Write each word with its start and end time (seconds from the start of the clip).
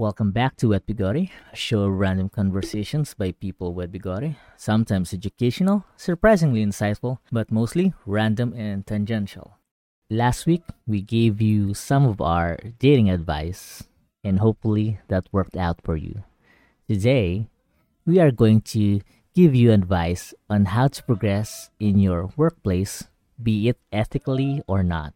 Welcome 0.00 0.32
back 0.32 0.56
to 0.56 0.70
Wet 0.70 0.86
Bigori, 0.86 1.28
a 1.52 1.56
show 1.56 1.82
of 1.82 1.92
random 1.92 2.30
conversations 2.30 3.12
by 3.12 3.32
people 3.32 3.74
with 3.74 3.92
Bigori. 3.92 4.36
Sometimes 4.56 5.12
educational, 5.12 5.84
surprisingly 5.94 6.64
insightful, 6.64 7.18
but 7.30 7.52
mostly 7.52 7.92
random 8.06 8.54
and 8.56 8.86
tangential. 8.86 9.58
Last 10.08 10.46
week, 10.46 10.62
we 10.86 11.02
gave 11.02 11.42
you 11.42 11.74
some 11.74 12.06
of 12.06 12.18
our 12.22 12.56
dating 12.78 13.10
advice, 13.10 13.84
and 14.24 14.38
hopefully 14.38 15.00
that 15.08 15.28
worked 15.32 15.54
out 15.54 15.82
for 15.84 15.98
you. 15.98 16.24
Today, 16.88 17.50
we 18.06 18.18
are 18.18 18.30
going 18.30 18.62
to 18.72 19.02
give 19.34 19.54
you 19.54 19.70
advice 19.70 20.32
on 20.48 20.72
how 20.72 20.88
to 20.88 21.04
progress 21.04 21.68
in 21.78 21.98
your 21.98 22.32
workplace, 22.38 23.04
be 23.36 23.68
it 23.68 23.76
ethically 23.92 24.62
or 24.66 24.82
not. 24.82 25.12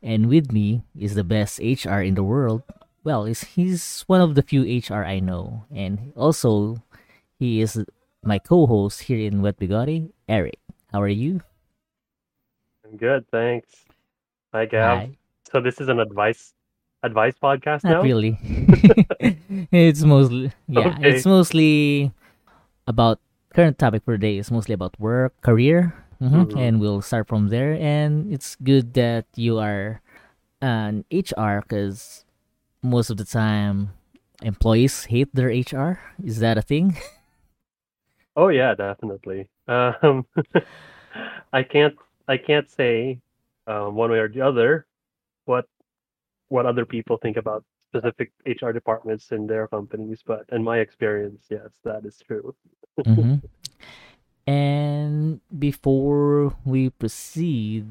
And 0.00 0.28
with 0.28 0.52
me 0.52 0.84
is 0.96 1.16
the 1.16 1.24
best 1.24 1.58
HR 1.58 1.98
in 1.98 2.14
the 2.14 2.22
world, 2.22 2.62
well, 3.04 3.24
is 3.26 3.44
he's 3.44 4.02
one 4.08 4.20
of 4.20 4.34
the 4.34 4.42
few 4.42 4.64
HR 4.64 5.04
I 5.04 5.20
know, 5.20 5.64
and 5.72 6.12
also 6.16 6.82
he 7.38 7.60
is 7.60 7.84
my 8.22 8.38
co-host 8.38 9.02
here 9.02 9.18
in 9.18 9.42
Wet 9.42 9.58
Bigori, 9.58 10.10
Eric. 10.28 10.58
How 10.92 11.02
are 11.02 11.08
you? 11.08 11.40
I'm 12.84 12.96
good, 12.96 13.26
thanks. 13.30 13.70
Hi, 14.52 14.66
Gav. 14.66 15.04
Hi. 15.04 15.18
So 15.52 15.60
this 15.60 15.80
is 15.80 15.88
an 15.88 16.00
advice 16.00 16.54
advice 17.02 17.34
podcast 17.42 17.84
Not 17.84 18.00
now. 18.00 18.02
really. 18.02 18.38
it's 19.72 20.02
mostly 20.02 20.52
yeah, 20.68 20.96
Okay. 20.98 21.00
it's 21.00 21.26
mostly 21.26 22.12
about 22.86 23.20
current 23.54 23.78
topic 23.78 24.04
for 24.04 24.14
today. 24.16 24.38
It's 24.38 24.50
mostly 24.50 24.74
about 24.74 24.98
work, 25.00 25.34
career, 25.42 25.94
hmm 26.20 26.44
Mhm. 26.44 26.56
and 26.56 26.80
we'll 26.80 27.02
start 27.02 27.28
from 27.28 27.48
there. 27.48 27.74
And 27.74 28.32
it's 28.32 28.56
good 28.56 28.94
that 28.94 29.26
you 29.36 29.58
are 29.58 30.00
an 30.62 31.04
HR 31.10 31.62
because 31.62 32.23
most 32.84 33.10
of 33.10 33.16
the 33.16 33.24
time 33.24 33.90
employees 34.42 35.04
hate 35.06 35.34
their 35.34 35.48
HR. 35.48 36.00
Is 36.22 36.38
that 36.40 36.58
a 36.58 36.62
thing? 36.62 36.96
Oh 38.36 38.48
yeah, 38.48 38.74
definitely. 38.74 39.48
Um, 39.68 40.26
I 41.52 41.62
can't 41.62 41.94
I 42.28 42.36
can't 42.36 42.68
say 42.70 43.20
um, 43.66 43.94
one 43.94 44.10
way 44.10 44.18
or 44.18 44.28
the 44.28 44.40
other 44.42 44.86
what 45.44 45.66
what 46.48 46.66
other 46.66 46.84
people 46.86 47.18
think 47.18 47.36
about 47.36 47.64
specific 47.90 48.32
HR 48.46 48.70
departments 48.72 49.30
in 49.32 49.46
their 49.46 49.68
companies, 49.68 50.20
but 50.26 50.44
in 50.50 50.64
my 50.64 50.78
experience, 50.78 51.46
yes, 51.50 51.70
that 51.84 52.04
is 52.04 52.18
true. 52.26 52.54
hmm 53.04 53.36
And 54.46 55.40
before 55.58 56.54
we 56.64 56.90
proceed, 56.90 57.86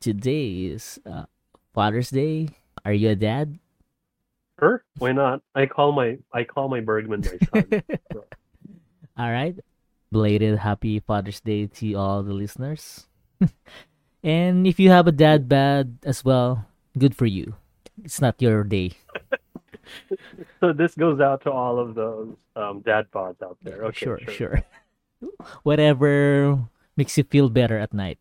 today 0.00 0.72
is 0.72 0.98
uh, 1.04 1.26
Father's 1.74 2.10
Day. 2.10 2.50
Are 2.84 2.94
you 2.94 3.10
a 3.10 3.16
dad? 3.16 3.58
Sure, 4.60 4.84
why 4.98 5.12
not? 5.12 5.42
I 5.54 5.66
call 5.66 5.92
my 5.92 6.18
I 6.32 6.44
call 6.44 6.68
my 6.68 6.80
Bergman 6.80 7.24
my 7.24 7.38
son. 7.48 7.82
all 9.18 9.32
right. 9.32 9.56
Belated 10.12 10.58
happy 10.58 11.00
Father's 11.00 11.40
Day 11.40 11.66
to 11.66 11.94
all 11.94 12.22
the 12.22 12.34
listeners. 12.34 13.06
and 14.22 14.66
if 14.66 14.78
you 14.78 14.90
have 14.90 15.06
a 15.06 15.12
dad 15.12 15.48
bad 15.48 15.98
as 16.04 16.24
well, 16.24 16.66
good 16.98 17.16
for 17.16 17.26
you. 17.26 17.54
It's 18.04 18.20
not 18.20 18.42
your 18.42 18.64
day. 18.64 18.92
so 20.60 20.72
this 20.72 20.94
goes 20.94 21.20
out 21.20 21.42
to 21.42 21.50
all 21.50 21.78
of 21.78 21.94
those 21.94 22.36
um, 22.56 22.80
dad 22.80 23.10
pods 23.10 23.40
out 23.42 23.56
there. 23.62 23.84
Okay, 23.86 24.04
sure, 24.04 24.18
sure. 24.28 24.64
Whatever 25.62 26.58
makes 26.96 27.16
you 27.16 27.24
feel 27.24 27.48
better 27.48 27.78
at 27.78 27.94
night. 27.94 28.18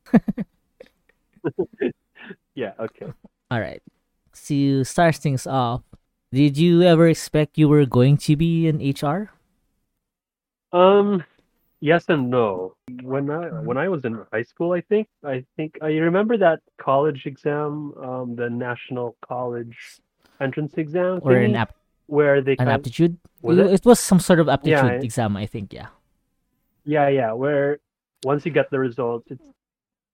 Yeah, 2.59 2.73
okay. 2.77 3.07
All 3.49 3.61
right. 3.61 3.81
See 4.33 4.55
you. 4.67 4.83
start 4.83 5.15
things 5.15 5.47
off, 5.47 5.81
did 6.31 6.57
you 6.57 6.81
ever 6.83 7.07
expect 7.07 7.57
you 7.57 7.67
were 7.69 7.85
going 7.85 8.17
to 8.17 8.35
be 8.35 8.67
an 8.67 8.81
HR? 8.81 9.31
Um, 10.71 11.23
yes 11.81 12.05
and 12.09 12.29
no. 12.29 12.75
When 13.03 13.29
I 13.29 13.47
when 13.49 13.77
I 13.77 13.89
was 13.89 14.05
in 14.05 14.25
high 14.31 14.43
school, 14.43 14.73
I 14.73 14.81
think 14.81 15.07
I 15.23 15.45
think 15.57 15.77
I 15.81 15.87
remember 15.97 16.37
that 16.37 16.61
college 16.79 17.25
exam, 17.25 17.93
um, 17.97 18.35
the 18.35 18.49
national 18.49 19.17
college 19.27 19.77
entrance 20.41 20.75
exam, 20.77 21.21
Or 21.21 21.33
an 21.33 21.55
thingy, 21.55 21.55
app 21.55 21.73
where 22.07 22.41
they 22.41 22.55
an 22.57 22.67
aptitude? 22.69 23.17
was 23.41 23.57
it? 23.57 23.67
it? 23.67 23.85
was 23.85 23.99
some 23.99 24.19
sort 24.19 24.39
of 24.39 24.49
aptitude 24.49 24.73
Yeah, 24.73 25.03
exam, 25.03 25.37
I 25.37 25.45
think, 25.45 25.73
yeah. 25.73 25.87
yeah 26.85 27.07
yeah 27.09 27.31
where 27.33 27.79
once 28.23 28.45
you 28.45 28.51
get 28.51 28.69
the 28.71 28.79
results, 28.79 29.27
it's 29.31 29.45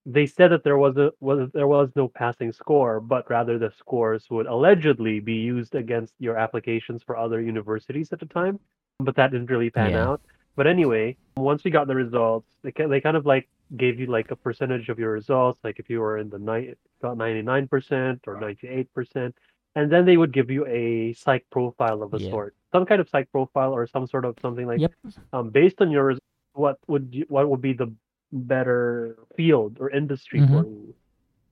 they 0.06 0.24
said 0.24 0.52
that 0.52 0.62
there 0.62 0.78
was 0.78 0.96
a 0.96 1.10
was 1.20 1.50
there 1.52 1.66
was 1.66 1.90
no 1.96 2.06
passing 2.08 2.52
score, 2.52 3.00
but 3.00 3.28
rather 3.28 3.58
the 3.58 3.72
scores 3.76 4.24
would 4.30 4.46
allegedly 4.46 5.18
be 5.20 5.34
used 5.34 5.74
against 5.74 6.14
your 6.20 6.36
applications 6.38 7.02
for 7.02 7.16
other 7.16 7.40
universities 7.40 8.12
at 8.12 8.20
the 8.20 8.26
time. 8.26 8.58
But 9.00 9.16
that 9.16 9.32
didn't 9.32 9.50
really 9.50 9.68
pan 9.70 9.90
Yeah. 9.90 10.06
out. 10.08 10.20
But 10.54 10.66
anyway, 10.68 11.16
once 11.36 11.64
we 11.64 11.70
got 11.72 11.86
the 11.88 11.96
results, 11.96 12.46
they 12.62 12.70
they 12.70 13.00
kind 13.00 13.16
of 13.16 13.26
like 13.26 13.48
gave 13.76 13.98
you 13.98 14.06
like 14.06 14.30
a 14.30 14.36
percentage 14.36 14.88
of 14.88 14.98
your 14.98 15.10
results, 15.10 15.58
like 15.64 15.80
if 15.80 15.90
you 15.90 16.00
were 16.00 16.18
in 16.18 16.30
the 16.30 16.38
ni- 16.38 16.74
got 17.02 17.16
ninety 17.18 17.42
nine 17.42 17.66
percent 17.66 18.20
or 18.28 18.38
ninety 18.40 18.68
eight 18.68 18.88
percent, 18.94 19.34
and 19.74 19.90
then 19.90 20.06
they 20.06 20.16
would 20.16 20.32
give 20.32 20.50
you 20.52 20.64
a 20.66 21.12
psych 21.14 21.44
profile 21.50 22.00
of 22.04 22.14
a 22.14 22.20
Yeah. 22.20 22.30
sort, 22.30 22.54
some 22.72 22.86
kind 22.86 23.00
of 23.00 23.08
psych 23.08 23.28
profile 23.32 23.72
or 23.74 23.88
some 23.88 24.06
sort 24.06 24.24
of 24.24 24.36
something 24.40 24.66
like 24.68 24.80
Yep. 24.80 24.92
um 25.32 25.50
based 25.50 25.80
on 25.82 25.90
your 25.90 26.14
what 26.52 26.78
would 26.86 27.08
you, 27.12 27.24
what 27.28 27.50
would 27.50 27.60
be 27.60 27.72
the 27.72 27.92
better 28.32 29.16
field 29.36 29.78
or 29.80 29.90
industry 29.90 30.40
Mhm. 30.40 30.48
for 30.48 30.64
you. 30.68 30.94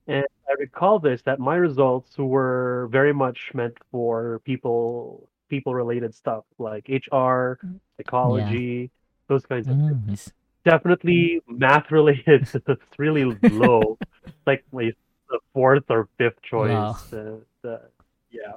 And 0.07 0.25
I 0.47 0.53
recall 0.59 0.99
this 0.99 1.21
that 1.23 1.39
my 1.39 1.55
results 1.55 2.17
were 2.17 2.87
very 2.91 3.13
much 3.13 3.51
meant 3.53 3.77
for 3.91 4.39
people 4.45 5.29
people 5.49 5.73
related 5.75 6.13
stuff 6.13 6.43
like 6.57 6.89
HR, 6.89 7.59
psychology, 7.97 8.89
those 9.27 9.45
kinds 9.45 9.67
of 9.67 9.77
things. 9.77 9.91
Mm, 9.93 10.03
it's- 10.13 10.33
Definitely 10.65 11.41
math 11.47 11.91
related. 11.91 12.49
it's 12.67 12.97
really 12.97 13.23
low. 13.51 13.97
like 14.47 14.63
my 14.71 14.91
the 15.29 15.39
fourth 15.53 15.83
or 15.89 16.07
fifth 16.17 16.41
choice. 16.41 17.13
Wow. 17.13 17.41
Uh, 17.63 17.77
yeah. 18.31 18.53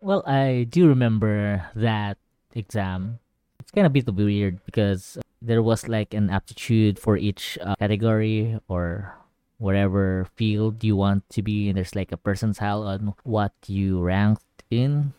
Well, 0.00 0.22
I 0.26 0.66
do 0.68 0.88
remember 0.88 1.64
that 1.76 2.18
exam. 2.54 3.18
It's 3.60 3.70
kind 3.70 3.86
of 3.86 3.90
a 3.90 3.94
bit 4.02 4.12
weird 4.14 4.58
because 4.66 5.18
there 5.44 5.62
was 5.62 5.88
like 5.88 6.14
an 6.14 6.30
aptitude 6.30 6.98
for 6.98 7.16
each 7.16 7.58
uh, 7.60 7.76
category 7.76 8.58
or 8.68 9.14
whatever 9.58 10.26
field 10.36 10.82
you 10.82 10.96
want 10.96 11.28
to 11.30 11.42
be, 11.42 11.68
and 11.68 11.76
there's 11.76 11.94
like 11.94 12.12
a 12.12 12.16
percentile 12.16 12.86
on 12.86 13.14
what 13.24 13.52
you 13.66 14.00
ranked 14.00 14.64
in. 14.70 15.12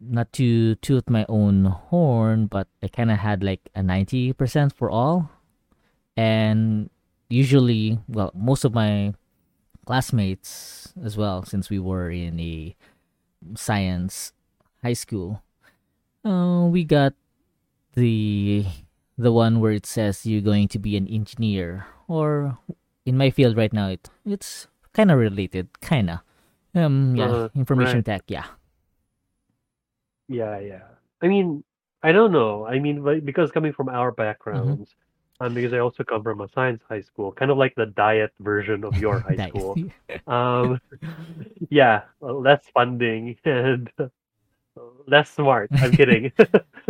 Not 0.00 0.32
to 0.34 0.74
toot 0.76 1.08
my 1.08 1.24
own 1.28 1.64
horn, 1.64 2.46
but 2.46 2.68
I 2.82 2.88
kind 2.88 3.10
of 3.10 3.18
had 3.18 3.42
like 3.42 3.68
a 3.74 3.80
90% 3.80 4.74
for 4.74 4.90
all. 4.90 5.30
And 6.16 6.90
usually, 7.30 7.98
well, 8.08 8.30
most 8.34 8.64
of 8.64 8.74
my 8.74 9.14
classmates 9.86 10.92
as 11.02 11.16
well, 11.16 11.44
since 11.44 11.70
we 11.70 11.78
were 11.78 12.10
in 12.10 12.38
a 12.40 12.76
science 13.56 14.32
high 14.82 14.92
school 14.92 15.42
uh, 16.24 16.66
we 16.68 16.84
got 16.84 17.14
the 17.94 18.64
the 19.20 19.32
one 19.32 19.60
where 19.60 19.72
it 19.72 19.86
says 19.86 20.24
you're 20.26 20.40
going 20.44 20.68
to 20.68 20.78
be 20.78 20.96
an 20.96 21.06
engineer 21.08 21.86
or 22.08 22.58
in 23.04 23.16
my 23.16 23.30
field 23.30 23.56
right 23.56 23.72
now 23.72 23.88
it 23.88 24.08
it's 24.24 24.66
kind 24.92 25.10
of 25.10 25.18
related 25.18 25.68
kind 25.80 26.10
of 26.10 26.18
um 26.74 27.14
yeah 27.16 27.28
Uh, 27.28 27.48
information 27.54 28.00
right. 28.00 28.06
tech 28.06 28.24
yeah 28.28 28.46
Yeah, 30.28 30.58
yeah. 30.60 30.82
I 31.22 31.28
mean, 31.28 31.64
I 32.02 32.12
don't 32.12 32.32
know. 32.32 32.66
I 32.66 32.78
mean, 32.78 33.02
because 33.24 33.50
coming 33.50 33.72
from 33.72 33.88
our 33.88 34.12
backgrounds, 34.12 34.94
um, 35.40 35.54
because 35.54 35.72
I 35.72 35.78
also 35.78 36.04
come 36.04 36.22
from 36.22 36.40
a 36.40 36.48
science 36.54 36.82
high 36.88 37.00
school, 37.02 37.32
kind 37.32 37.50
of 37.50 37.58
like 37.58 37.74
the 37.74 37.86
diet 37.86 38.32
version 38.40 38.84
of 38.84 38.96
your 38.96 39.20
high 39.26 39.36
school. 39.36 39.76
Um, 40.26 40.80
yeah, 41.70 42.02
uh, 42.22 42.32
less 42.32 42.62
funding 42.74 43.36
and 43.44 43.90
uh, 43.98 44.08
less 45.06 45.30
smart. 45.30 45.70
I'm 45.80 45.92
kidding. 45.92 46.32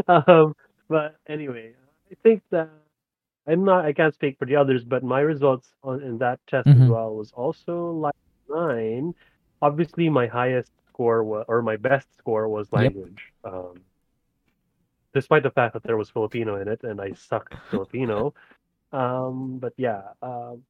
um, 0.09 0.55
but 0.89 1.17
anyway, 1.29 1.73
I 2.11 2.15
think 2.23 2.43
that 2.51 2.69
I'm 3.47 3.65
not. 3.65 3.85
I 3.87 3.93
can't 3.93 4.15
speak 4.15 4.39
for 4.39 4.47
the 4.47 4.57
others, 4.57 4.85
but 4.85 5.03
my 5.05 5.21
results 5.21 5.75
on 5.83 6.03
in 6.03 6.19
that 6.19 6.41
test 6.47 6.75
as 6.77 6.87
Mhm. 6.87 6.89
well 6.89 7.15
was 7.15 7.33
also 7.33 7.91
like 7.93 8.15
nine. 8.49 9.15
Obviously, 9.63 10.09
my 10.11 10.27
highest 10.27 10.73
score 10.89 11.25
was, 11.25 11.45
or 11.49 11.63
my 11.63 11.77
best 11.77 12.09
score 12.19 12.49
was 12.49 12.73
Yep. 12.75 12.95
language. 12.95 13.33
Um, 13.45 13.85
despite 15.15 15.43
the 15.43 15.51
fact 15.51 15.75
that 15.75 15.83
there 15.85 15.97
was 15.97 16.11
Filipino 16.11 16.57
in 16.61 16.69
it, 16.69 16.83
and 16.85 17.01
I 17.01 17.13
sucked 17.13 17.55
Filipino. 17.71 18.35
Um, 18.93 19.59
but 19.59 19.75
yeah, 19.77 20.03
um, 20.23 20.65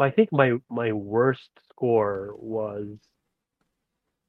I 0.00 0.10
think 0.10 0.32
my 0.32 0.58
my 0.70 0.92
worst 0.92 1.50
score 1.70 2.34
was 2.38 2.98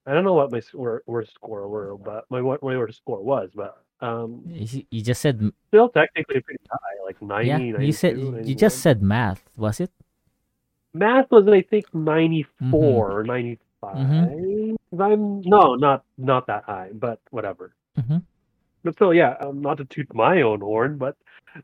I 0.08 0.14
don't 0.14 0.24
know 0.26 0.34
what 0.34 0.52
my 0.52 0.62
worst 1.06 1.34
score 1.36 1.68
were, 1.70 1.98
but 1.98 2.26
my 2.30 2.42
what 2.42 2.64
my 2.64 2.78
worst 2.78 2.98
score 3.00 3.24
was, 3.24 3.52
but 3.56 3.85
um, 4.02 4.42
you 4.46 4.84
you 4.92 5.02
just 5.02 5.22
said 5.22 5.40
still 5.70 5.90
technically 5.90 6.42
pretty 6.42 6.60
high, 6.70 7.04
like 7.06 7.22
90, 7.22 7.48
yeah 7.48 7.80
you 7.80 7.92
said 7.94 8.18
92, 8.18 8.50
you 8.50 8.56
just 8.56 8.80
said 8.80 9.02
math 9.02 9.44
was 9.56 9.80
it 9.80 9.92
math 10.94 11.32
was 11.32 11.48
I 11.48 11.62
think 11.62 11.94
94 11.94 12.70
Mhm. 12.70 12.74
or 12.74 13.24
95. 13.24 13.96
I'm 15.00 15.42
no, 15.42 15.76
not 15.76 16.04
not 16.18 16.48
that 16.48 16.64
high, 16.64 16.90
but 16.94 17.20
whatever. 17.32 17.74
Mhm. 18.00 18.24
But 18.84 18.94
still, 18.96 19.14
yeah, 19.14 19.36
um, 19.42 19.62
not 19.62 19.78
to 19.78 19.86
toot 19.86 20.14
my 20.14 20.42
own 20.42 20.62
horn, 20.62 20.98
but 20.98 21.16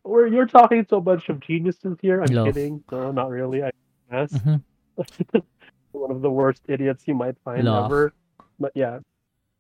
we're 0.04 0.28
you're 0.28 0.48
talking 0.48 0.84
to 0.86 0.96
a 0.98 1.02
bunch 1.02 1.30
of 1.30 1.40
geniuses 1.40 1.98
here. 2.02 2.22
I'm 2.22 2.34
Love. 2.34 2.48
kidding. 2.48 2.84
No, 2.92 3.12
not 3.12 3.30
really. 3.30 3.64
I 3.64 3.72
guess 4.10 4.32
Mhm. 4.34 4.62
one 5.92 6.12
of 6.12 6.22
the 6.22 6.30
worst 6.32 6.64
idiots 6.68 7.08
you 7.08 7.14
might 7.16 7.38
find 7.44 7.64
Love. 7.66 7.86
ever. 7.92 8.14
But 8.60 8.72
yeah, 8.76 9.00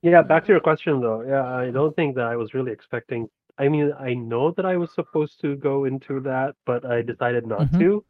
yeah. 0.02 0.22
Back 0.22 0.46
to 0.46 0.52
your 0.52 0.62
question 0.62 1.00
though. 1.02 1.22
Yeah, 1.22 1.46
I 1.46 1.72
don't 1.72 1.96
think 1.96 2.16
that 2.16 2.26
I 2.26 2.36
was 2.36 2.54
really 2.54 2.72
expecting. 2.72 3.30
I 3.58 3.68
mean, 3.70 3.94
I 4.00 4.14
know 4.14 4.52
that 4.52 4.66
I 4.66 4.78
was 4.78 4.92
supposed 4.94 5.40
to 5.42 5.56
go 5.58 5.86
into 5.86 6.20
that, 6.22 6.56
but 6.66 6.86
I 6.86 7.02
decided 7.02 7.46
not 7.46 7.68
Mhm. 7.68 7.80
to. 7.80 8.06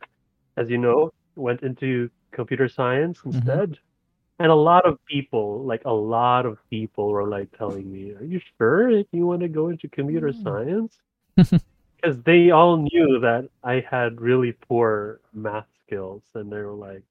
As 0.57 0.69
you 0.69 0.77
know, 0.77 1.11
went 1.35 1.61
into 1.63 2.09
computer 2.31 2.67
science 2.69 3.19
Mm-hmm. 3.19 3.37
instead. 3.37 3.77
And 4.39 4.51
a 4.51 4.55
lot 4.55 4.85
of 4.85 4.97
people, 5.05 5.63
like 5.63 5.83
a 5.85 5.93
lot 5.93 6.45
of 6.45 6.57
people, 6.69 7.09
were 7.11 7.27
like 7.27 7.51
telling 7.57 7.91
me, 7.91 8.15
"Are 8.15 8.23
you 8.23 8.39
sure 8.57 8.89
if 8.89 9.07
you 9.11 9.27
want 9.27 9.41
to 9.41 9.47
go 9.47 9.69
into 9.69 9.87
computer 9.89 10.29
Mm. 10.29 10.43
science?" 10.45 10.99
Because 11.35 12.21
they 12.23 12.49
all 12.49 12.77
knew 12.77 13.19
that 13.19 13.49
I 13.63 13.81
had 13.81 14.19
really 14.19 14.53
poor 14.53 15.19
math 15.33 15.67
skills, 15.85 16.23
and 16.33 16.51
they 16.51 16.61
were 16.61 16.73
like, 16.73 17.03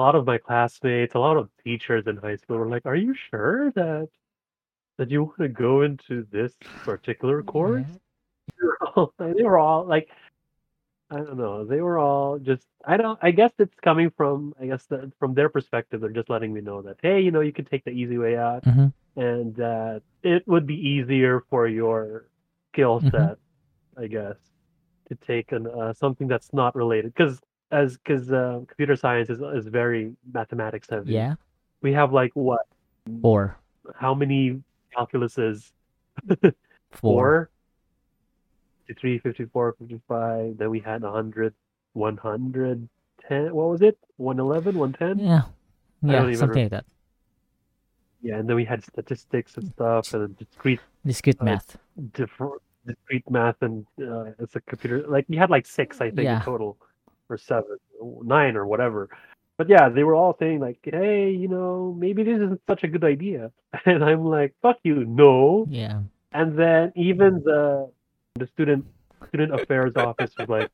a 0.00 0.02
lot 0.02 0.14
of 0.14 0.26
my 0.26 0.38
classmates, 0.38 1.14
a 1.14 1.18
lot 1.18 1.36
of 1.36 1.50
teachers 1.62 2.06
in 2.06 2.16
high 2.16 2.36
school 2.36 2.56
were 2.58 2.68
like, 2.68 2.86
"Are 2.86 2.96
you 2.96 3.14
sure 3.14 3.70
that 3.72 4.08
that 4.98 5.10
you 5.10 5.24
want 5.24 5.38
to 5.40 5.48
go 5.48 5.82
into 5.82 6.26
this 6.32 6.54
particular 6.84 7.42
course?" 7.42 7.86
They 8.60 8.66
were 8.66 8.78
all, 8.96 9.14
they 9.18 9.42
were 9.42 9.58
all 9.58 9.86
like, 9.86 10.10
I 11.10 11.16
don't 11.16 11.36
know. 11.38 11.64
They 11.64 11.80
were 11.80 11.98
all 11.98 12.38
just. 12.38 12.66
I 12.86 12.96
don't. 12.96 13.18
I 13.22 13.30
guess 13.32 13.52
it's 13.58 13.74
coming 13.82 14.10
from. 14.10 14.54
I 14.60 14.66
guess 14.66 14.86
that 14.86 15.12
from 15.18 15.34
their 15.34 15.48
perspective, 15.48 16.00
they're 16.00 16.10
just 16.10 16.30
letting 16.30 16.52
me 16.52 16.60
know 16.60 16.82
that 16.82 16.96
hey, 17.02 17.20
you 17.20 17.30
know, 17.30 17.40
you 17.40 17.52
can 17.52 17.64
take 17.66 17.84
the 17.84 17.90
easy 17.90 18.18
way 18.18 18.36
out, 18.36 18.64
Mhm. 18.64 18.92
and 19.16 19.54
that 19.56 20.02
it 20.22 20.46
would 20.46 20.66
be 20.66 20.76
easier 20.76 21.42
for 21.50 21.66
your 21.66 22.28
skill 22.72 23.00
Mhm. 23.00 23.10
set, 23.12 23.38
I 23.98 24.06
guess, 24.06 24.36
to 25.08 25.14
take 25.16 25.52
an 25.52 25.66
uh, 25.66 25.92
something 25.94 26.28
that's 26.28 26.52
not 26.52 26.76
related. 26.76 27.12
Because 27.14 27.40
as 27.70 27.96
because 27.98 28.30
uh, 28.32 28.60
computer 28.66 28.96
science 28.96 29.30
is 29.30 29.40
is 29.54 29.66
very 29.68 30.12
mathematics 30.32 30.88
heavy. 30.90 31.12
Yeah. 31.12 31.34
We 31.82 31.92
have 31.92 32.12
like 32.12 32.32
what? 32.34 32.66
Four. 33.22 33.56
How 33.94 34.14
many 34.14 34.60
calculuses? 34.96 35.72
Four. 36.90 37.50
53, 38.88 39.18
54, 39.20 39.76
55. 39.78 40.58
Then 40.58 40.70
we 40.70 40.80
had 40.80 41.02
100, 41.02 41.54
110. 41.92 43.54
What 43.54 43.68
was 43.68 43.82
it? 43.82 43.96
111, 44.16 44.76
110? 44.76 45.24
Yeah. 45.24 45.42
Yeah. 46.02 46.32
Something 46.36 46.62
like 46.64 46.70
that. 46.70 46.84
Yeah, 48.22 48.36
and 48.38 48.48
then 48.48 48.56
we 48.56 48.64
had 48.64 48.82
statistics 48.84 49.56
and 49.56 49.70
stuff, 49.70 50.12
and 50.12 50.36
discrete, 50.36 50.80
Discrete 51.06 51.40
Uh, 51.40 51.44
math. 51.44 51.78
different, 52.12 52.60
discrete 52.84 53.30
math, 53.30 53.62
and 53.62 53.86
uh, 54.02 54.32
it's 54.38 54.56
a 54.56 54.60
computer. 54.62 55.06
Like 55.08 55.24
we 55.28 55.36
had 55.36 55.48
like 55.48 55.64
six, 55.66 56.00
I 56.02 56.10
think, 56.10 56.24
Yeah. 56.24 56.36
in 56.38 56.42
total, 56.42 56.76
or 57.30 57.38
seven, 57.38 57.78
nine, 58.22 58.56
or 58.56 58.66
whatever. 58.66 59.08
But 59.56 59.68
yeah, 59.68 59.88
they 59.88 60.04
were 60.04 60.14
all 60.14 60.36
saying 60.38 60.60
like, 60.60 60.78
"Hey, 60.82 61.30
you 61.30 61.48
know, 61.48 61.94
maybe 61.98 62.22
this 62.22 62.36
isn't 62.36 62.60
such 62.66 62.82
a 62.82 62.88
good 62.88 63.04
idea," 63.04 63.52
and 63.86 64.04
I'm 64.04 64.24
like, 64.24 64.54
"Fuck 64.62 64.78
you, 64.82 65.04
no." 65.04 65.66
Yeah. 65.70 66.00
And 66.32 66.58
then 66.58 66.92
even 66.96 67.42
the 67.44 67.90
the 68.34 68.46
student 68.48 68.86
student 69.28 69.54
affairs 69.54 69.92
office 69.96 70.32
was 70.38 70.48
like, 70.48 70.70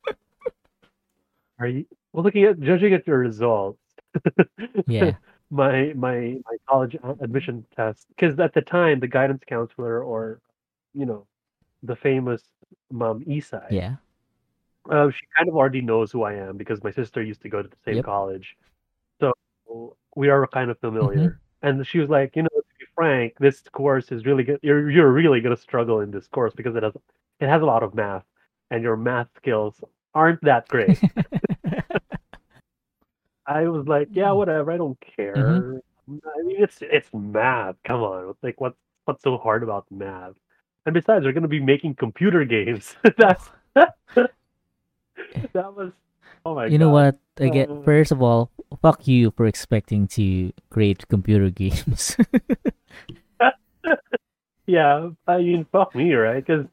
"Are 1.58 1.66
you 1.66 1.86
well 2.12 2.24
looking 2.24 2.44
at 2.44 2.60
judging 2.60 2.94
at 2.94 3.06
your 3.06 3.18
results?" 3.18 3.80
Yeah. 4.86 5.16
my 5.50 5.92
my 5.94 6.40
my 6.44 6.56
college 6.68 6.96
admission 7.20 7.64
test 7.76 8.06
because 8.08 8.38
at 8.40 8.54
the 8.54 8.62
time 8.62 8.98
the 8.98 9.06
guidance 9.06 9.42
counselor 9.46 10.02
or 10.02 10.40
you 10.94 11.06
know 11.06 11.26
the 11.82 11.94
famous 11.94 12.42
mom 12.90 13.20
Isai, 13.24 13.70
Yeah. 13.70 13.96
Uh, 14.90 15.10
she 15.10 15.26
kind 15.36 15.48
of 15.48 15.56
already 15.56 15.80
knows 15.80 16.12
who 16.12 16.22
I 16.22 16.34
am 16.34 16.56
because 16.56 16.82
my 16.82 16.90
sister 16.90 17.22
used 17.22 17.42
to 17.42 17.48
go 17.48 17.62
to 17.62 17.68
the 17.68 17.76
same 17.84 17.96
Yep. 17.96 18.04
college, 18.04 18.56
so 19.20 19.32
we 20.14 20.28
are 20.28 20.46
kind 20.48 20.70
of 20.70 20.78
familiar. 20.80 21.16
Mm-hmm. 21.18 21.68
And 21.68 21.86
she 21.86 21.98
was 21.98 22.08
like, 22.08 22.36
you 22.36 22.42
know, 22.42 22.48
to 22.48 22.62
be 22.78 22.86
frank, 22.94 23.34
this 23.40 23.62
course 23.72 24.12
is 24.12 24.26
really 24.26 24.44
good. 24.44 24.60
You're 24.62 24.90
you're 24.90 25.12
really 25.12 25.40
gonna 25.40 25.56
struggle 25.56 26.00
in 26.00 26.10
this 26.10 26.26
course 26.28 26.52
because 26.54 26.76
it 26.76 26.82
has 26.82 26.92
it 27.40 27.48
has 27.48 27.62
a 27.62 27.66
lot 27.66 27.82
of 27.82 27.94
math, 27.94 28.24
and 28.70 28.82
your 28.82 28.96
math 28.96 29.28
skills 29.36 29.82
aren't 30.14 30.42
that 30.42 30.68
great. 30.68 31.00
I 33.46 33.68
was 33.68 33.86
like, 33.86 34.08
yeah, 34.10 34.32
whatever. 34.32 34.72
I 34.72 34.76
don't 34.76 34.98
care. 35.16 35.36
Mm-hmm. 35.36 36.16
I 36.24 36.42
mean, 36.42 36.62
it's 36.62 36.78
it's 36.80 37.08
math. 37.12 37.76
Come 37.84 38.02
on, 38.02 38.34
like 38.42 38.60
what's 38.60 38.78
what's 39.04 39.22
so 39.22 39.38
hard 39.38 39.62
about 39.62 39.86
math? 39.90 40.34
And 40.84 40.94
besides, 40.94 41.24
we're 41.24 41.32
gonna 41.32 41.48
be 41.48 41.60
making 41.60 41.94
computer 41.94 42.44
games. 42.44 42.96
That's 43.18 43.50
that 45.52 45.74
was. 45.74 45.92
Oh 46.44 46.54
my 46.54 46.66
you 46.66 46.78
know 46.78 46.90
god. 46.90 47.16
what? 47.38 47.46
Again, 47.46 47.70
Uh, 47.70 47.82
first 47.82 48.12
of 48.12 48.22
all, 48.22 48.50
fuck 48.82 49.06
you 49.06 49.30
for 49.36 49.46
expecting 49.46 50.06
to 50.08 50.52
create 50.70 51.06
computer 51.08 51.50
games. 51.50 52.16
Yeah, 54.66 55.10
I 55.28 55.38
mean, 55.38 55.64
fuck 55.70 55.94
me, 55.94 56.12
right? 56.14 56.44
Because 56.44 56.66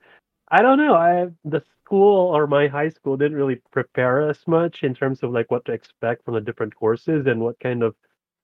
I 0.49 0.61
don't 0.63 0.77
know. 0.79 0.95
I 0.95 1.27
the 1.45 1.61
school 1.85 2.35
or 2.35 2.47
my 2.47 2.67
high 2.67 2.89
school 2.89 3.17
didn't 3.17 3.37
really 3.37 3.61
prepare 3.71 4.27
us 4.27 4.39
much 4.47 4.83
in 4.83 4.95
terms 4.95 5.21
of 5.21 5.31
like 5.31 5.51
what 5.51 5.65
to 5.65 5.73
expect 5.73 6.25
from 6.25 6.33
the 6.33 6.41
different 6.41 6.73
courses 6.75 7.27
and 7.27 7.39
what 7.41 7.59
kind 7.59 7.83
of 7.83 7.95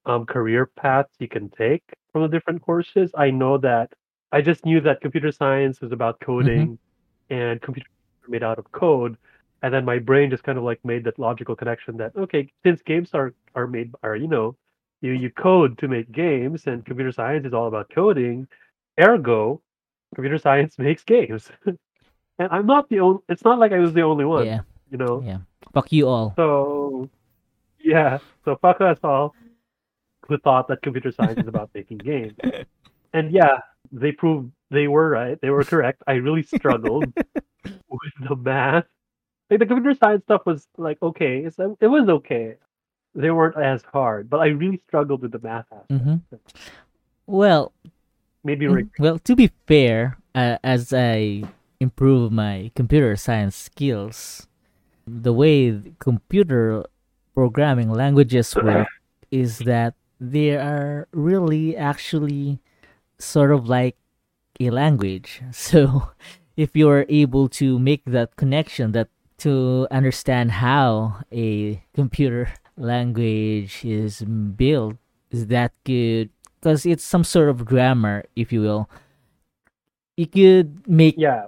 um, 0.06 0.25
career 0.25 0.68
paths 0.68 1.16
you 1.19 1.28
can 1.28 1.50
take 1.50 1.84
from 2.12 2.22
the 2.22 2.28
different 2.28 2.62
courses. 2.62 3.12
I 3.18 3.31
know 3.31 3.57
that 3.57 3.92
I 4.31 4.42
just 4.42 4.66
knew 4.66 4.81
that 4.81 5.01
computer 5.01 5.31
science 5.31 5.81
was 5.81 5.92
about 5.92 6.19
coding 6.19 6.78
and 7.31 7.60
computers 7.62 7.92
are 8.28 8.30
made 8.30 8.44
out 8.44 8.60
of 8.60 8.72
code. 8.72 9.18
And 9.61 9.73
then 9.73 9.85
my 9.85 10.00
brain 10.00 10.29
just 10.29 10.44
kind 10.44 10.57
of 10.57 10.63
like 10.63 10.83
made 10.85 11.03
that 11.03 11.19
logical 11.19 11.56
connection 11.56 11.97
that 11.97 12.15
okay, 12.15 12.51
since 12.63 12.81
games 12.81 13.13
are 13.13 13.33
are 13.56 13.67
made 13.67 13.94
are 14.03 14.15
you 14.15 14.27
know 14.27 14.56
you 15.01 15.11
you 15.11 15.29
code 15.29 15.77
to 15.79 15.88
make 15.88 16.11
games 16.11 16.67
and 16.67 16.85
computer 16.85 17.11
science 17.11 17.45
is 17.45 17.53
all 17.53 17.67
about 17.67 17.89
coding, 17.89 18.47
ergo 19.00 19.61
computer 20.15 20.38
science 20.47 20.77
makes 20.77 21.03
games. 21.03 21.50
and 21.65 21.77
I'm 22.39 22.65
not 22.65 22.89
the 22.89 23.00
only. 23.00 23.21
It's 23.29 23.44
not 23.44 23.59
like 23.59 23.71
I 23.71 23.79
was 23.79 23.94
the 23.94 24.01
only 24.01 24.25
one. 24.25 24.45
yeah. 24.45 24.61
You 24.91 24.97
know. 24.97 25.21
Yeah. 25.23 25.39
Fuck 25.73 25.91
you 25.91 26.07
all. 26.07 26.33
So 26.35 27.09
yeah. 27.79 28.19
So 28.45 28.57
fuck 28.62 28.81
us 28.81 29.00
all 29.03 29.35
who 30.27 30.38
thought 30.38 30.67
that 30.67 30.81
computer 30.81 31.12
science 31.12 31.39
is 31.39 31.48
about 31.53 31.69
making 31.74 31.98
games. 31.98 32.34
And 33.13 33.31
yeah, 33.31 33.60
they 33.91 34.12
proved 34.12 34.51
they 34.72 34.88
were 34.88 35.10
right. 35.10 35.39
They 35.41 35.50
were 35.50 35.63
correct. 35.63 36.03
I 36.07 36.13
really 36.13 36.43
struggled 36.43 37.05
with 37.65 38.13
the 38.27 38.36
math. 38.36 38.86
Like 39.50 39.60
the 39.60 39.65
computer 39.65 39.96
science 39.96 40.24
stuff 40.24 40.46
was 40.46 40.68
like 40.77 41.01
okay, 41.01 41.44
it's, 41.46 41.58
it 41.60 41.88
was 41.88 42.08
okay. 42.10 42.56
They 43.15 43.32
weren't 43.32 43.58
as 43.58 43.84
hard, 43.91 44.29
but 44.29 44.39
I 44.39 44.48
really 44.48 44.82
struggled 44.88 45.22
with 45.24 45.32
the 45.32 45.39
math 45.39 45.65
aspect. 45.72 46.03
hmm 46.03 46.15
Well, 47.25 47.74
Maybe 48.44 48.65
Mm, 48.65 48.75
Rick. 48.75 48.88
Well, 49.00 49.20
to 49.20 49.36
be 49.36 49.51
fair, 49.68 50.18
uh, 50.34 50.58
as 50.63 50.94
I 50.94 51.44
improve 51.79 52.32
my 52.32 52.72
computer 52.75 53.15
science 53.15 53.56
skills, 53.56 54.48
the 55.06 55.34
way 55.34 55.72
the 55.72 55.91
computer 56.00 56.86
programming 57.34 57.91
languages 57.91 58.56
work 58.56 58.88
is 59.32 59.60
that 59.60 59.96
they 60.20 60.56
are 60.56 61.08
really 61.12 61.75
actually 61.75 62.60
sort 63.18 63.51
of 63.51 63.68
like 63.68 63.98
a 64.60 64.70
language. 64.70 65.41
So, 65.51 66.12
if 66.58 66.75
you're 66.75 67.06
able 67.08 67.48
to 67.62 67.79
make 67.79 68.03
that 68.06 68.36
connection 68.36 68.91
that 68.94 69.10
to 69.39 69.88
understand 69.91 70.51
how 70.51 71.22
a 71.31 71.81
computer 71.93 72.53
language 72.77 73.84
is 73.84 74.22
built 74.22 74.96
is 75.31 75.48
that 75.48 75.72
good 75.84 76.29
because 76.60 76.86
it's 76.86 77.03
some 77.03 77.24
sort 77.24 77.50
of 77.50 77.65
grammar, 77.65 78.25
if 78.36 78.51
you 78.51 78.62
will. 78.62 78.89
You 80.17 80.27
could 80.27 80.88
make 80.88 81.15
Yeah, 81.17 81.48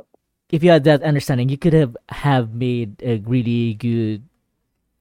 if 0.49 0.63
you 0.63 0.71
had 0.71 0.83
that 0.85 1.03
understanding, 1.03 1.49
you 1.49 1.57
could 1.57 1.73
have 1.73 1.97
have 2.09 2.53
made 2.53 3.01
a 3.03 3.19
really 3.19 3.73
good, 3.73 4.23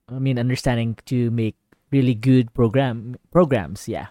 I 0.09 0.19
mean, 0.19 0.39
understanding 0.39 0.99
to 1.07 1.31
make 1.31 1.57
really 1.91 2.15
good 2.15 2.55
program 2.55 3.17
programs. 3.31 3.89
Yeah. 3.89 4.09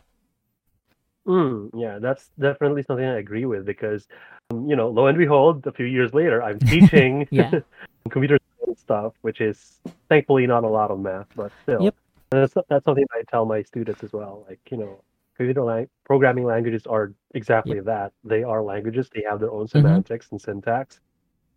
Mm, 1.27 1.71
yeah, 1.75 1.99
that's 1.99 2.29
definitely 2.39 2.83
something 2.83 3.05
I 3.05 3.19
agree 3.19 3.45
with 3.45 3.65
because, 3.65 4.07
um, 4.51 4.67
you 4.67 4.75
know, 4.75 4.89
lo 4.89 5.07
and 5.07 5.17
behold, 5.17 5.67
a 5.67 5.71
few 5.71 5.85
years 5.85 6.13
later, 6.13 6.41
I'm 6.41 6.59
teaching 6.73 7.27
computer 8.09 8.39
stuff, 8.75 9.13
which 9.21 9.41
is 9.41 9.79
thankfully 10.09 10.47
not 10.47 10.63
a 10.63 10.69
lot 10.69 10.91
of 10.91 10.99
math, 10.99 11.27
but 11.35 11.51
still, 11.63 11.83
Yep. 11.83 11.95
that's 12.31 12.53
that's 12.69 12.85
something 12.85 13.05
I 13.13 13.23
tell 13.29 13.45
my 13.45 13.61
students 13.63 14.03
as 14.03 14.13
well. 14.13 14.45
Like, 14.49 14.59
you 14.71 14.77
know, 14.77 15.03
computer 15.35 15.63
lang- 15.63 15.89
programming 16.05 16.45
languages 16.45 16.85
are 16.87 17.13
exactly 17.33 17.79
that. 17.81 18.13
They 18.23 18.43
are 18.43 18.61
languages. 18.63 19.09
They 19.13 19.23
have 19.29 19.39
their 19.39 19.51
own 19.51 19.67
Mm-hmm. 19.73 19.87
semantics 19.87 20.27
and 20.31 20.41
syntax, 20.41 20.99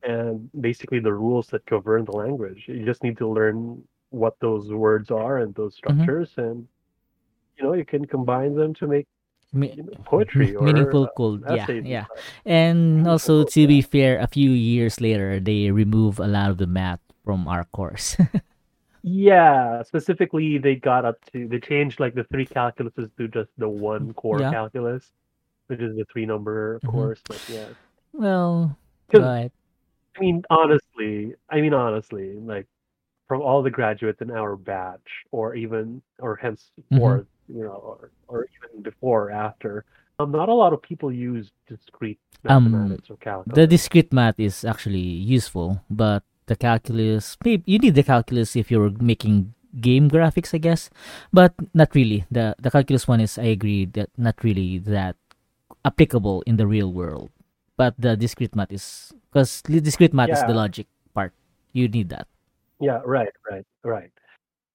and 0.02 0.50
basically 0.60 1.00
the 1.00 1.12
rules 1.12 1.48
that 1.48 1.64
govern 1.66 2.04
the 2.04 2.12
language. 2.12 2.64
You 2.68 2.84
just 2.84 3.02
need 3.02 3.16
to 3.18 3.28
learn 3.28 3.82
what 4.10 4.34
those 4.40 4.72
words 4.72 5.10
are 5.10 5.38
and 5.38 5.54
those 5.54 5.74
Mm-hmm. 5.88 6.04
structures, 6.04 6.32
and 6.36 6.66
you 7.58 7.64
know, 7.64 7.74
you 7.74 7.84
can 7.84 8.04
combine 8.06 8.54
them 8.54 8.74
to 8.74 8.86
make 8.86 9.06
Me- 9.52 9.74
you 9.76 9.82
know, 9.84 9.92
poetry 10.06 10.54
or 10.56 10.64
meaningful 10.66 11.04
uh, 11.04 11.08
code. 11.16 11.44
Yeah, 11.50 11.66
yeah. 11.84 12.06
And 12.46 13.04
Meaningful 13.04 13.12
also, 13.12 13.44
to 13.44 13.66
be 13.66 13.82
fair, 13.82 14.18
a 14.18 14.26
few 14.26 14.50
years 14.50 15.00
later, 15.00 15.38
they 15.40 15.70
remove 15.70 16.18
a 16.18 16.26
lot 16.26 16.50
of 16.50 16.56
the 16.56 16.66
math 16.66 17.00
from 17.24 17.48
our 17.48 17.64
course. 17.64 18.16
Yeah, 19.04 19.82
specifically 19.82 20.58
they 20.58 20.76
got 20.76 21.04
up 21.04 21.16
to 21.32 21.48
they 21.48 21.58
changed 21.58 21.98
like 21.98 22.14
the 22.14 22.24
three 22.24 22.46
calculuses 22.46 23.10
to 23.16 23.26
just 23.28 23.50
the 23.58 23.68
one 23.68 24.14
core 24.14 24.40
Yeah. 24.40 24.50
calculus, 24.50 25.10
which 25.66 25.80
is 25.80 25.96
the 25.96 26.04
three 26.12 26.24
number 26.26 26.80
Mhm. 26.84 26.90
course. 26.90 27.22
But 27.26 27.42
yeah, 27.48 27.70
Well, 28.12 28.76
but 29.10 29.50
I 30.16 30.20
mean 30.20 30.42
honestly, 30.50 31.34
I 31.50 31.60
mean 31.60 31.74
honestly, 31.74 32.34
like 32.40 32.66
from 33.28 33.42
all 33.42 33.62
the 33.62 33.70
graduates 33.70 34.20
in 34.22 34.30
our 34.30 34.56
batch, 34.56 35.24
or 35.32 35.54
even 35.54 36.02
or 36.20 36.36
henceforth, 36.36 37.26
you 37.48 37.64
know, 37.64 37.70
or 37.74 38.12
or 38.28 38.46
even 38.56 38.82
before 38.82 39.28
or 39.28 39.30
after, 39.32 39.84
um, 40.18 40.30
not 40.32 40.48
a 40.48 40.54
lot 40.54 40.72
of 40.72 40.82
people 40.82 41.12
use 41.12 41.50
discrete 41.68 42.20
Um, 42.46 42.98
or 43.08 43.16
calculus. 43.18 43.56
the 43.56 43.66
discrete 43.66 44.12
math 44.12 44.38
is 44.38 44.64
actually 44.64 45.00
useful, 45.00 45.80
but 45.90 46.22
the 46.46 46.56
calculus, 46.56 47.36
maybe 47.44 47.62
you 47.66 47.78
need 47.78 47.94
the 47.94 48.02
calculus 48.02 48.56
if 48.56 48.70
you're 48.70 48.90
making 49.00 49.54
game 49.80 50.10
graphics, 50.10 50.54
I 50.54 50.58
guess, 50.58 50.90
but 51.32 51.54
not 51.74 51.94
really. 51.94 52.24
the 52.30 52.54
The 52.58 52.70
calculus 52.70 53.08
one 53.08 53.20
is, 53.20 53.38
I 53.38 53.54
agree, 53.54 53.86
that 53.96 54.10
not 54.16 54.42
really 54.42 54.78
that 54.78 55.16
applicable 55.84 56.42
in 56.46 56.56
the 56.56 56.66
real 56.66 56.92
world. 56.92 57.30
But 57.76 57.94
the 57.98 58.16
discrete 58.16 58.54
math 58.54 58.72
is 58.72 59.12
because 59.32 59.62
discrete 59.62 60.12
math 60.12 60.30
is 60.30 60.42
the 60.44 60.54
logic 60.54 60.86
part. 61.14 61.32
You 61.72 61.88
need 61.88 62.10
that. 62.10 62.28
Yeah, 62.80 63.00
right, 63.04 63.32
right, 63.50 63.64
right. 63.82 64.12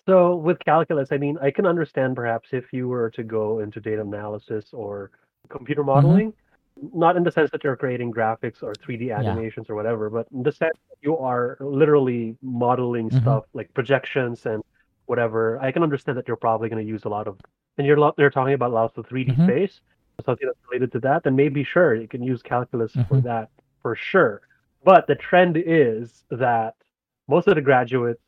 So 0.07 0.35
with 0.35 0.57
calculus, 0.63 1.09
I 1.11 1.17
mean, 1.17 1.37
I 1.41 1.51
can 1.51 1.65
understand 1.65 2.15
perhaps 2.15 2.49
if 2.53 2.71
you 2.71 2.87
were 2.87 3.11
to 3.11 3.23
go 3.23 3.59
into 3.59 3.79
data 3.79 4.01
analysis 4.01 4.71
or 4.71 5.11
computer 5.49 5.83
Mm-hmm. 5.83 6.46
Not 6.93 7.15
in 7.17 7.23
the 7.23 7.31
sense 7.31 7.49
that 7.51 7.63
you're 7.63 7.75
creating 7.75 8.11
graphics 8.13 8.61
or 8.63 8.73
3D 8.73 9.11
animations 9.15 9.69
or 9.69 9.75
whatever, 9.75 10.09
but 10.09 10.27
in 10.31 10.43
the 10.43 10.51
sense 10.51 10.77
that 10.89 10.97
you 11.01 11.17
are 11.17 11.57
literally 11.59 12.35
modeling 12.41 13.09
Mhm. 13.09 13.21
stuff 13.21 13.43
like 13.53 13.73
projections 13.73 14.45
and 14.45 14.61
whatever. 15.05 15.59
I 15.59 15.71
can 15.71 15.83
understand 15.83 16.17
that 16.17 16.27
you're 16.27 16.37
probably 16.37 16.69
going 16.69 16.83
to 16.85 16.89
use 16.89 17.05
a 17.05 17.09
lot 17.09 17.27
of, 17.27 17.39
and 17.77 17.87
you're 17.87 18.13
they're 18.17 18.29
talking 18.29 18.53
about 18.53 18.71
lots 18.71 18.97
of 18.97 19.07
3D 19.07 19.31
Mhm. 19.35 19.43
space, 19.45 19.81
something 20.25 20.47
that's 20.47 20.59
related 20.69 20.91
to 20.93 20.99
that. 21.01 21.23
Then 21.23 21.35
maybe 21.35 21.63
sure 21.63 21.93
you 21.95 22.07
can 22.07 22.21
use 22.23 22.41
calculus 22.41 22.93
for 22.93 23.17
Mhm. 23.17 23.23
that 23.23 23.49
for 23.81 23.95
sure. 23.95 24.41
But 24.83 25.07
the 25.07 25.15
trend 25.15 25.57
is 25.57 26.25
that 26.29 26.75
most 27.27 27.47
of 27.47 27.55
the 27.55 27.61
graduates 27.61 28.21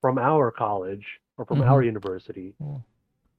from 0.00 0.18
our 0.18 0.50
college 0.50 1.20
or 1.36 1.44
from 1.44 1.62
our 1.62 1.82
Mhm. 1.82 1.86
university 1.86 2.54
Oh. 2.60 2.82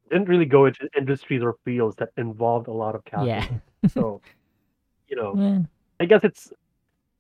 Didn't 0.10 0.28
really 0.30 0.46
go 0.46 0.66
into 0.66 0.90
industries 0.98 1.42
or 1.44 1.56
fields 1.66 1.96
that 1.98 2.10
involved 2.18 2.68
a 2.68 2.72
lot 2.72 2.96
of 2.96 3.02
Yeah. 3.06 3.42
calculus. 3.46 3.62
so, 3.94 4.22
you 5.08 5.16
know, 5.16 5.34
Well, 5.36 5.66
I 6.00 6.06
guess 6.06 6.22
it's 6.24 6.52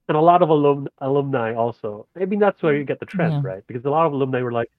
and 0.08 0.18
a 0.18 0.22
lot 0.22 0.42
of 0.42 0.50
alum, 0.50 0.88
alumni 1.00 1.54
also. 1.54 2.08
I 2.20 2.26
mean, 2.26 2.40
that's 2.40 2.64
where 2.64 2.76
you 2.76 2.84
get 2.84 3.00
the 3.00 3.06
trend, 3.06 3.34
Yeah. 3.34 3.42
right? 3.44 3.64
Because 3.68 3.86
a 3.86 3.92
lot 3.92 4.08
of 4.08 4.14
alumni 4.14 4.42
were 4.42 4.52
like, 4.52 4.70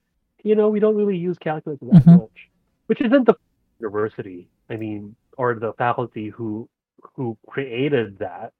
you 0.43 0.55
know, 0.55 0.67
we 0.69 0.79
don't 0.81 0.95
really 0.95 1.15
use 1.17 1.37
calculus 1.37 1.79
that 1.79 2.03
Mhm. 2.05 2.19
much, 2.19 2.49
which 2.87 2.99
isn't 3.01 3.25
the 3.25 3.35
university. 3.79 4.49
I 4.69 4.75
mean, 4.75 5.15
or 5.37 5.55
the 5.55 5.73
faculty 5.73 6.29
who 6.29 6.67
who 7.15 7.37
created 7.47 8.19
that 8.19 8.51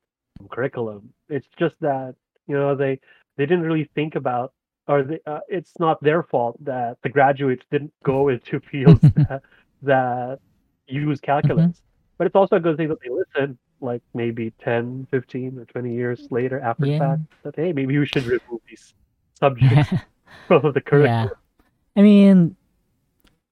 curriculum. 0.50 1.14
It's 1.30 1.48
just 1.60 1.76
that 1.82 2.16
you 2.48 2.56
know 2.56 2.76
they 2.76 3.00
they 3.38 3.46
didn't 3.46 3.64
really 3.64 3.90
think 3.96 4.16
about, 4.16 4.54
or 4.88 5.04
they, 5.04 5.20
uh, 5.26 5.40
it's 5.48 5.74
not 5.80 6.02
their 6.04 6.24
fault 6.24 6.58
that 6.64 6.98
the 7.04 7.10
graduates 7.10 7.64
didn't 7.72 7.94
go 8.04 8.30
into 8.34 8.60
fields 8.60 9.02
that, 9.16 9.42
that 9.84 10.40
use 10.88 11.20
calculus. 11.20 11.82
But 12.18 12.28
it's 12.28 12.36
also 12.36 12.58
a 12.58 12.60
good 12.60 12.78
thing 12.78 12.90
that 12.90 13.00
they 13.02 13.10
listen, 13.10 13.58
like 13.80 14.02
maybe 14.14 14.54
10, 14.64 15.08
15, 15.10 15.58
or 15.60 15.66
20 15.66 15.94
years 15.94 16.28
later 16.30 16.60
after 16.60 16.86
the 16.86 16.92
Yeah. 16.92 17.00
fact, 17.00 17.22
that 17.44 17.56
hey, 17.56 17.74
maybe 17.74 17.98
we 17.98 18.06
should 18.06 18.26
remove 18.26 18.62
these 18.70 18.94
subjects 19.40 19.90
from 20.48 20.72
the 20.74 20.82
curriculum. 20.82 21.30
yeah. 21.30 21.62
I 21.96 22.02
mean, 22.02 22.56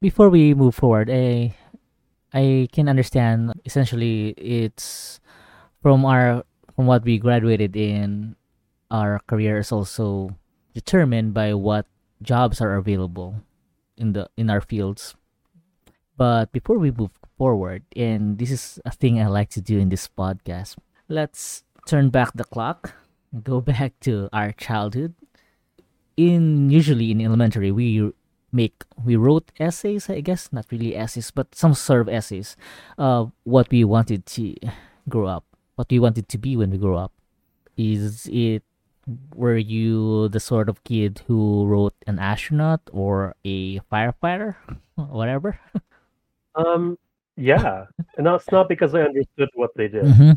before 0.01 0.29
we 0.29 0.53
move 0.53 0.75
forward, 0.75 1.09
I 1.11 1.55
I 2.33 2.67
can 2.71 2.87
understand. 2.87 3.51
Essentially, 3.65 4.29
it's 4.37 5.19
from 5.81 6.05
our 6.05 6.43
from 6.75 6.85
what 6.85 7.03
we 7.03 7.17
graduated 7.17 7.75
in. 7.75 8.35
Our 8.91 9.19
career 9.27 9.59
is 9.59 9.71
also 9.71 10.37
determined 10.79 11.35
by 11.35 11.53
what 11.53 11.83
jobs 12.23 12.63
are 12.63 12.79
available 12.79 13.43
in 13.99 14.15
the 14.15 14.31
in 14.39 14.47
our 14.47 14.63
fields. 14.63 15.13
But 16.15 16.51
before 16.55 16.79
we 16.79 16.91
move 16.91 17.11
forward, 17.35 17.83
and 17.95 18.39
this 18.39 18.51
is 18.51 18.79
a 18.87 18.91
thing 18.91 19.19
I 19.19 19.27
like 19.27 19.51
to 19.59 19.61
do 19.61 19.75
in 19.79 19.91
this 19.91 20.07
podcast, 20.07 20.79
let's 21.11 21.63
turn 21.83 22.09
back 22.09 22.31
the 22.31 22.47
clock, 22.47 22.95
go 23.43 23.59
back 23.71 23.99
to 24.07 24.31
our 24.31 24.55
childhood. 24.55 25.13
In 26.15 26.69
usually 26.71 27.11
in 27.11 27.19
elementary, 27.19 27.71
we 27.71 28.11
make 28.51 28.83
we 29.03 29.15
wrote 29.15 29.51
essays. 29.59 30.09
I 30.09 30.23
guess 30.23 30.47
not 30.55 30.67
really 30.71 30.95
essays, 30.95 31.31
but 31.31 31.55
some 31.55 31.75
sort 31.75 32.07
of 32.07 32.09
essays. 32.09 32.55
Uh, 32.95 33.27
what 33.43 33.67
we 33.71 33.83
wanted 33.83 34.25
to 34.39 34.55
grow 35.07 35.27
up, 35.27 35.43
what 35.75 35.91
we 35.91 35.99
wanted 35.99 36.27
to 36.31 36.37
be 36.39 36.55
when 36.55 36.71
we 36.71 36.79
grow 36.79 36.95
up. 36.95 37.11
Is 37.79 38.27
it 38.31 38.63
were 39.35 39.57
you 39.57 40.27
the 40.29 40.39
sort 40.39 40.69
of 40.69 40.83
kid 40.83 41.21
who 41.27 41.65
wrote 41.65 41.95
an 42.07 42.19
astronaut 42.19 42.81
or 42.91 43.35
a 43.45 43.79
firefighter, 43.91 44.55
whatever? 44.95 45.59
Um, 46.55 46.97
yeah, 47.37 47.85
and 48.17 48.25
that's 48.25 48.51
not 48.51 48.67
because 48.67 48.93
I 48.95 49.01
understood 49.01 49.49
what 49.53 49.71
they 49.75 49.87
did. 49.87 50.05
hmm 50.05 50.31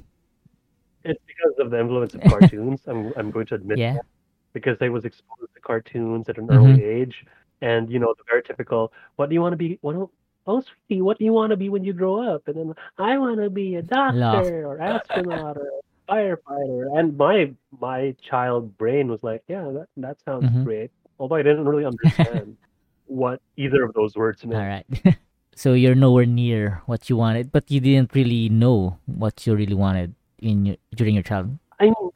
It's 1.05 1.21
because 1.27 1.55
of 1.59 1.71
the 1.71 1.81
influence 1.81 2.15
of 2.15 2.23
cartoons. 2.23 2.83
I'm 2.87 3.13
I'm 3.17 3.31
going 3.31 3.47
to 3.47 3.57
admit 3.57 3.79
Yeah. 3.79 3.95
that 3.95 4.07
because 4.53 4.79
I 4.81 4.89
was 4.89 5.05
exposed 5.05 5.53
to 5.55 5.61
cartoons 5.61 6.29
at 6.29 6.39
an 6.39 6.47
Mhm. 6.47 6.57
early 6.57 6.85
age, 6.85 7.25
and 7.61 7.91
you 7.91 7.99
know 7.99 8.15
the 8.17 8.25
very 8.29 8.43
typical. 8.43 8.93
What 9.17 9.29
do 9.29 9.35
you 9.35 9.41
want 9.43 9.53
to 9.53 9.57
be? 9.57 9.79
What? 9.83 9.95
do- 9.95 10.11
Oh, 10.45 10.61
sweetie, 10.61 11.03
what 11.03 11.19
do 11.19 11.25
you 11.25 11.33
want 11.33 11.51
to 11.51 11.57
be 11.57 11.69
when 11.69 11.85
you 11.85 11.93
grow 11.93 12.21
up? 12.35 12.49
And 12.49 12.57
then 12.57 12.75
I 12.99 13.17
want 13.17 13.39
to 13.39 13.49
be 13.49 13.77
a 13.77 13.83
doctor 13.83 14.67
or 14.67 14.81
astronaut 14.81 15.57
or 15.57 15.71
firefighter. 16.09 16.99
And 16.99 17.17
my 17.17 17.53
my 17.81 18.15
child 18.23 18.77
brain 18.79 19.09
was 19.09 19.23
like, 19.23 19.43
yeah, 19.49 19.65
that 19.73 19.89
that 19.97 20.21
sounds 20.25 20.45
Mhm. 20.51 20.65
great. 20.65 20.91
Although 21.19 21.37
I 21.37 21.43
didn't 21.43 21.65
really 21.65 21.85
understand 21.85 22.57
what 23.07 23.41
either 23.57 23.83
of 23.85 23.95
those 23.95 24.17
words 24.17 24.45
meant. 24.45 24.61
All 24.61 24.67
right. 24.69 24.87
so 25.55 25.73
you're 25.75 25.95
nowhere 25.95 26.27
near 26.27 26.83
what 26.87 27.09
you 27.11 27.17
wanted, 27.17 27.53
but 27.53 27.71
you 27.71 27.81
didn't 27.81 28.15
really 28.15 28.49
know 28.49 28.99
what 29.07 29.47
you 29.47 29.55
really 29.55 29.75
wanted 29.75 30.15
in 30.39 30.67
your, 30.67 30.77
during 30.95 31.15
your 31.15 31.23
childhood. 31.23 31.59
I 31.79 31.85
mean, 31.85 32.11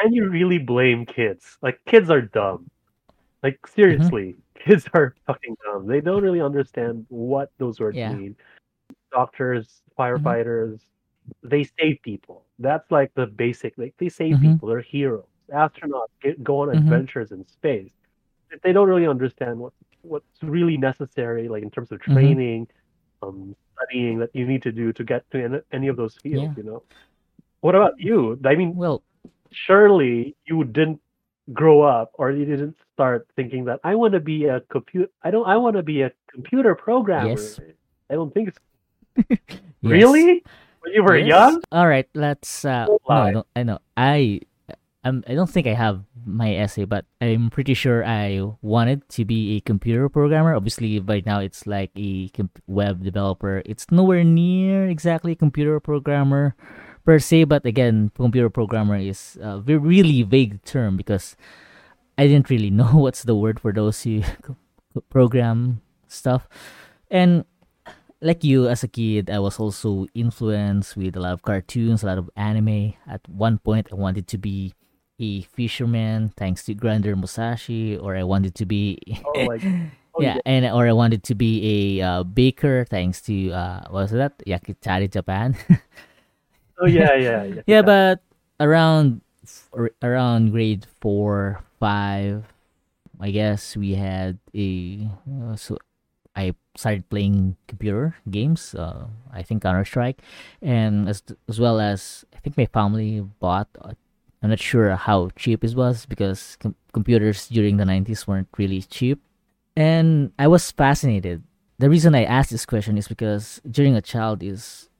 can 0.00 0.12
you 0.12 0.28
really 0.28 0.58
blame 0.58 1.06
kids? 1.06 1.56
Like 1.62 1.80
kids 1.86 2.10
are 2.10 2.20
dumb. 2.22 2.68
Like 3.42 3.60
Mm-hmm. 3.62 3.74
seriously, 3.74 4.36
kids 4.54 4.88
are 4.94 5.14
fucking 5.26 5.56
dumb. 5.64 5.86
They 5.86 6.00
don't 6.00 6.22
really 6.22 6.40
understand 6.40 7.06
what 7.08 7.50
those 7.58 7.80
words 7.80 7.96
Yeah. 7.96 8.12
mean. 8.14 8.36
Doctors, 9.12 9.82
firefighters, 9.98 10.80
they 11.42 11.64
save 11.78 12.00
people. 12.02 12.43
That's 12.58 12.90
like 12.90 13.12
the 13.14 13.26
basic. 13.26 13.76
Like 13.76 13.94
they 13.98 14.08
save 14.08 14.36
Mhm. 14.36 14.42
people. 14.42 14.68
They're 14.68 14.80
heroes. 14.80 15.26
Astronauts 15.52 16.08
get, 16.22 16.42
go 16.42 16.60
on 16.60 16.68
Mhm. 16.68 16.78
adventures 16.78 17.32
in 17.32 17.44
space. 17.46 17.92
If 18.50 18.60
they 18.62 18.72
don't 18.72 18.88
really 18.88 19.06
understand 19.06 19.58
what 19.58 19.72
what's 20.02 20.42
really 20.42 20.76
necessary, 20.76 21.48
like 21.48 21.62
in 21.62 21.70
terms 21.70 21.90
of 21.90 21.98
Mhm. 22.00 22.12
training, 22.12 22.68
um, 23.22 23.56
studying 23.74 24.18
that 24.18 24.28
you 24.34 24.46
need 24.46 24.60
to 24.62 24.70
do 24.70 24.92
to 24.92 25.02
get 25.02 25.28
to 25.30 25.42
any, 25.42 25.60
any 25.72 25.88
of 25.88 25.96
those 25.96 26.14
fields, 26.18 26.42
Yeah. 26.42 26.52
you 26.58 26.62
know. 26.62 26.82
What 27.62 27.74
about 27.74 27.98
you? 27.98 28.38
I 28.44 28.54
mean, 28.54 28.76
Well, 28.76 29.02
surely 29.50 30.36
you 30.44 30.62
didn't 30.64 31.00
grow 31.54 31.80
up 31.82 32.10
or 32.14 32.30
you 32.32 32.44
didn't 32.44 32.76
start 32.92 33.26
thinking 33.34 33.64
that 33.64 33.80
I 33.82 33.94
want 33.94 34.12
to 34.12 34.20
be 34.20 34.44
a 34.46 34.60
compute 34.68 35.10
I 35.22 35.30
don't 35.30 35.46
I 35.46 35.56
want 35.56 35.76
to 35.76 35.82
be 35.82 36.02
a 36.02 36.12
computer 36.26 36.74
programmer. 36.74 37.30
Yes. 37.30 37.60
I 38.10 38.14
don't 38.14 38.32
think 38.32 38.48
it's 38.48 38.58
yes. 39.40 39.60
really 39.82 40.42
when 40.84 40.92
you 40.94 41.02
were 41.02 41.16
Yes. 41.16 41.26
young. 41.26 41.62
All 41.72 41.88
right, 41.88 42.06
let's. 42.14 42.64
Uh, 42.64 42.86
no, 42.86 42.98
I 43.08 43.32
don't. 43.32 43.46
I 43.56 43.62
know. 43.64 43.78
I. 43.96 44.40
I'm, 45.04 45.22
I 45.28 45.34
don't 45.34 45.50
think 45.50 45.66
I 45.66 45.74
have 45.76 46.00
my 46.24 46.54
essay, 46.56 46.86
but 46.88 47.04
I'm 47.20 47.50
pretty 47.50 47.74
sure 47.74 48.00
I 48.06 48.40
wanted 48.62 49.06
to 49.20 49.26
be 49.26 49.56
a 49.56 49.60
computer 49.60 50.08
programmer. 50.08 50.54
Obviously, 50.56 50.98
by 50.98 51.20
now 51.26 51.40
it's 51.40 51.66
like 51.66 51.90
a 51.98 52.30
web 52.66 53.04
developer. 53.04 53.60
It's 53.66 53.84
nowhere 53.92 54.24
near 54.24 54.88
exactly 54.88 55.32
a 55.32 55.36
computer 55.36 55.78
programmer 55.78 56.56
per 57.04 57.18
se, 57.18 57.44
but 57.44 57.66
again, 57.66 58.12
computer 58.16 58.48
programmer 58.48 58.96
is 58.96 59.36
a 59.42 59.60
really 59.60 60.22
vague 60.22 60.64
term 60.64 60.96
because 60.96 61.36
I 62.16 62.26
didn't 62.26 62.48
really 62.48 62.70
know 62.72 62.96
what's 62.96 63.24
the 63.24 63.34
word 63.36 63.60
for 63.60 63.74
those 63.76 64.00
who 64.04 64.22
program 65.10 65.82
stuff. 66.08 66.48
And 67.10 67.44
like 68.24 68.42
you 68.42 68.68
as 68.68 68.82
a 68.82 68.88
kid, 68.88 69.28
I 69.28 69.38
was 69.38 69.60
also 69.60 70.06
influenced 70.14 70.96
with 70.96 71.14
a 71.14 71.20
lot 71.20 71.34
of 71.34 71.42
cartoons, 71.42 72.02
a 72.02 72.06
lot 72.06 72.18
of 72.18 72.30
anime. 72.36 72.94
At 73.06 73.20
one 73.28 73.58
point, 73.58 73.88
I 73.92 73.94
wanted 73.94 74.26
to 74.28 74.38
be 74.38 74.72
a 75.20 75.42
fisherman 75.42 76.32
thanks 76.36 76.64
to 76.64 76.74
Grander 76.74 77.14
Musashi, 77.14 77.96
or 77.96 78.16
I 78.16 78.24
wanted 78.24 78.54
to 78.56 78.66
be 78.66 78.98
Oh, 79.24 79.44
like 79.44 79.62
Oh, 80.16 80.22
yeah, 80.22 80.38
and 80.46 80.64
or 80.66 80.86
I 80.86 80.92
wanted 80.92 81.24
to 81.24 81.34
be 81.34 81.98
a 81.98 82.06
uh, 82.06 82.22
baker 82.22 82.86
thanks 82.88 83.20
to 83.22 83.50
uh 83.50 83.82
what 83.90 84.02
was 84.02 84.10
that 84.12 84.38
Yakitate 84.46 85.12
Japan. 85.12 85.56
Oh 86.76 86.86
yeah, 86.86 87.14
yeah, 87.14 87.44
yeah. 87.44 87.62
yeah, 87.66 87.82
but 87.82 88.18
around 88.58 89.20
around 90.02 90.50
grade 90.50 90.86
four, 91.00 91.62
five, 91.78 92.42
I 93.20 93.30
guess 93.30 93.76
we 93.76 93.94
had 93.94 94.38
a 94.54 95.06
uh, 95.30 95.54
so 95.54 95.78
started 96.76 97.08
playing 97.08 97.56
computer 97.66 98.16
games. 98.30 98.74
Uh, 98.74 99.06
I 99.32 99.42
think 99.42 99.62
Counter 99.62 99.84
Strike, 99.84 100.22
and 100.62 101.08
as 101.08 101.22
as 101.48 101.60
well 101.60 101.80
as 101.80 102.24
I 102.34 102.38
think 102.38 102.56
my 102.56 102.66
family 102.66 103.20
bought. 103.20 103.68
Uh, 103.80 103.94
I'm 104.42 104.50
not 104.50 104.60
sure 104.60 104.94
how 104.94 105.30
cheap 105.36 105.64
it 105.64 105.74
was 105.74 106.04
because 106.04 106.56
com- 106.60 106.76
computers 106.92 107.48
during 107.48 107.78
the 107.78 107.84
90s 107.84 108.26
weren't 108.26 108.52
really 108.58 108.82
cheap. 108.82 109.18
And 109.74 110.32
I 110.38 110.48
was 110.48 110.70
fascinated. 110.70 111.42
The 111.78 111.88
reason 111.88 112.14
I 112.14 112.24
asked 112.24 112.50
this 112.50 112.66
question 112.66 112.98
is 112.98 113.08
because 113.08 113.62
during 113.64 113.96
a 113.96 114.02
child 114.02 114.42
is 114.42 114.90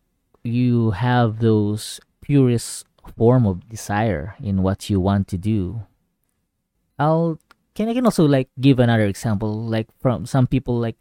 you 0.43 0.93
have 0.93 1.41
those 1.41 2.01
purest 2.23 2.87
form 3.17 3.47
of 3.47 3.69
desire 3.69 4.35
in 4.43 4.63
what 4.63 4.89
you 4.89 4.99
want 4.99 5.29
to 5.29 5.37
do. 5.37 5.85
I'll 6.99 7.39
can 7.75 7.89
I 7.89 7.95
can 7.95 8.07
also 8.07 8.25
like 8.25 8.49
give 8.61 8.79
another 8.79 9.05
example 9.05 9.51
like 9.67 9.89
from 10.01 10.27
some 10.27 10.47
people 10.47 10.79
like 10.79 10.97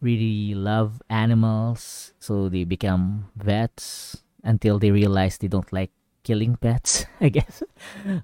really 0.00 0.54
love 0.54 1.02
animals 1.10 2.12
so 2.18 2.48
they 2.48 2.64
become 2.64 3.28
vets 3.36 4.22
until 4.42 4.78
they 4.78 4.90
realize 4.90 5.38
they 5.38 5.48
don't 5.48 5.72
like 5.72 5.90
killing 6.22 6.56
pets 6.56 7.06
I 7.20 7.28
guess. 7.28 7.62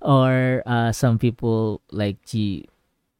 Or 0.00 0.62
uh, 0.66 0.92
some 0.92 1.18
people 1.18 1.82
like 1.90 2.24
to 2.32 2.64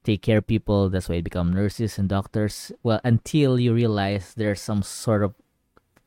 take 0.05 0.23
care 0.23 0.39
of 0.39 0.47
people 0.47 0.89
that's 0.89 1.09
why 1.09 1.17
they 1.17 1.27
become 1.27 1.53
nurses 1.53 1.99
and 1.99 2.09
doctors. 2.09 2.73
Well 2.83 3.01
until 3.05 3.59
you 3.61 3.75
realize 3.75 4.35
there's 4.35 4.61
some 4.61 4.83
sort 4.83 5.23
of 5.23 5.35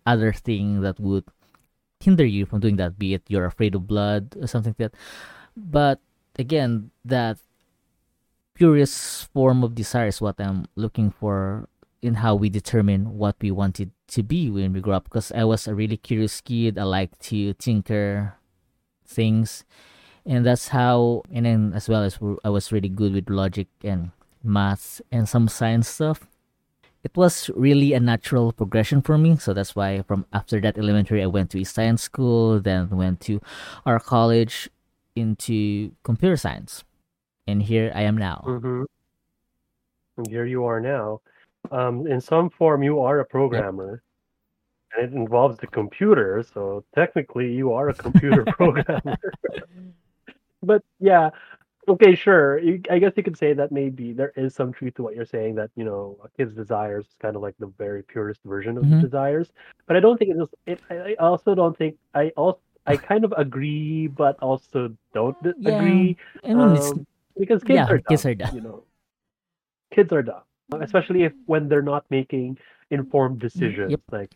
other 0.05 0.33
thing 0.33 0.81
that 0.81 0.99
would 0.99 1.25
hinder 1.99 2.25
you 2.25 2.45
from 2.45 2.61
doing 2.61 2.77
that 2.77 2.97
be 2.97 3.13
it 3.13 3.23
you're 3.27 3.45
afraid 3.45 3.75
of 3.75 3.85
blood 3.87 4.35
or 4.39 4.47
something 4.47 4.73
like 4.77 4.91
that. 4.91 4.99
But 5.55 5.99
again 6.39 6.91
that 7.05 7.37
curious 8.57 9.23
form 9.33 9.63
of 9.63 9.75
desire 9.75 10.07
is 10.07 10.19
what 10.19 10.35
i'm 10.39 10.65
looking 10.75 11.09
for 11.11 11.67
in 12.01 12.15
how 12.15 12.35
we 12.35 12.49
determine 12.49 13.17
what 13.17 13.35
we 13.41 13.51
wanted 13.51 13.91
to 14.07 14.23
be 14.23 14.49
when 14.49 14.73
we 14.73 14.81
grew 14.81 14.93
up 14.93 15.03
because 15.03 15.31
i 15.33 15.43
was 15.43 15.67
a 15.67 15.75
really 15.75 15.97
curious 15.97 16.41
kid 16.41 16.77
i 16.77 16.83
like 16.83 17.17
to 17.19 17.53
tinker 17.55 18.35
things 19.05 19.65
and 20.25 20.45
that's 20.45 20.69
how 20.69 21.21
and 21.31 21.45
then 21.45 21.73
as 21.75 21.89
well 21.89 22.03
as 22.03 22.19
i 22.43 22.49
was 22.49 22.71
really 22.71 22.89
good 22.89 23.13
with 23.13 23.29
logic 23.29 23.67
and 23.83 24.11
math 24.43 25.01
and 25.11 25.27
some 25.27 25.47
science 25.47 25.87
stuff 25.87 26.27
it 27.03 27.15
was 27.15 27.49
really 27.55 27.93
a 27.93 27.99
natural 27.99 28.51
progression 28.51 29.01
for 29.01 29.17
me. 29.17 29.37
So 29.37 29.53
that's 29.53 29.75
why 29.75 30.01
from 30.03 30.25
after 30.33 30.59
that 30.61 30.77
elementary, 30.77 31.23
I 31.23 31.27
went 31.27 31.49
to 31.51 31.61
a 31.61 31.63
science 31.63 32.03
school, 32.03 32.59
then 32.59 32.89
went 32.89 33.21
to 33.21 33.41
our 33.85 33.99
college 33.99 34.69
into 35.15 35.91
computer 36.03 36.35
science. 36.35 36.83
And 37.47 37.63
here 37.63 37.91
I 37.95 38.01
am 38.01 38.17
now. 38.17 38.43
Mm-hmm. 38.45 38.83
And 40.17 40.27
here 40.27 40.45
you 40.45 40.65
are 40.65 40.81
now. 40.81 41.21
Um, 41.71 42.07
in 42.07 42.19
some 42.21 42.49
form, 42.49 42.83
you 42.83 42.99
are 43.01 43.19
a 43.19 43.25
programmer, 43.25 44.01
and 44.95 45.05
it 45.05 45.13
involves 45.15 45.57
the 45.57 45.67
computer. 45.67 46.43
So 46.43 46.83
technically, 46.95 47.53
you 47.53 47.73
are 47.73 47.89
a 47.89 47.93
computer 47.95 48.45
programmer. 48.57 49.15
but 50.61 50.83
yeah, 50.99 51.29
okay, 51.87 52.15
sure. 52.15 52.59
You, 52.59 52.81
I 52.89 52.99
guess 52.99 53.13
you 53.15 53.23
could 53.23 53.37
say 53.37 53.53
that 53.53 53.71
maybe 53.71 54.13
there 54.13 54.33
is 54.35 54.53
some 54.55 54.71
truth 54.73 54.95
to 54.95 55.03
what 55.03 55.15
you're 55.15 55.25
saying 55.25 55.55
that 55.55 55.71
you 55.75 55.83
know 55.85 56.17
a 56.23 56.29
kid's 56.37 56.53
desires 56.55 57.05
is 57.07 57.15
kind 57.21 57.35
of 57.35 57.41
like 57.41 57.55
the 57.59 57.67
very 57.77 58.03
purest 58.03 58.41
version 58.45 58.77
of 58.77 58.85
Mhm. 58.85 58.99
the 58.99 59.07
desires. 59.07 59.51
But 59.87 59.97
I 59.97 59.99
don't 59.99 60.17
think 60.17 60.31
it 60.31 60.41
is. 60.41 60.49
It, 60.67 60.81
I 60.89 61.15
also 61.19 61.55
don't 61.55 61.77
think 61.77 61.97
I 62.13 62.29
also 62.37 62.59
I 62.85 62.97
kind 62.97 63.23
of 63.25 63.33
agree, 63.37 64.07
but 64.07 64.37
also 64.39 64.95
don't 65.13 65.37
Yeah, 65.59 65.71
agree 65.71 66.17
I 66.43 66.53
mean, 66.53 66.75
it's 66.75 66.93
um, 66.93 67.05
because 67.37 67.63
kids 67.63 67.75
yeah, 67.75 67.89
are 67.89 67.99
dumb. 67.99 68.05
kids 68.07 68.25
are 68.25 68.35
dumb. 68.35 68.51
You 68.53 68.61
know, 68.61 68.83
kids 69.91 70.11
are 70.13 70.23
dumb, 70.23 70.43
especially 70.79 71.23
if 71.23 71.33
when 71.45 71.67
they're 71.67 71.81
not 71.81 72.05
making 72.09 72.57
informed 72.91 73.39
decisions. 73.39 73.91
Yep. 73.91 74.01
Like, 74.11 74.31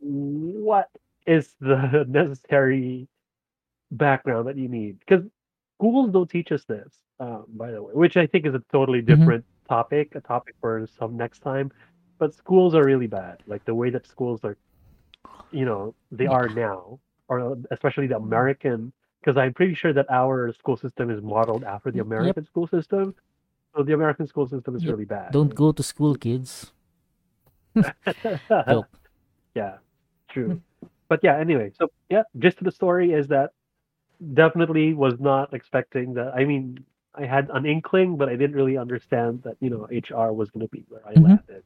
what 0.00 0.88
is 1.26 1.54
the 1.60 2.04
necessary 2.08 3.08
background 3.92 4.48
that 4.48 4.56
you 4.56 4.68
need? 4.68 4.98
Because 5.00 5.24
schools 5.78 6.10
don't 6.10 6.30
teach 6.30 6.52
us 6.52 6.64
this, 6.64 6.92
um, 7.20 7.44
by 7.48 7.70
the 7.72 7.82
way, 7.82 7.92
which 7.94 8.16
I 8.16 8.26
think 8.26 8.46
is 8.46 8.54
a 8.54 8.62
totally 8.72 9.02
Mhm. 9.02 9.06
different 9.06 9.44
topic, 9.68 10.14
a 10.14 10.20
topic 10.20 10.54
for 10.60 10.86
some 10.86 11.16
next 11.16 11.40
time. 11.40 11.70
But 12.18 12.34
schools 12.34 12.74
are 12.74 12.84
really 12.84 13.08
bad. 13.08 13.38
Like 13.46 13.64
the 13.64 13.74
way 13.74 13.90
that 13.90 14.06
schools 14.06 14.44
are, 14.44 14.56
you 15.50 15.64
know, 15.64 15.94
they 16.10 16.24
Yeah. 16.24 16.32
are 16.32 16.48
now, 16.48 17.00
or 17.28 17.56
especially 17.70 18.06
the 18.06 18.16
American, 18.16 18.92
because 19.20 19.36
I'm 19.36 19.54
pretty 19.54 19.74
sure 19.74 19.92
that 19.92 20.10
our 20.10 20.52
school 20.52 20.76
system 20.76 21.10
is 21.10 21.22
modeled 21.22 21.64
after 21.64 21.90
the 21.90 21.98
Yep. 21.98 22.06
American 22.06 22.44
school 22.44 22.66
system. 22.68 23.14
So 23.76 23.82
the 23.82 23.92
American 23.92 24.26
school 24.26 24.46
system 24.46 24.76
is 24.76 24.86
really 24.86 25.04
bad. 25.04 25.32
don't 25.32 25.54
go 25.54 25.72
to 25.72 25.82
school, 25.82 26.14
kids. 26.14 26.72
Joke. 28.68 28.88
yeah, 29.54 29.78
true. 30.30 30.60
But 31.08 31.20
yeah, 31.22 31.36
anyway, 31.38 31.72
so 31.78 31.88
yeah, 32.08 32.22
gist 32.38 32.58
of 32.58 32.64
the 32.64 32.70
story 32.72 33.12
is 33.12 33.28
that 33.28 33.50
definitely 34.32 34.94
was 34.94 35.18
not 35.20 35.52
expecting 35.54 36.14
that. 36.14 36.32
I 36.34 36.44
mean, 36.44 36.84
I 37.14 37.26
had 37.26 37.50
an 37.52 37.66
inkling, 37.66 38.16
but 38.16 38.28
I 38.28 38.36
didn't 38.36 38.56
really 38.56 38.76
understand 38.76 39.42
that, 39.44 39.56
you 39.60 39.70
know, 39.70 39.86
HR 39.90 40.32
was 40.32 40.50
going 40.50 40.66
to 40.66 40.70
be 40.70 40.84
where 40.88 41.06
I 41.06 41.14
Mhm. 41.14 41.22
landed. 41.24 41.62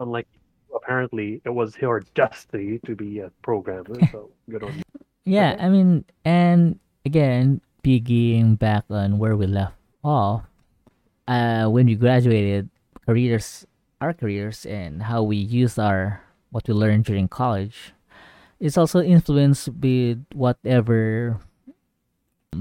Unlike 0.00 0.28
apparently, 0.74 1.40
it 1.44 1.50
was 1.50 1.76
your 1.78 2.00
destiny 2.14 2.78
to 2.86 2.94
be 2.94 3.20
a 3.20 3.30
programmer. 3.42 4.00
So 4.12 4.30
good 4.50 4.62
on 4.62 4.76
you. 4.76 4.82
Yeah, 5.24 5.52
Okay. 5.54 5.64
I 5.64 5.68
mean, 5.70 6.04
and 6.24 6.78
again, 7.04 7.60
piggying 7.82 8.58
back 8.58 8.84
on 8.90 9.18
where 9.18 9.36
we 9.36 9.46
left 9.46 9.74
off, 10.04 10.46
uh, 11.28 11.66
when 11.68 11.86
we 11.86 11.94
graduated, 11.94 12.70
careers, 13.06 13.66
our 14.00 14.12
careers, 14.12 14.66
and 14.66 15.02
how 15.04 15.22
we 15.22 15.36
use 15.36 15.78
our 15.78 16.22
what 16.50 16.66
we 16.68 16.74
learned 16.74 17.04
during 17.04 17.28
college, 17.28 17.92
is 18.60 18.78
also 18.78 19.00
influenced 19.02 19.68
with 19.80 20.24
whatever 20.32 21.38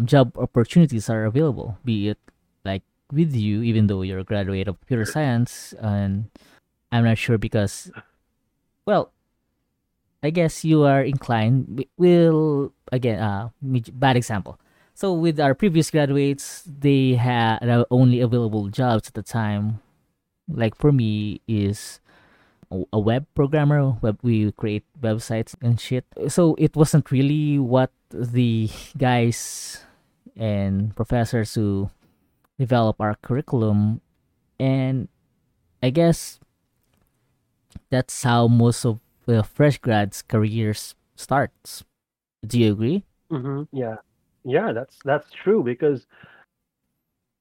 job 0.04 0.36
opportunities 0.38 1.10
are 1.10 1.26
available. 1.26 1.78
Be 1.86 2.10
it 2.10 2.20
like 2.66 2.84
with 3.12 3.34
you, 3.36 3.62
even 3.62 3.88
though 3.88 4.02
you're 4.02 4.20
a 4.20 4.24
graduate 4.28 4.68
of 4.68 4.80
computer 4.82 5.06
science, 5.06 5.74
and 5.80 6.26
I'm 6.92 7.06
not 7.06 7.18
sure 7.18 7.38
because, 7.38 7.92
well, 8.86 9.12
I 10.24 10.32
guess 10.32 10.66
you 10.66 10.84
are 10.84 11.04
inclined. 11.04 11.66
we- 11.78 11.90
Will 11.98 12.74
again, 12.92 13.20
uh, 13.20 13.50
bad 13.94 14.18
example. 14.18 14.60
So 14.96 15.12
with 15.14 15.40
our 15.40 15.54
previous 15.54 15.92
graduates, 15.92 16.64
they 16.64 17.16
had 17.16 17.68
uh, 17.68 17.84
only 17.92 18.22
available 18.22 18.70
jobs 18.70 19.10
at 19.10 19.14
the 19.14 19.24
time. 19.24 19.82
Like 20.48 20.76
for 20.76 20.92
me, 20.92 21.42
is 21.48 22.00
a 22.72 23.00
web 23.00 23.26
programmer. 23.36 23.98
Web 24.02 24.20
we 24.24 24.52
create 24.54 24.84
websites 25.02 25.56
and 25.62 25.80
shit. 25.80 26.06
So 26.30 26.56
it 26.58 26.76
wasn't 26.76 27.12
really 27.12 27.60
what 27.60 27.92
the 28.10 28.70
guys 28.98 29.84
and 30.38 30.96
professors 30.96 31.56
who 31.56 31.90
develop 32.58 33.02
our 33.02 33.16
curriculum, 33.22 34.02
and 34.60 35.10
I 35.84 35.90
guess 35.90 36.40
that's 37.90 38.24
how 38.24 38.48
most 38.48 38.86
of 38.86 39.00
the 39.26 39.44
fresh 39.44 39.78
grads' 39.78 40.22
careers 40.22 40.96
starts. 41.16 41.84
Do 42.46 42.60
you 42.60 42.72
agree? 42.74 43.04
hmm 43.30 43.64
Yeah, 43.72 43.98
yeah, 44.46 44.72
that's 44.72 44.98
that's 45.04 45.32
true 45.32 45.64
because 45.64 46.06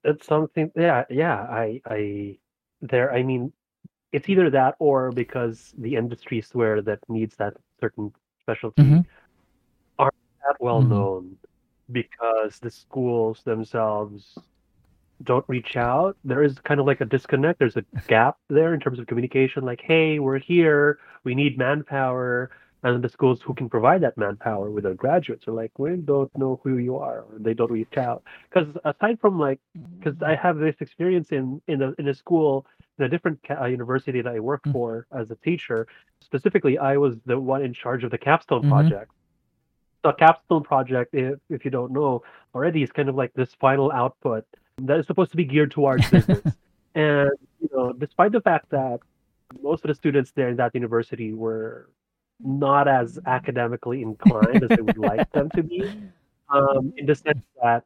it's 0.03 0.25
something. 0.25 0.71
Yeah, 0.75 1.05
yeah. 1.09 1.41
I, 1.41 1.81
I, 1.85 2.37
there. 2.81 3.13
I 3.13 3.23
mean, 3.23 3.53
it's 4.11 4.27
either 4.27 4.49
that 4.49 4.75
or 4.79 5.11
because 5.11 5.73
the 5.77 5.95
industry 5.95 6.43
where 6.53 6.81
that 6.81 6.99
needs 7.07 7.35
that 7.37 7.53
certain 7.79 8.13
specialty 8.41 8.83
Mhm. 8.83 9.05
aren't 9.99 10.13
that 10.43 10.55
well 10.59 10.81
Mhm. 10.81 10.89
known 10.89 11.37
because 11.91 12.59
the 12.59 12.71
schools 12.71 13.43
themselves 13.43 14.37
don't 15.23 15.47
reach 15.47 15.77
out. 15.77 16.17
There 16.23 16.43
is 16.43 16.59
kind 16.59 16.79
of 16.79 16.85
like 16.85 17.01
a 17.01 17.05
disconnect. 17.05 17.59
There's 17.59 17.77
a 17.77 17.85
gap 18.07 18.37
there 18.49 18.73
in 18.73 18.79
terms 18.79 18.99
of 18.99 19.07
communication. 19.07 19.63
Like, 19.63 19.81
hey, 19.81 20.19
we're 20.19 20.39
here. 20.39 20.99
We 21.23 21.35
need 21.35 21.57
manpower. 21.57 22.51
And 22.85 23.03
the 23.03 23.09
schools 23.09 23.41
who 23.41 23.55
can 23.55 23.67
provide 23.67 24.01
that 24.01 24.15
manpower 24.15 24.69
with 24.69 24.83
their 24.83 24.93
graduates 24.93 25.47
are 25.47 25.51
like, 25.53 25.71
we 25.79 25.95
don't 25.95 26.29
know 26.37 26.59
who 26.63 26.77
you 26.77 26.97
are, 26.97 27.21
or 27.21 27.39
they 27.39 27.55
don't 27.55 27.71
reach 27.71 27.97
out. 27.97 28.21
Because 28.47 28.67
aside 28.85 29.19
from 29.19 29.39
like, 29.39 29.59
because 29.97 30.21
I 30.21 30.35
have 30.35 30.57
this 30.59 30.75
experience 30.81 31.29
in 31.31 31.59
in 31.67 31.81
a 31.81 31.93
in 31.97 32.07
a 32.09 32.13
school 32.13 32.67
in 32.99 33.05
a 33.05 33.09
different 33.09 33.39
ca- 33.47 33.59
uh, 33.63 33.65
university 33.65 34.21
that 34.21 34.35
I 34.35 34.39
worked 34.39 34.67
Mm. 34.67 34.73
for 34.73 35.07
as 35.11 35.31
a 35.31 35.35
teacher. 35.37 35.87
Specifically, 36.21 36.77
I 36.77 36.97
was 36.97 37.13
the 37.25 37.39
one 37.39 37.63
in 37.63 37.73
charge 37.73 38.03
of 38.03 38.11
the 38.11 38.19
capstone 38.19 38.61
Mhm. 38.65 38.69
project. 38.69 39.09
The 40.03 40.13
capstone 40.13 40.61
project, 40.61 41.09
if 41.15 41.39
if 41.49 41.65
you 41.65 41.71
don't 41.71 41.91
know 41.91 42.21
already, 42.53 42.83
is 42.83 42.91
kind 42.91 43.09
of 43.09 43.15
like 43.15 43.33
this 43.33 43.51
final 43.55 43.91
output 43.91 44.45
that 44.89 44.99
is 44.99 45.07
supposed 45.07 45.31
to 45.31 45.37
be 45.37 45.45
geared 45.53 45.71
towards 45.71 46.03
business. 46.17 46.45
and 46.93 47.31
you 47.61 47.69
know, 47.73 47.93
despite 47.93 48.31
the 48.31 48.41
fact 48.41 48.69
that 48.69 48.99
most 49.63 49.83
of 49.83 49.87
the 49.87 49.95
students 49.95 50.29
there 50.37 50.49
in 50.49 50.57
that 50.57 50.71
university 50.75 51.33
were 51.33 51.89
not 52.39 52.87
as 52.87 53.19
academically 53.25 54.01
inclined 54.01 54.63
as 54.63 54.69
they 54.69 54.81
would 54.81 54.97
like 54.97 55.31
them 55.31 55.49
to 55.51 55.63
be, 55.63 55.89
um, 56.49 56.93
in 56.97 57.05
the 57.05 57.15
sense 57.15 57.45
that 57.61 57.83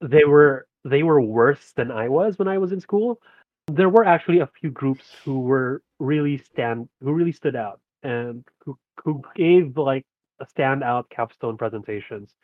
they 0.00 0.24
were 0.24 0.66
they 0.84 1.02
were 1.02 1.20
worse 1.20 1.72
than 1.72 1.90
I 1.90 2.08
was 2.08 2.38
when 2.38 2.48
I 2.48 2.58
was 2.58 2.72
in 2.72 2.80
school. 2.80 3.20
There 3.66 3.88
were 3.88 4.04
actually 4.04 4.38
a 4.38 4.46
few 4.46 4.70
groups 4.70 5.12
who 5.24 5.40
were 5.40 5.82
really 5.98 6.38
stand 6.38 6.88
who 7.02 7.12
really 7.12 7.32
stood 7.32 7.56
out 7.56 7.80
and 8.02 8.44
who 8.64 8.78
who 9.04 9.22
gave 9.34 9.76
like 9.76 10.04
a 10.40 10.46
standout 10.46 11.08
capstone 11.10 11.56
presentations. 11.56 12.34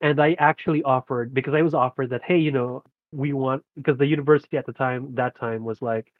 And 0.00 0.20
I 0.20 0.34
actually 0.38 0.82
offered 0.82 1.32
because 1.32 1.54
I 1.54 1.62
was 1.62 1.74
offered 1.74 2.10
that 2.10 2.22
hey, 2.24 2.38
you 2.38 2.50
know, 2.50 2.82
we 3.12 3.32
want 3.32 3.62
because 3.76 3.96
the 3.98 4.06
university 4.06 4.56
at 4.56 4.66
the 4.66 4.72
time 4.72 5.14
that 5.14 5.36
time 5.38 5.64
was 5.64 5.80
like, 5.80 6.12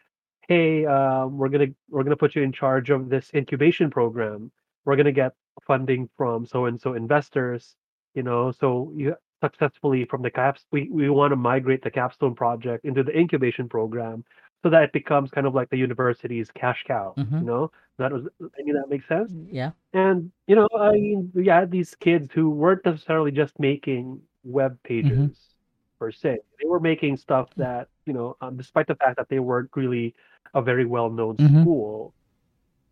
hey, 0.48 0.86
um, 0.86 1.36
we're 1.36 1.48
gonna 1.48 1.68
we're 1.90 2.04
gonna 2.04 2.16
put 2.16 2.34
you 2.34 2.42
in 2.42 2.52
charge 2.52 2.90
of 2.90 3.08
this 3.08 3.30
incubation 3.34 3.90
program. 3.90 4.50
We're 4.84 4.96
gonna 4.96 5.12
get 5.12 5.32
funding 5.66 6.08
from 6.16 6.46
so 6.46 6.66
and 6.66 6.80
so 6.80 6.94
investors, 6.94 7.76
you 8.14 8.22
know. 8.22 8.50
So 8.52 8.92
you 8.94 9.16
successfully 9.42 10.04
from 10.06 10.22
the 10.22 10.30
caps 10.30 10.64
we, 10.72 10.88
we 10.90 11.10
want 11.10 11.30
to 11.30 11.36
migrate 11.36 11.82
the 11.82 11.90
capstone 11.90 12.34
project 12.34 12.84
into 12.86 13.02
the 13.02 13.12
incubation 13.18 13.68
program 13.68 14.24
so 14.62 14.70
that 14.70 14.82
it 14.84 14.92
becomes 14.92 15.30
kind 15.30 15.46
of 15.46 15.54
like 15.54 15.68
the 15.68 15.76
university's 15.76 16.50
cash 16.52 16.82
cow 16.86 17.12
Mhm. 17.18 17.40
you 17.40 17.46
know 17.46 17.70
that 17.98 18.10
was 18.10 18.26
i 18.40 18.62
mean 18.62 18.74
that 18.74 18.88
makes 18.88 19.06
sense 19.06 19.30
Yeah. 19.50 19.72
and 19.92 20.30
you 20.46 20.56
know 20.56 20.66
i 20.80 20.92
mean 20.92 21.30
we 21.34 21.46
had 21.48 21.70
these 21.70 21.94
kids 21.94 22.32
who 22.32 22.48
weren't 22.48 22.82
necessarily 22.86 23.32
just 23.32 23.58
making 23.60 24.18
web 24.44 24.78
pages 24.82 25.50
per 25.98 26.10
se 26.10 26.38
they 26.58 26.66
were 26.66 26.80
making 26.80 27.18
stuff 27.18 27.50
that 27.56 27.88
you 28.06 28.14
know 28.14 28.36
um, 28.40 28.56
despite 28.56 28.86
the 28.86 28.94
fact 28.94 29.16
that 29.18 29.28
they 29.28 29.40
weren't 29.40 29.68
really 29.76 30.14
a 30.54 30.62
very 30.62 30.86
well-known 30.86 31.36
Mhm. 31.36 31.60
school 31.60 32.14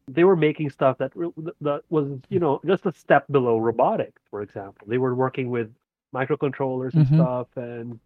they 0.09 0.25
were 0.25 0.37
making 0.37 0.71
stuff 0.71 0.99
that 0.99 1.13
that 1.61 1.83
was 1.91 2.19
you 2.29 2.39
know 2.41 2.61
just 2.67 2.87
a 2.87 2.93
step 2.93 3.25
below 3.31 3.59
robotics 3.59 4.21
for 4.31 4.43
example 4.43 4.87
they 4.89 4.99
were 4.99 5.15
working 5.15 5.51
with 5.51 5.71
microcontrollers 6.15 6.95
and 6.95 7.07
Mhm. 7.07 7.15
stuff 7.15 7.49
and 7.57 8.01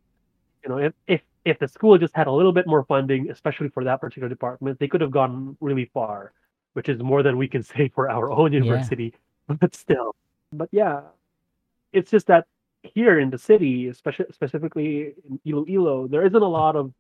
you 0.63 0.69
know 0.69 0.79
if, 0.79 0.93
if 1.07 1.23
if 1.45 1.59
the 1.59 1.69
school 1.69 1.97
just 1.99 2.15
had 2.15 2.27
a 2.27 2.33
little 2.33 2.53
bit 2.53 2.67
more 2.67 2.85
funding 2.85 3.31
especially 3.31 3.69
for 3.69 3.85
that 3.85 4.01
particular 4.01 4.29
department 4.29 4.79
they 4.79 4.89
could 4.89 5.01
have 5.01 5.11
gone 5.11 5.57
really 5.61 5.87
far 5.95 6.33
which 6.75 6.89
is 6.89 7.03
more 7.03 7.23
than 7.23 7.37
we 7.39 7.49
can 7.49 7.63
say 7.75 7.89
for 7.95 8.11
our 8.11 8.31
own 8.31 8.53
university 8.53 9.15
but 9.49 9.75
still 9.75 10.15
but 10.53 10.69
yeah 10.73 11.01
it's 11.93 12.11
just 12.11 12.27
that 12.27 12.47
here 12.83 13.19
in 13.19 13.31
the 13.31 13.39
city 13.39 13.89
especially 13.89 14.27
specifically 14.33 15.15
in 15.29 15.41
iloilo 15.47 16.07
there 16.07 16.25
isn't 16.27 16.43
a 16.43 16.49
lot 16.49 16.77
of 16.77 16.93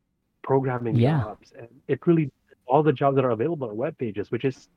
programming 0.42 0.96
Yeah. 0.96 1.20
jobs 1.22 1.52
and 1.58 1.68
it 1.86 2.04
really 2.06 2.30
all 2.66 2.82
the 2.82 2.92
jobs 2.92 3.16
that 3.16 3.24
are 3.24 3.30
available 3.30 3.68
are 3.68 3.74
web 3.74 3.96
pages 3.98 4.30
which 4.30 4.44
is 4.44 4.68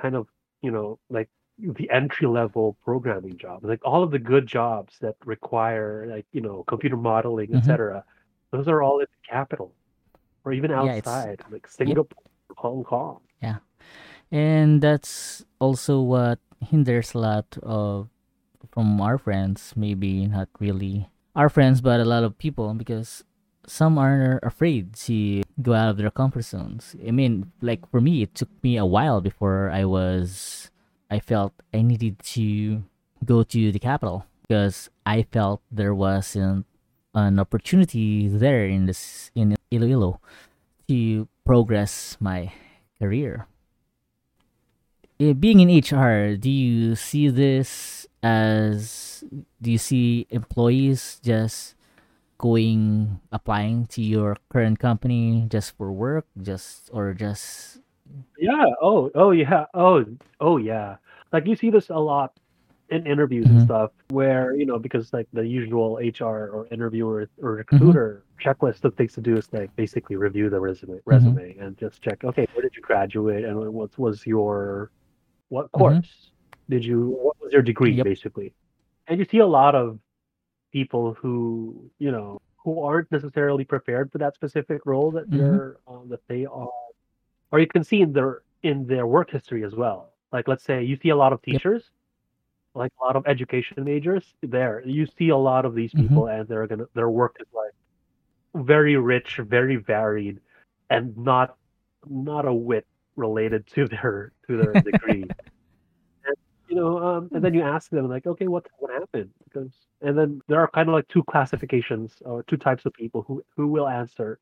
kind 0.00 0.14
of 0.14 0.28
you 0.62 0.70
know 0.70 0.98
like 1.10 1.28
the 1.58 1.88
entry 1.90 2.26
level 2.26 2.76
programming 2.84 3.36
jobs 3.38 3.64
like 3.64 3.80
all 3.84 4.02
of 4.02 4.10
the 4.10 4.18
good 4.18 4.46
jobs 4.46 4.98
that 5.00 5.14
require 5.24 6.06
like 6.08 6.26
you 6.32 6.40
know 6.40 6.64
computer 6.66 6.96
modeling 6.96 7.50
Mhm. 7.50 7.58
etc 7.58 8.04
those 8.50 8.66
are 8.66 8.82
all 8.82 8.98
in 8.98 9.06
the 9.06 9.22
capital 9.28 9.72
or 10.44 10.52
even 10.52 10.70
Yeah, 10.70 10.82
outside 10.98 11.40
like 11.50 11.68
singapore 11.68 12.22
hong 12.56 12.82
kong 12.84 13.20
Yeah. 13.40 13.58
and 14.32 14.80
that's 14.82 15.44
also 15.60 16.00
what 16.00 16.38
hinders 16.60 17.14
a 17.14 17.18
lot 17.18 17.56
of 17.62 18.08
from 18.72 19.00
our 19.00 19.18
friends 19.18 19.74
maybe 19.76 20.26
not 20.26 20.48
really 20.58 21.06
our 21.36 21.48
friends 21.48 21.80
but 21.80 22.00
a 22.00 22.04
lot 22.04 22.24
of 22.24 22.36
people 22.38 22.74
because 22.74 23.22
some 23.66 23.98
are 23.98 24.40
afraid 24.42 24.94
to 25.06 25.42
go 25.62 25.74
out 25.74 25.90
of 25.90 25.96
their 25.96 26.10
comfort 26.10 26.44
zones. 26.44 26.96
I 27.06 27.10
mean 27.10 27.52
like 27.60 27.88
for 27.90 28.00
me 28.00 28.22
it 28.22 28.34
took 28.34 28.50
me 28.62 28.76
a 28.76 28.86
while 28.86 29.20
before 29.20 29.70
i 29.70 29.84
was 29.84 30.70
i 31.10 31.20
felt 31.20 31.52
i 31.72 31.82
needed 31.82 32.18
to 32.34 32.82
go 33.24 33.42
to 33.42 33.72
the 33.72 33.78
capital 33.78 34.26
because 34.46 34.90
i 35.06 35.22
felt 35.22 35.62
there 35.70 35.94
wasn't 35.94 36.66
an 37.14 37.38
opportunity 37.38 38.28
there 38.28 38.66
in 38.66 38.86
this 38.86 39.30
in 39.34 39.56
iloilo 39.70 40.20
to 40.88 41.28
progress 41.44 42.16
my 42.20 42.52
career. 42.98 43.46
Eh, 45.20 45.32
being 45.32 45.60
in 45.60 45.70
HR, 45.70 46.36
do 46.36 46.50
you 46.50 46.96
see 46.96 47.28
this 47.28 48.06
as 48.22 49.22
do 49.60 49.70
you 49.70 49.78
see 49.78 50.26
employees 50.30 51.20
just 51.22 51.76
going 52.38 53.20
applying 53.32 53.86
to 53.86 54.02
your 54.02 54.36
current 54.48 54.78
company 54.78 55.46
just 55.48 55.76
for 55.76 55.92
work, 55.92 56.26
just 56.42 56.90
or 56.92 57.14
just 57.14 57.78
yeah. 58.38 58.64
Oh 58.80 59.10
oh 59.14 59.30
yeah. 59.30 59.66
Oh 59.74 60.04
oh 60.40 60.56
yeah. 60.56 60.96
Like 61.32 61.46
you 61.46 61.56
see 61.56 61.70
this 61.70 61.90
a 61.90 61.98
lot 61.98 62.38
in 62.90 63.06
interviews 63.06 63.46
and 63.46 63.60
Mhm. 63.60 63.64
stuff 63.64 63.90
where 64.10 64.54
you 64.54 64.66
know 64.66 64.78
because 64.78 65.12
like 65.12 65.26
the 65.32 65.46
usual 65.46 65.96
hr 65.96 66.52
or 66.52 66.68
interviewer 66.70 67.28
or 67.40 67.56
mm-hmm. 67.56 67.56
recruiter 67.56 68.22
checklist 68.38 68.84
of 68.84 68.94
things 68.94 69.14
to 69.14 69.22
do 69.22 69.34
is 69.36 69.50
like 69.54 69.74
basically 69.74 70.16
review 70.16 70.50
the 70.50 70.60
resume 70.60 70.92
mm-hmm. 70.98 71.10
resume 71.10 71.56
and 71.58 71.78
just 71.78 72.02
check 72.02 72.22
okay 72.24 72.46
where 72.52 72.60
did 72.60 72.76
you 72.76 72.82
graduate 72.82 73.42
and 73.42 73.56
what 73.72 73.98
was 73.98 74.26
your 74.26 74.90
what 75.48 75.66
mm-hmm. 75.66 75.78
course? 75.78 76.30
Did 76.68 76.84
you 76.84 77.16
what 77.20 77.36
was 77.40 77.52
your 77.52 77.62
degree 77.62 77.92
Yep. 77.92 78.04
basically? 78.04 78.54
And 79.06 79.18
you 79.18 79.24
see 79.24 79.38
a 79.38 79.46
lot 79.46 79.74
of 79.74 79.98
people 80.74 81.14
who 81.22 81.90
you 82.00 82.12
know 82.12 82.38
who 82.64 82.82
aren't 82.82 83.10
necessarily 83.12 83.64
prepared 83.64 84.12
for 84.12 84.18
that 84.18 84.34
specific 84.34 84.82
role 84.86 85.12
that 85.12 85.28
Mhm. 85.32 85.36
they're 85.36 85.78
um, 85.88 86.08
that 86.10 86.20
they 86.28 86.46
are 86.46 86.68
or 87.52 87.60
you 87.60 87.66
can 87.68 87.84
see 87.84 88.00
in 88.02 88.12
their 88.12 88.42
in 88.62 88.86
their 88.86 89.06
work 89.06 89.30
history 89.30 89.64
as 89.64 89.74
well 89.74 90.12
like 90.32 90.48
let's 90.48 90.64
say 90.64 90.82
you 90.84 90.96
see 91.02 91.10
a 91.10 91.16
lot 91.16 91.32
of 91.32 91.42
Yep. 91.50 91.62
teachers 91.62 91.90
like 92.74 92.92
a 93.00 93.04
lot 93.06 93.16
of 93.16 93.26
education 93.26 93.84
majors 93.84 94.34
there 94.42 94.82
you 94.86 95.06
see 95.06 95.30
a 95.30 95.36
lot 95.36 95.64
of 95.64 95.74
these 95.74 95.94
Mhm. 95.94 96.02
people 96.02 96.28
and 96.28 96.48
they're 96.48 96.66
gonna 96.66 96.86
their 96.94 97.10
work 97.10 97.36
is 97.40 97.48
like 97.54 97.72
very 98.64 98.96
rich 98.96 99.38
very 99.44 99.76
varied 99.76 100.40
and 100.90 101.16
not 101.16 101.56
not 102.08 102.46
a 102.46 102.54
whit 102.54 102.86
related 103.16 103.66
to 103.66 103.86
their 103.88 104.32
to 104.46 104.56
their 104.56 104.76
degree 104.84 105.30
you 106.74 106.80
know 106.80 106.98
um, 106.98 107.28
and 107.32 107.42
then 107.44 107.54
you 107.54 107.62
ask 107.62 107.90
them 107.90 108.08
like 108.08 108.26
okay 108.26 108.48
what 108.48 108.66
what 108.78 108.90
happened 108.92 109.30
because 109.44 109.70
and 110.00 110.18
then 110.18 110.40
there 110.48 110.60
are 110.60 110.68
kind 110.68 110.88
of 110.88 110.94
like 110.94 111.06
two 111.08 111.22
classifications 111.30 112.14
or 112.24 112.42
two 112.44 112.56
types 112.56 112.84
of 112.86 112.92
people 112.94 113.22
who 113.26 113.42
who 113.56 113.66
will 113.68 113.88
answer 113.88 114.38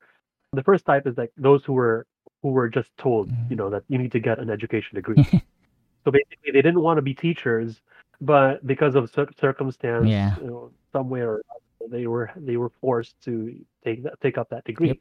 the 0.53 0.62
first 0.62 0.85
type 0.85 1.07
is 1.07 1.16
like 1.18 1.33
those 1.37 1.64
who 1.64 1.75
were 1.75 2.07
who 2.42 2.49
were 2.49 2.68
just 2.68 2.88
told 2.97 3.31
you 3.51 3.57
know 3.57 3.68
that 3.71 3.83
you 3.88 3.99
need 3.99 4.12
to 4.12 4.21
get 4.21 4.38
an 4.38 4.51
education 4.51 4.95
degree 4.95 5.16
so 6.05 6.11
basically 6.11 6.51
they 6.53 6.62
didn't 6.62 6.81
want 6.81 6.97
to 6.99 7.03
be 7.03 7.14
teachers 7.14 7.81
but 8.21 8.64
because 8.66 8.95
of 8.95 9.11
cir- 9.11 9.35
circumstance 9.38 10.09
Yeah. 10.09 10.35
you 10.40 10.47
know 10.47 10.71
somewhere 10.92 11.29
or 11.35 11.42
other, 11.51 11.90
they 11.97 12.07
were 12.07 12.31
they 12.37 12.57
were 12.57 12.73
forced 12.81 13.14
to 13.27 13.55
take 13.85 14.03
that 14.05 14.14
take 14.21 14.38
up 14.38 14.49
that 14.51 14.64
degree 14.64 14.88
Yep. 14.88 14.99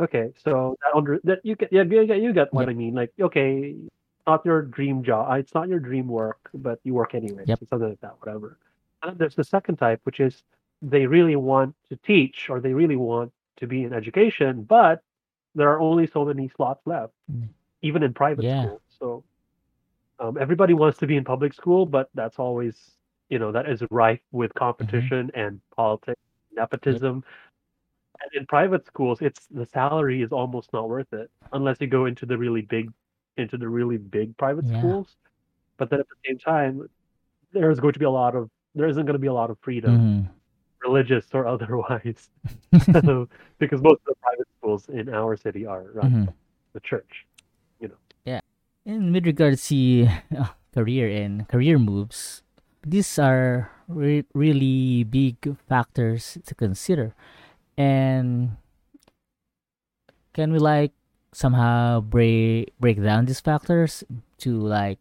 okay 0.00 0.26
so 0.44 0.76
that 0.82 0.96
under 0.98 1.20
that 1.24 1.38
you 1.44 1.54
get 1.56 1.72
yeah 1.72 1.82
you 1.82 2.06
get, 2.06 2.20
you 2.20 2.32
get 2.32 2.52
what 2.52 2.62
Yep. 2.62 2.68
i 2.70 2.74
mean 2.74 2.94
like 2.94 3.12
okay 3.20 3.76
not 4.26 4.44
your 4.44 4.62
dream 4.62 5.02
job 5.02 5.30
uh, 5.30 5.34
it's 5.34 5.54
not 5.54 5.68
your 5.68 5.78
dream 5.80 6.06
work 6.08 6.50
but 6.54 6.78
you 6.84 6.94
work 6.94 7.14
anyway 7.14 7.44
Yep. 7.46 7.58
so 7.60 7.66
something 7.66 7.88
like 7.90 8.00
that 8.00 8.14
whatever 8.20 8.58
and 9.02 9.10
then 9.12 9.18
there's 9.18 9.34
the 9.34 9.44
second 9.44 9.76
type 9.76 10.00
which 10.04 10.20
is 10.20 10.42
they 10.80 11.06
really 11.06 11.36
want 11.36 11.74
to 11.88 11.96
teach 11.96 12.48
or 12.50 12.60
they 12.60 12.72
really 12.74 12.96
want 12.96 13.32
to 13.56 13.66
be 13.66 13.84
in 13.84 13.92
education 13.92 14.62
but 14.62 15.02
there 15.54 15.68
are 15.70 15.80
only 15.80 16.06
so 16.06 16.24
many 16.24 16.48
slots 16.56 16.82
left 16.86 17.12
Mm. 17.30 17.48
even 17.82 18.02
in 18.02 18.12
private 18.12 18.44
Yeah. 18.44 18.62
school 18.62 18.80
so 18.98 19.24
um, 20.18 20.36
everybody 20.38 20.74
wants 20.74 20.98
to 20.98 21.06
be 21.06 21.16
in 21.16 21.24
public 21.24 21.52
school 21.54 21.86
but 21.86 22.08
that's 22.14 22.38
always 22.38 22.92
you 23.28 23.38
know 23.38 23.52
that 23.52 23.68
is 23.68 23.82
rife 23.90 24.20
with 24.32 24.52
competition 24.54 25.30
and 25.34 25.60
politics 25.76 26.20
nepotism 26.54 27.24
and 28.20 28.30
in 28.34 28.46
private 28.46 28.84
schools 28.86 29.20
it's 29.22 29.46
the 29.46 29.66
salary 29.66 30.22
is 30.22 30.32
almost 30.32 30.72
not 30.72 30.88
worth 30.88 31.12
it 31.12 31.30
unless 31.52 31.80
you 31.80 31.86
go 31.86 32.06
into 32.06 32.26
the 32.26 32.36
really 32.36 32.62
big 32.62 32.90
into 33.36 33.56
the 33.56 33.68
really 33.68 33.96
big 33.98 34.36
private 34.36 34.64
Yeah. 34.66 34.78
schools 34.78 35.16
but 35.78 35.90
then 35.90 36.00
at 36.00 36.06
the 36.08 36.16
same 36.26 36.38
time 36.38 36.88
there's 37.52 37.80
going 37.80 37.92
to 37.92 37.98
be 37.98 38.04
a 38.04 38.10
lot 38.10 38.34
of 38.36 38.48
there 38.74 38.88
isn't 38.88 39.04
going 39.04 39.14
to 39.14 39.18
be 39.20 39.28
a 39.28 39.32
lot 39.32 39.50
of 39.50 39.58
freedom 39.60 39.96
Mhm. 39.96 40.28
religious 40.84 41.26
or 41.32 41.46
otherwise 41.54 42.28
because 43.58 43.80
most 43.82 44.00
of 44.04 44.08
the 44.12 44.18
private 44.22 44.48
schools 44.58 44.88
in 44.88 45.08
our 45.08 45.36
city 45.36 45.66
are 45.66 45.84
run 45.92 46.10
Mhm. 46.12 46.34
the 46.72 46.80
church 46.80 47.26
you 47.80 47.88
know. 47.88 47.98
Yeah, 48.24 48.40
And 48.86 49.12
with 49.12 49.26
regards 49.26 49.66
to 49.68 50.06
uh, 50.36 50.54
career 50.72 51.08
and 51.10 51.48
career 51.48 51.78
moves, 51.78 52.42
these 52.86 53.18
are 53.18 53.70
re- 53.88 54.24
really 54.34 55.02
big 55.04 55.36
factors 55.68 56.38
to 56.46 56.54
consider. 56.54 57.14
And 57.76 58.56
can 60.32 60.52
we 60.52 60.58
like 60.58 60.92
somehow 61.32 62.00
break 62.00 62.72
break 62.78 63.02
down 63.02 63.24
these 63.26 63.40
factors 63.40 64.04
to 64.38 64.56
like 64.60 64.98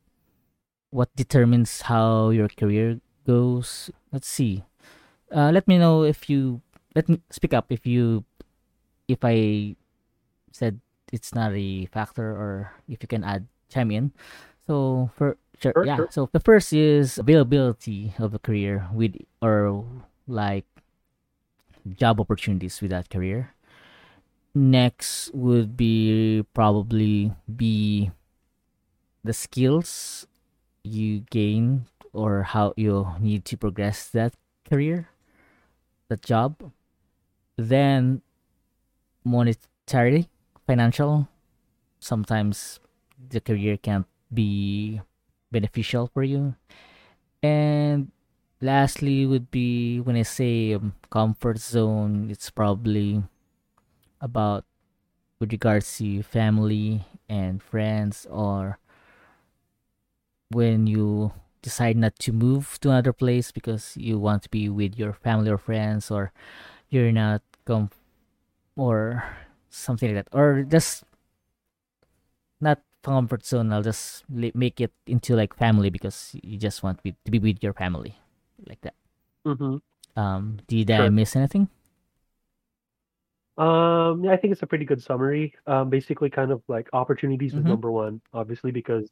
what 0.91 1.09
determines 1.15 1.81
how 1.87 2.29
your 2.29 2.47
career 2.49 2.99
goes? 3.25 3.89
Let's 4.11 4.27
see. 4.27 4.63
Uh, 5.31 5.51
let 5.51 5.67
me 5.67 5.77
know 5.77 6.03
if 6.03 6.29
you 6.29 6.61
let 6.95 7.07
me 7.07 7.21
speak 7.29 7.53
up 7.53 7.71
if 7.71 7.85
you 7.85 8.23
if 9.07 9.19
I 9.23 9.75
said 10.51 10.79
it's 11.11 11.35
not 11.35 11.53
a 11.53 11.85
factor 11.87 12.31
or 12.31 12.71
if 12.87 13.01
you 13.03 13.07
can 13.07 13.23
add 13.23 13.47
chime 13.69 13.91
in. 13.91 14.11
So 14.67 15.09
for 15.15 15.37
sure, 15.59 15.73
Sure, 15.75 15.85
yeah. 15.85 15.95
sure. 15.95 16.09
So 16.11 16.29
the 16.31 16.39
first 16.39 16.73
is 16.73 17.17
availability 17.17 18.13
of 18.19 18.33
a 18.33 18.39
career 18.39 18.87
with 18.93 19.15
or 19.41 19.85
like 20.27 20.65
job 21.95 22.19
opportunities 22.19 22.81
with 22.81 22.91
that 22.91 23.09
career. 23.09 23.53
Next 24.53 25.31
would 25.33 25.77
be 25.77 26.43
probably 26.53 27.31
be 27.47 28.11
the 29.23 29.33
skills 29.33 30.27
you 30.83 31.21
gain 31.29 31.85
or 32.11 32.43
how 32.43 32.73
you 32.75 33.15
need 33.19 33.45
to 33.45 33.55
progress 33.55 34.07
that 34.09 34.33
career, 34.69 35.07
that 36.09 36.21
job. 36.21 36.71
Then 37.55 38.21
monetary, 39.23 40.27
financial. 40.67 41.29
Sometimes 41.99 42.79
the 43.29 43.39
career 43.39 43.77
can't 43.77 44.07
be 44.33 44.99
beneficial 45.51 46.07
for 46.13 46.23
you. 46.23 46.55
And 47.41 48.11
lastly 48.59 49.25
would 49.25 49.49
be 49.49 49.99
when 49.99 50.15
I 50.15 50.23
say 50.23 50.73
um, 50.73 50.93
comfort 51.09 51.59
zone, 51.59 52.27
it's 52.29 52.49
probably 52.49 53.23
about 54.21 54.65
with 55.39 55.51
regards 55.51 55.97
to 55.97 56.21
family 56.23 57.05
and 57.27 57.61
friends 57.61 58.27
or 58.29 58.77
when 60.51 60.85
you 60.87 61.31
decide 61.61 61.97
not 61.97 62.17
to 62.19 62.31
move 62.31 62.77
to 62.81 62.89
another 62.89 63.13
place 63.13 63.51
because 63.51 63.95
you 63.97 64.17
want 64.19 64.43
to 64.43 64.49
be 64.49 64.69
with 64.69 64.97
your 64.97 65.13
family 65.13 65.49
or 65.49 65.57
friends 65.57 66.11
or 66.11 66.31
you're 66.89 67.11
not 67.11 67.41
com 67.65 67.89
or 68.75 69.23
something 69.69 70.13
like 70.15 70.25
that. 70.25 70.37
Or 70.37 70.63
just 70.63 71.03
not 72.59 72.79
comfort 73.03 73.43
zone 73.43 73.73
i'll 73.73 73.81
just 73.81 74.23
make 74.29 74.79
it 74.79 74.91
into 75.07 75.35
like 75.35 75.55
family 75.55 75.89
because 75.89 76.35
you 76.43 76.57
just 76.57 76.83
want 76.83 76.97
to 76.97 77.03
be, 77.03 77.15
to 77.25 77.31
be 77.31 77.39
with 77.39 77.57
your 77.63 77.73
family 77.73 78.15
like 78.67 78.81
that. 78.81 78.93
Hmm 79.45 79.77
um 80.17 80.59
did 80.67 80.91
i 80.91 81.07
miss 81.09 81.35
anything 81.37 81.69
Um, 83.61 84.23
yeah, 84.23 84.31
I 84.31 84.37
think 84.37 84.51
it's 84.53 84.63
a 84.63 84.67
pretty 84.67 84.85
good 84.85 85.03
summary. 85.03 85.53
Um, 85.67 85.89
basically, 85.89 86.31
kind 86.31 86.51
of 86.51 86.63
like 86.67 86.89
opportunities 86.93 87.53
is 87.53 87.63
Mhm. 87.63 87.67
number 87.67 87.91
one, 87.91 88.19
obviously, 88.33 88.71
because, 88.71 89.07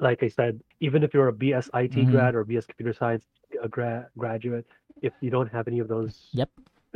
like 0.00 0.24
I 0.24 0.28
said, 0.28 0.60
even 0.80 1.04
if 1.04 1.14
you're 1.14 1.28
a 1.28 1.32
BS 1.32 1.70
IT 1.74 1.94
Mhm. 1.94 2.10
grad 2.10 2.34
or 2.34 2.44
BS 2.44 2.66
computer 2.66 2.92
science 2.92 3.24
a 3.62 3.68
gra- 3.68 4.08
graduate, 4.18 4.66
if 5.02 5.12
you 5.20 5.30
don't 5.30 5.50
have 5.52 5.68
any 5.68 5.78
of 5.78 5.86
those 5.86 6.30
Yep. 6.32 6.50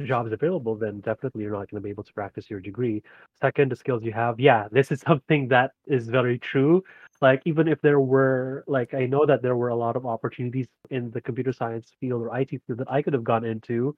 jobs 0.04 0.32
available, 0.32 0.74
then 0.74 0.98
definitely 1.00 1.42
you're 1.44 1.52
not 1.52 1.70
going 1.70 1.80
to 1.80 1.84
be 1.84 1.90
able 1.90 2.02
to 2.02 2.12
practice 2.12 2.50
your 2.50 2.60
degree. 2.60 3.02
Second, 3.40 3.70
the 3.70 3.76
skills 3.76 4.02
you 4.02 4.12
have. 4.12 4.40
Yeah, 4.40 4.66
this 4.72 4.90
is 4.90 5.00
something 5.02 5.46
that 5.48 5.72
is 5.86 6.08
very 6.08 6.40
true. 6.40 6.82
Like, 7.22 7.42
even 7.44 7.68
if 7.68 7.80
there 7.82 8.00
were, 8.00 8.64
like, 8.66 8.94
I 8.94 9.06
know 9.06 9.24
that 9.26 9.42
there 9.42 9.56
were 9.56 9.68
a 9.68 9.76
lot 9.76 9.94
of 9.96 10.04
opportunities 10.06 10.66
in 10.90 11.12
the 11.12 11.20
computer 11.20 11.52
science 11.52 11.92
field 12.00 12.20
or 12.22 12.36
IT 12.36 12.50
field 12.66 12.78
that 12.80 12.90
I 12.90 13.00
could 13.00 13.12
have 13.14 13.24
gone 13.24 13.44
into, 13.44 13.96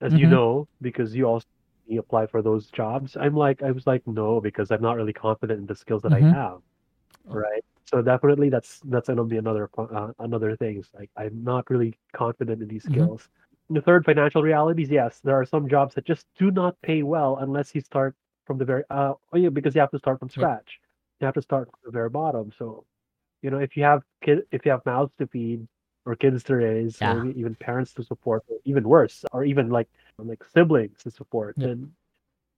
as 0.00 0.14
you 0.14 0.26
Mhm. 0.26 0.30
know, 0.30 0.68
because 0.82 1.14
you 1.14 1.26
also 1.26 1.46
you 1.90 2.00
apply 2.00 2.26
for 2.26 2.42
those 2.42 2.70
jobs. 2.70 3.16
I'm 3.16 3.34
like, 3.34 3.62
I 3.62 3.72
was 3.72 3.86
like, 3.86 4.06
no, 4.06 4.40
because 4.40 4.70
I'm 4.70 4.82
not 4.82 4.96
really 4.96 5.12
confident 5.12 5.60
in 5.60 5.66
the 5.66 5.74
skills 5.76 6.02
that 6.02 6.12
Mhm. 6.12 6.14
I 6.14 6.22
have, 6.22 6.60
right? 7.30 7.64
So 7.84 8.02
definitely, 8.02 8.50
that's 8.50 8.80
that's 8.86 9.08
gonna 9.08 9.24
be 9.24 9.38
another 9.38 9.70
uh, 9.78 10.12
another 10.20 10.56
thing. 10.56 10.78
It's 10.78 10.92
like 10.94 11.10
I'm 11.16 11.42
not 11.44 11.70
really 11.70 11.94
confident 12.12 12.62
in 12.62 12.68
these 12.68 12.84
Mhm. 12.84 12.84
skills. 12.84 13.28
And 13.68 13.76
the 13.76 13.82
third, 13.82 14.04
financial 14.04 14.42
realities. 14.42 14.90
Yes, 14.90 15.20
there 15.20 15.38
are 15.38 15.44
some 15.44 15.68
jobs 15.68 15.94
that 15.94 16.04
just 16.04 16.26
do 16.38 16.50
not 16.50 16.80
pay 16.82 17.02
well 17.02 17.36
unless 17.38 17.74
you 17.74 17.80
start 17.80 18.14
from 18.46 18.58
the 18.58 18.64
very 18.64 18.84
uh 18.90 19.14
oh 19.32 19.36
yeah, 19.36 19.50
because 19.50 19.74
you 19.74 19.80
have 19.80 19.90
to 19.92 19.98
start 19.98 20.18
from 20.20 20.30
scratch. 20.30 20.80
You 21.20 21.26
have 21.26 21.34
to 21.34 21.42
start 21.42 21.68
from 21.70 21.80
the 21.84 21.92
very 21.92 22.10
bottom. 22.10 22.52
So, 22.58 22.84
you 23.42 23.50
know, 23.50 23.58
if 23.58 23.76
you 23.76 23.84
have 23.84 24.02
kid, 24.22 24.40
if 24.52 24.64
you 24.66 24.72
have 24.72 24.84
mouths 24.86 25.12
to 25.18 25.26
feed 25.26 25.66
or 26.10 26.16
kids 26.16 26.42
to 26.44 26.56
raise, 26.56 27.02
or 27.02 27.06
Yeah. 27.06 27.14
maybe 27.20 27.38
even 27.40 27.54
parents 27.56 27.94
to 27.94 28.02
support, 28.04 28.42
or 28.48 28.58
even 28.64 28.84
worse, 28.88 29.24
or 29.32 29.44
even 29.44 29.70
like 29.70 29.88
like 30.18 30.44
siblings 30.44 30.98
to 31.04 31.10
support, 31.10 31.56
Yep. 31.58 31.68
then 31.68 31.92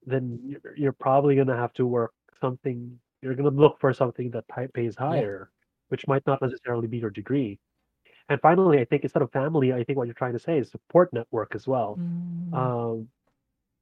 then 0.06 0.40
you're, 0.44 0.76
you're 0.76 0.92
probably 0.92 1.36
gonna 1.36 1.56
have 1.56 1.72
to 1.74 1.86
work 1.86 2.12
something. 2.40 2.98
You're 3.22 3.34
gonna 3.34 3.50
look 3.50 3.78
for 3.80 3.92
something 3.92 4.30
that 4.32 4.44
pays 4.74 4.96
Yeah. 4.98 5.06
higher, 5.06 5.50
which 5.88 6.06
might 6.08 6.26
not 6.26 6.42
necessarily 6.42 6.88
be 6.88 6.98
your 6.98 7.10
degree. 7.10 7.58
And 8.28 8.40
finally, 8.40 8.80
I 8.80 8.84
think 8.84 9.02
instead 9.04 9.22
of 9.22 9.32
family, 9.32 9.72
I 9.72 9.84
think 9.84 9.98
what 9.98 10.06
you're 10.08 10.14
trying 10.14 10.32
to 10.34 10.38
say 10.38 10.58
is 10.58 10.70
support 10.70 11.12
network 11.12 11.54
as 11.54 11.66
well. 11.68 11.98
Mm, 11.98 12.54
Um, 12.56 13.08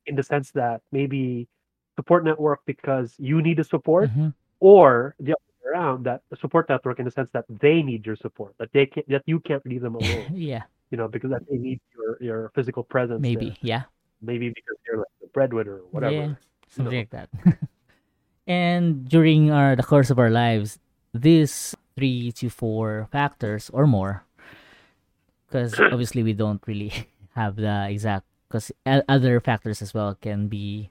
in 0.07 0.17
the 0.17 0.23
sense 0.23 0.51
that 0.53 0.83
maybe 0.93 1.49
support 1.97 2.25
network 2.25 2.61
because 2.67 3.15
you 3.19 3.43
need 3.43 3.59
a 3.61 3.65
support, 3.65 4.11
mhm. 4.11 4.33
or 4.61 5.15
the 5.21 5.35
around 5.66 6.05
that 6.05 6.23
support 6.40 6.68
network 6.68 6.99
in 6.99 7.05
the 7.05 7.11
sense 7.11 7.31
that 7.33 7.44
they 7.49 7.83
need 7.83 8.07
your 8.07 8.16
support, 8.16 8.55
that 8.59 8.73
they 8.73 8.87
can't, 8.87 9.09
that 9.09 9.23
you 9.27 9.40
can't 9.40 9.64
leave 9.66 9.83
them 9.83 9.94
alone. 10.01 10.27
yeah. 10.35 10.62
You 10.90 10.99
know, 10.99 11.07
because 11.09 11.31
that 11.31 11.42
they 11.49 11.57
need 11.59 11.81
your 11.94 12.18
your 12.20 12.51
physical 12.55 12.83
presence 12.83 13.23
there. 13.23 13.31
Maybe. 13.33 13.57
Yeah. 13.62 13.83
Maybe 14.23 14.49
because 14.49 14.77
you're 14.87 14.99
like 14.99 15.14
the 15.20 15.29
breadwinner 15.29 15.79
or 15.79 15.79
Yeah. 15.79 15.90
whatever. 15.92 16.14
You 16.27 16.37
Something 16.68 16.92
know. 16.94 16.99
like 16.99 17.11
that. 17.11 17.29
and 18.46 19.09
during 19.09 19.51
our 19.51 19.77
the 19.77 19.83
course 19.83 20.11
of 20.11 20.18
our 20.18 20.31
lives, 20.31 20.79
these 21.14 21.75
three 21.96 22.33
to 22.33 22.49
four 22.51 23.09
factors 23.12 23.70
or 23.73 23.87
more, 23.87 24.25
because 25.46 25.79
obviously 25.92 26.23
we 26.23 26.33
don't 26.33 26.62
really 26.66 26.92
have 27.35 27.57
the 27.57 27.87
exact 27.90 28.27
because 28.49 28.73
other 28.87 29.38
factors 29.40 29.81
as 29.83 29.94
well 29.94 30.14
can 30.20 30.49
be 30.49 30.90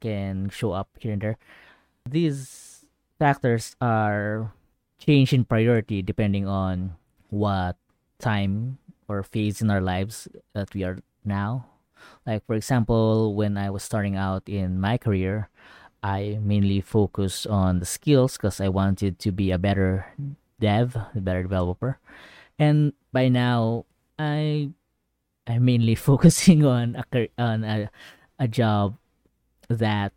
can 0.00 0.50
show 0.50 0.72
up 0.72 0.88
here 1.00 1.12
and 1.12 1.22
there. 1.22 1.38
These 2.08 2.73
factors 3.24 3.72
are 3.80 4.52
change 5.00 5.32
in 5.32 5.48
priority 5.48 6.04
depending 6.04 6.44
on 6.44 6.92
what 7.32 7.80
time 8.20 8.76
or 9.08 9.24
phase 9.24 9.64
in 9.64 9.72
our 9.72 9.80
lives 9.80 10.28
that 10.52 10.68
we 10.76 10.84
are 10.84 11.00
now. 11.24 11.64
Like 12.28 12.44
for 12.44 12.52
example, 12.52 13.32
when 13.32 13.56
I 13.56 13.70
was 13.72 13.80
starting 13.82 14.12
out 14.12 14.44
in 14.44 14.76
my 14.76 15.00
career, 15.00 15.48
I 16.04 16.36
mainly 16.44 16.84
focused 16.84 17.48
on 17.48 17.80
the 17.80 17.88
skills 17.88 18.36
because 18.36 18.60
I 18.60 18.68
wanted 18.68 19.16
to 19.24 19.32
be 19.32 19.48
a 19.50 19.56
better 19.56 20.04
dev, 20.60 20.92
a 20.92 21.16
better 21.16 21.48
developer. 21.48 21.96
And 22.58 22.92
by 23.08 23.32
now, 23.32 23.88
I 24.20 24.68
I'm 25.48 25.64
mainly 25.64 25.96
focusing 26.10 26.60
on 26.68 27.00
a 27.00 27.32
on 27.40 27.64
a, 27.64 27.88
a 28.36 28.48
job 28.48 29.00
that 29.72 30.12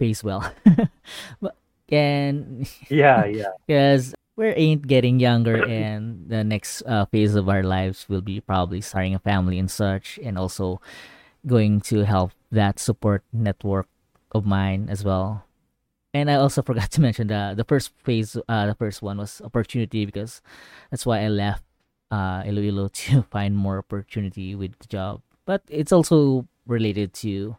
pays 0.00 0.24
well. 0.24 0.48
but 1.44 1.57
and 1.92 2.68
Yeah, 2.88 3.24
yeah. 3.26 3.52
because 3.66 4.14
we 4.36 4.48
ain't 4.54 4.86
getting 4.86 5.18
younger 5.18 5.64
and 5.66 6.28
the 6.28 6.44
next 6.44 6.82
uh, 6.86 7.06
phase 7.06 7.34
of 7.34 7.48
our 7.48 7.62
lives 7.62 8.06
will 8.08 8.20
be 8.22 8.40
probably 8.40 8.80
starting 8.80 9.14
a 9.14 9.18
family 9.18 9.58
and 9.58 9.70
such 9.70 10.18
and 10.22 10.38
also 10.38 10.80
going 11.46 11.80
to 11.80 12.04
help 12.04 12.32
that 12.52 12.78
support 12.78 13.22
network 13.32 13.88
of 14.32 14.46
mine 14.46 14.88
as 14.90 15.04
well. 15.04 15.44
And 16.14 16.30
i 16.30 16.34
also 16.34 16.62
forgot 16.66 16.90
to 16.92 17.00
mention 17.00 17.28
the 17.28 17.54
the 17.56 17.64
first 17.64 17.90
phase 18.04 18.36
uh 18.48 18.66
the 18.66 18.74
first 18.74 19.02
one 19.02 19.18
was 19.18 19.40
opportunity 19.44 20.06
because 20.06 20.40
that's 20.90 21.04
why 21.04 21.20
i 21.22 21.28
left 21.28 21.62
uh 22.10 22.42
iloilo 22.46 22.88
to 23.06 23.22
find 23.30 23.56
more 23.56 23.78
opportunity 23.78 24.54
with 24.54 24.78
the 24.78 24.86
job. 24.86 25.22
But 25.46 25.62
it's 25.68 25.92
also 25.92 26.46
related 26.68 27.12
to 27.14 27.56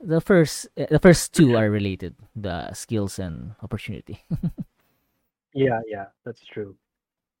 the 0.00 0.20
first 0.20 0.66
uh, 0.76 0.86
the 0.90 0.98
first 0.98 1.32
two 1.32 1.56
are 1.56 1.70
related 1.70 2.14
the 2.36 2.70
skills 2.74 3.18
and 3.18 3.54
opportunity 3.62 4.20
Yeah, 5.54 5.80
yeah, 5.88 6.06
that's 6.24 6.44
true. 6.44 6.76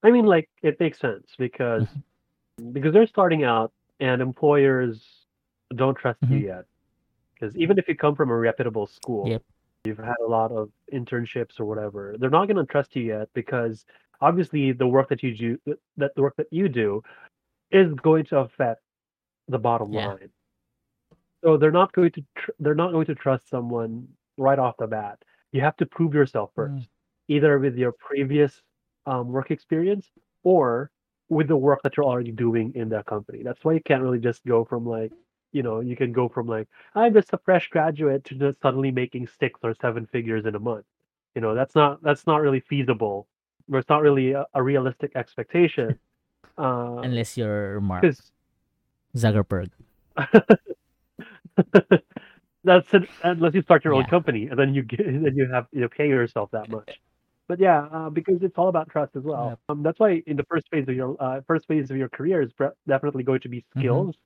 I 0.02 0.10
mean, 0.10 0.24
like 0.24 0.48
it 0.62 0.80
makes 0.80 0.98
sense 0.98 1.26
because 1.38 1.86
Mhm. 1.86 2.72
because 2.72 2.92
they're 2.92 3.06
starting 3.06 3.44
out 3.44 3.70
and 4.00 4.22
employers 4.22 5.26
don't 5.76 5.94
trust 5.94 6.18
you 6.22 6.38
Mhm. 6.38 6.42
yet. 6.42 6.64
Because 7.34 7.54
even 7.56 7.78
if 7.78 7.86
you 7.86 7.94
come 7.94 8.16
from 8.16 8.30
a 8.30 8.36
reputable 8.36 8.86
school, 8.86 9.28
Yep. 9.28 9.42
you've 9.84 9.98
had 9.98 10.18
a 10.24 10.26
lot 10.26 10.50
of 10.50 10.72
internships 10.90 11.60
or 11.60 11.66
whatever, 11.66 12.16
they're 12.18 12.30
not 12.30 12.46
going 12.48 12.56
to 12.56 12.64
trust 12.72 12.96
you 12.96 13.02
yet 13.04 13.28
because 13.34 13.84
obviously 14.20 14.72
the 14.72 14.86
work 14.88 15.08
that 15.10 15.22
you 15.22 15.36
do, 15.36 15.76
that 15.98 16.14
the 16.16 16.22
work 16.22 16.34
that 16.36 16.50
you 16.50 16.68
do, 16.68 17.02
is 17.70 17.92
going 17.94 18.24
to 18.32 18.38
affect 18.38 18.82
the 19.48 19.58
bottom 19.58 19.92
Yeah. 19.92 20.06
line. 20.08 20.30
So 21.42 21.56
they're 21.56 21.70
not 21.70 21.92
going 21.92 22.10
to 22.12 22.24
tr- 22.36 22.50
they're 22.58 22.74
not 22.74 22.92
going 22.92 23.06
to 23.06 23.14
trust 23.14 23.48
someone 23.48 24.08
right 24.36 24.58
off 24.58 24.76
the 24.78 24.86
bat. 24.86 25.18
You 25.52 25.60
have 25.62 25.76
to 25.76 25.86
prove 25.86 26.14
yourself 26.14 26.50
first, 26.54 26.74
Mm. 26.74 26.88
either 27.28 27.58
with 27.58 27.76
your 27.76 27.92
previous 27.92 28.62
um, 29.06 29.28
work 29.28 29.50
experience 29.50 30.10
or 30.42 30.90
with 31.28 31.48
the 31.48 31.56
work 31.56 31.80
that 31.82 31.96
you're 31.96 32.06
already 32.06 32.32
doing 32.32 32.72
in 32.74 32.88
that 32.90 33.06
company. 33.06 33.42
That's 33.42 33.64
why 33.64 33.74
you 33.74 33.80
can't 33.80 34.02
really 34.02 34.18
just 34.18 34.44
go 34.46 34.64
from 34.64 34.86
like, 34.86 35.12
you 35.52 35.62
know, 35.62 35.80
you 35.80 35.96
can 35.96 36.12
go 36.12 36.28
from 36.28 36.46
like 36.46 36.68
I'm 36.94 37.14
just 37.14 37.32
a 37.32 37.38
fresh 37.38 37.68
graduate 37.68 38.24
to 38.26 38.34
just 38.34 38.60
suddenly 38.60 38.90
making 38.90 39.28
six 39.40 39.60
or 39.62 39.74
seven 39.80 40.06
figures 40.06 40.44
in 40.46 40.54
a 40.54 40.58
month. 40.58 40.86
You 41.34 41.40
know, 41.42 41.54
that's 41.54 41.74
not 41.74 42.02
that's 42.02 42.26
not 42.26 42.40
really 42.40 42.60
feasible. 42.60 43.26
Or 43.70 43.78
it's 43.78 43.88
not 43.88 44.02
really 44.02 44.32
a, 44.32 44.46
a 44.54 44.62
realistic 44.62 45.12
expectation. 45.14 45.98
Uh, 46.56 47.00
unless 47.04 47.36
you're 47.36 47.80
Mark 47.80 48.04
Zuckerberg. 49.16 49.70
that's 52.64 52.92
it, 52.94 53.02
unless 53.22 53.54
you 53.54 53.62
start 53.62 53.84
your 53.84 53.94
own 53.94 54.06
company 54.06 54.48
and 54.48 54.58
then 54.58 54.74
you 54.74 54.82
get 54.82 55.04
then 55.06 55.32
you 55.36 55.48
have 55.52 55.66
you 55.72 55.82
know, 55.82 55.88
pay 55.88 56.08
yourself 56.08 56.50
that 56.52 56.68
much. 56.68 57.00
But 57.48 57.60
yeah, 57.60 57.86
uh, 57.92 58.10
because 58.10 58.42
it's 58.42 58.58
all 58.58 58.68
about 58.68 58.88
trust 58.90 59.16
as 59.16 59.22
well. 59.24 59.58
Um, 59.68 59.82
that's 59.82 59.98
why 59.98 60.22
in 60.26 60.36
the 60.36 60.44
first 60.44 60.68
phase 60.70 60.88
of 60.88 60.94
your 60.94 61.16
uh, 61.20 61.40
first 61.46 61.66
phase 61.68 61.90
of 61.90 61.96
your 61.96 62.08
career 62.08 62.42
is 62.42 62.52
pre- 62.52 62.68
definitely 62.86 63.24
going 63.24 63.40
to 63.40 63.48
be 63.48 63.64
Mhm. 63.74 63.74
skills, 63.76 64.16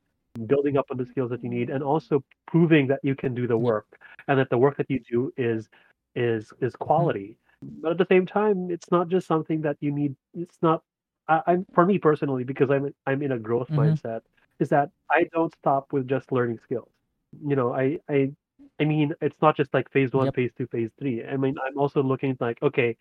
building 0.46 0.76
up 0.76 0.86
on 0.90 0.96
the 0.98 1.06
skills 1.06 1.30
that 1.30 1.42
you 1.42 1.50
need, 1.50 1.70
and 1.70 1.82
also 1.82 2.22
proving 2.46 2.86
that 2.88 3.00
you 3.02 3.14
can 3.14 3.34
do 3.34 3.46
the 3.46 3.56
work 3.56 3.86
and 4.28 4.38
that 4.38 4.50
the 4.50 4.58
work 4.58 4.76
that 4.76 4.90
you 4.90 5.00
do 5.10 5.32
is 5.36 5.68
is 6.14 6.52
is 6.60 6.74
quality. 6.76 7.38
But 7.62 7.92
at 7.92 7.98
the 7.98 8.06
same 8.06 8.26
time, 8.26 8.70
it's 8.70 8.90
not 8.90 9.08
just 9.08 9.26
something 9.26 9.60
that 9.62 9.76
you 9.80 9.90
need. 9.92 10.16
It's 10.34 10.58
not. 10.62 10.82
I, 11.28 11.42
I'm 11.46 11.66
for 11.74 11.84
me 11.86 11.98
personally 11.98 12.44
because 12.44 12.70
I'm 12.70 12.92
I'm 13.06 13.22
in 13.22 13.32
a 13.32 13.38
growth 13.38 13.70
Mhm. 13.70 13.76
mindset. 13.76 14.22
Is 14.60 14.68
that 14.70 14.90
I 15.10 15.24
don't 15.32 15.54
stop 15.56 15.92
with 15.92 16.08
just 16.08 16.32
learning 16.32 16.58
skills. 16.64 16.90
You 17.40 17.56
know, 17.56 17.72
I 17.72 17.98
I 18.08 18.32
I 18.80 18.84
mean, 18.84 19.14
it's 19.20 19.40
not 19.40 19.56
just 19.56 19.72
like 19.74 19.90
phase 19.90 20.12
one, 20.12 20.26
Yep. 20.26 20.34
phase 20.34 20.50
two, 20.56 20.66
phase 20.66 20.90
three. 20.98 21.24
I 21.24 21.36
mean, 21.36 21.56
I'm 21.66 21.78
also 21.78 22.02
looking 22.02 22.36
like, 22.40 22.62
okay, 22.62 22.96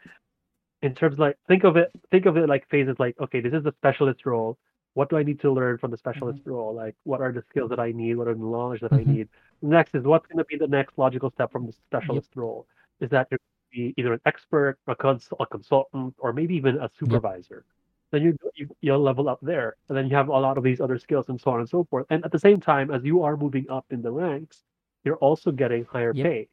in 0.81 0.95
terms 0.95 1.19
like 1.19 1.37
think 1.47 1.63
of 1.63 1.77
it, 1.77 1.91
think 2.11 2.25
of 2.25 2.37
it 2.37 2.47
like 2.49 2.67
phases 2.69 2.97
like, 2.99 3.19
okay, 3.19 3.41
this 3.41 3.53
is 3.53 3.63
the 3.63 3.73
specialist 3.73 4.25
role. 4.25 4.57
What 4.93 5.09
do 5.09 5.17
I 5.17 5.23
need 5.23 5.39
to 5.41 5.51
learn 5.51 5.77
from 5.77 5.91
the 5.91 5.97
specialist 5.97 6.39
role? 6.45 6.73
Like, 6.75 6.95
what 7.03 7.21
are 7.21 7.31
the 7.31 7.43
skills 7.49 7.69
that 7.69 7.79
I 7.79 7.91
need? 7.91 8.15
What 8.15 8.27
are 8.27 8.33
the 8.35 8.39
knowledge 8.41 8.81
that 8.81 8.93
I 8.93 9.03
Mhm. 9.03 9.05
need? 9.05 9.29
Next 9.61 9.95
is 9.95 10.03
what's 10.05 10.27
going 10.27 10.39
to 10.39 10.45
be 10.45 10.57
the 10.57 10.67
next 10.67 10.97
logical 10.97 11.31
step 11.31 11.51
from 11.51 11.65
the 11.67 11.73
specialist 11.73 12.35
role? 12.35 12.67
Is 13.01 13.09
that 13.11 13.27
you're 13.31 13.39
going 13.39 13.71
to 13.71 13.93
be 13.93 13.93
either 14.01 14.13
an 14.13 14.21
expert, 14.25 14.77
a, 14.87 14.95
cons- 14.95 15.29
a 15.39 15.45
consultant, 15.47 16.15
or 16.19 16.33
maybe 16.33 16.55
even 16.55 16.77
a 16.77 16.89
supervisor? 16.99 17.65
Then 18.11 18.23
you, 18.23 18.37
you 18.55 18.75
you'll 18.81 18.99
level 18.99 19.29
up 19.29 19.39
there, 19.41 19.75
and 19.87 19.97
then 19.97 20.09
you 20.09 20.15
have 20.15 20.27
a 20.29 20.31
lot 20.37 20.57
of 20.57 20.63
these 20.63 20.81
other 20.81 20.97
skills 20.97 21.29
and 21.29 21.39
so 21.39 21.51
on 21.51 21.59
and 21.59 21.69
so 21.69 21.85
forth. 21.85 22.05
And 22.09 22.23
at 22.25 22.31
the 22.31 22.39
same 22.39 22.59
time, 22.59 22.91
as 22.91 23.03
you 23.03 23.23
are 23.23 23.37
moving 23.37 23.69
up 23.69 23.85
in 23.89 24.01
the 24.01 24.11
ranks, 24.11 24.63
you're 25.03 25.17
also 25.17 25.51
getting 25.51 25.85
higher 25.85 26.13
Yep. 26.13 26.25
pay, 26.25 26.47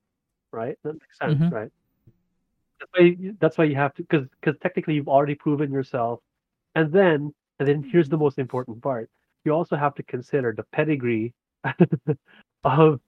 right? 0.52 0.78
That 0.84 0.94
makes 0.94 1.18
sense, 1.18 1.40
Mhm. 1.40 1.50
right? 1.52 1.70
That's 2.78 2.90
why 2.92 3.04
you, 3.04 3.36
that's 3.40 3.58
why 3.58 3.64
you 3.64 3.74
have 3.74 3.94
to 3.94 4.02
because 4.02 4.28
because 4.40 4.56
technically 4.60 4.94
you've 4.94 5.08
already 5.08 5.34
proven 5.34 5.72
yourself, 5.72 6.20
and 6.76 6.92
then 6.92 7.34
and 7.58 7.68
then 7.68 7.82
here's 7.82 8.08
the 8.08 8.16
most 8.16 8.38
important 8.38 8.80
part: 8.82 9.10
you 9.44 9.52
also 9.52 9.74
have 9.76 9.94
to 9.96 10.02
consider 10.04 10.52
the 10.52 10.64
pedigree 10.72 11.34
of 12.64 13.00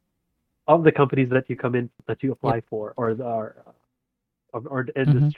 of 0.67 0.85
the 0.85 0.93
companies 0.93 1.29
that 1.31 1.49
you 1.49 1.57
come 1.57 1.75
in 1.77 1.89
that 2.07 2.23
you 2.23 2.33
apply 2.33 2.61
for 2.63 2.95
or 2.97 3.15
the 3.15 3.25
or, 3.25 3.65
or, 4.53 4.87
the 4.87 4.93
Mm-hmm. 4.93 5.29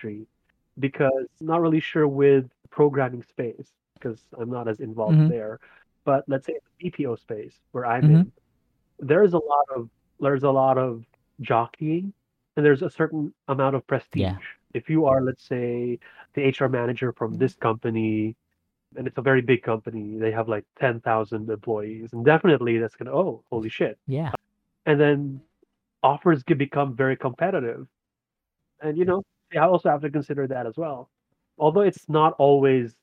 Because 0.83 1.27
I'm 1.40 1.47
not 1.47 1.62
really 1.62 1.81
sure 1.81 2.07
with 2.07 2.51
the 2.62 2.68
programming 2.68 3.23
space 3.23 3.73
because 3.95 4.21
I'm 4.38 4.51
not 4.51 4.68
as 4.68 4.81
involved 4.81 5.16
Mhm. 5.16 5.29
there. 5.29 5.61
But 6.05 6.25
let's 6.29 6.45
say 6.45 6.59
the 6.59 6.90
BPO 6.90 7.14
space 7.18 7.59
where 7.71 7.87
I'm 7.87 8.03
Mhm. 8.03 8.14
in, 8.14 8.33
there's 8.99 9.33
a 9.33 9.38
lot 9.38 9.66
of 9.75 9.88
there's 10.21 10.42
a 10.42 10.51
lot 10.51 10.77
of 10.79 11.05
jockeying 11.40 12.12
and 12.57 12.66
there's 12.66 12.83
a 12.83 12.90
certain 12.90 13.33
amount 13.49 13.75
of 13.77 13.87
prestige. 13.87 14.21
Yeah. 14.21 14.38
If 14.75 14.90
you 14.90 15.07
are, 15.07 15.21
let's 15.23 15.42
say, 15.42 15.99
the 16.35 16.42
HR 16.42 16.68
manager 16.68 17.12
from 17.12 17.35
this 17.38 17.55
company, 17.55 18.37
and 18.97 19.07
it's 19.07 19.18
a 19.18 19.23
very 19.23 19.40
big 19.40 19.62
company, 19.62 20.18
they 20.18 20.31
have 20.33 20.49
like 20.49 20.64
10,000 20.79 21.49
employees, 21.51 22.12
and 22.12 22.25
definitely 22.25 22.79
that's 22.79 22.95
gonna, 22.95 23.12
oh, 23.12 23.42
holy 23.51 23.68
shit. 23.68 23.99
Yeah. 24.07 24.33
And 24.87 25.01
then 25.01 25.40
offers 26.03 26.42
can 26.42 26.59
become 26.59 26.95
very 26.95 27.16
competitive. 27.16 27.88
And, 28.81 28.99
you 28.99 29.05
know, 29.05 29.23
you 29.53 29.61
also 29.61 29.91
have 29.91 30.03
to 30.03 30.11
consider 30.11 30.47
that 30.49 30.67
as 30.67 30.77
well. 30.77 31.11
Although 31.59 31.83
it's 31.83 32.09
not 32.09 32.35
always, 32.38 32.95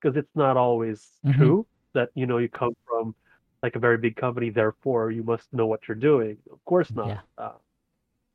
because 0.00 0.16
it's 0.16 0.34
not 0.34 0.56
always 0.56 1.08
Mhm. 1.24 1.34
true 1.36 1.66
that, 1.94 2.10
you 2.14 2.26
know, 2.26 2.38
you 2.38 2.48
come 2.48 2.74
from 2.86 3.14
like 3.62 3.76
a 3.76 3.78
very 3.78 3.98
big 3.98 4.16
company, 4.16 4.50
therefore 4.50 5.10
you 5.10 5.22
must 5.22 5.52
know 5.52 5.66
what 5.66 5.88
you're 5.88 5.96
doing. 5.96 6.38
Of 6.50 6.64
course 6.64 6.94
not. 6.94 7.08
Yeah. 7.08 7.20
Uh, 7.38 7.52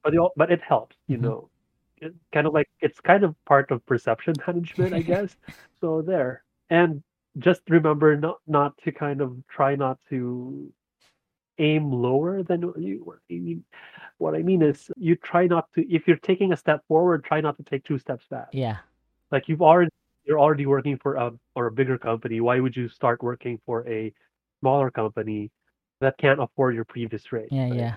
but 0.04 0.13
it, 0.13 0.22
but 0.36 0.52
it 0.52 0.62
helps, 0.62 0.95
you 1.08 1.17
Mhm. 1.17 1.22
know. 1.22 1.50
It 1.98 2.15
kind 2.34 2.48
of 2.48 2.54
like 2.54 2.69
it's 2.82 3.00
kind 3.02 3.24
of 3.24 3.36
part 3.45 3.72
of 3.72 3.86
perception 3.86 4.34
management, 4.48 4.93
I 4.93 5.02
guess. 5.02 5.36
so 5.82 6.02
there, 6.02 6.43
and 6.69 7.04
just 7.38 7.62
remember 7.69 8.15
not 8.17 8.39
not 8.48 8.78
to 8.80 8.91
kind 8.91 9.22
of 9.22 9.38
try 9.50 9.76
not 9.76 10.00
to 10.10 10.72
aim 11.60 11.91
lower 11.91 12.43
than 12.43 12.62
you. 12.78 13.02
What 13.04 13.17
I 13.30 13.36
mean, 13.36 13.63
what 14.17 14.36
I 14.36 14.41
mean 14.41 14.62
is 14.62 14.89
you 14.98 15.15
try 15.15 15.48
not 15.48 15.72
to. 15.74 15.88
If 15.93 16.08
you're 16.08 16.17
taking 16.17 16.54
a 16.54 16.58
step 16.58 16.84
forward, 16.88 17.24
try 17.24 17.41
not 17.41 17.58
to 17.58 17.63
take 17.63 17.84
two 17.84 18.00
steps 18.00 18.26
back. 18.30 18.50
Yeah. 18.52 18.78
Like 19.32 19.48
you've 19.48 19.62
already 19.62 19.91
you're 20.26 20.39
already 20.39 20.65
working 20.65 20.98
for 20.98 21.15
a 21.15 21.32
or 21.56 21.67
a 21.67 21.72
bigger 21.72 21.98
company. 21.98 22.41
Why 22.41 22.60
would 22.60 22.76
you 22.76 22.89
start 22.89 23.22
working 23.24 23.60
for 23.65 23.88
a 23.88 24.13
smaller 24.60 24.91
company 24.91 25.52
that 26.02 26.17
can't 26.17 26.41
afford 26.41 26.76
your 26.76 26.86
previous 26.86 27.32
rate? 27.32 27.50
Yeah, 27.52 27.69
right? 27.69 27.74
yeah. 27.74 27.95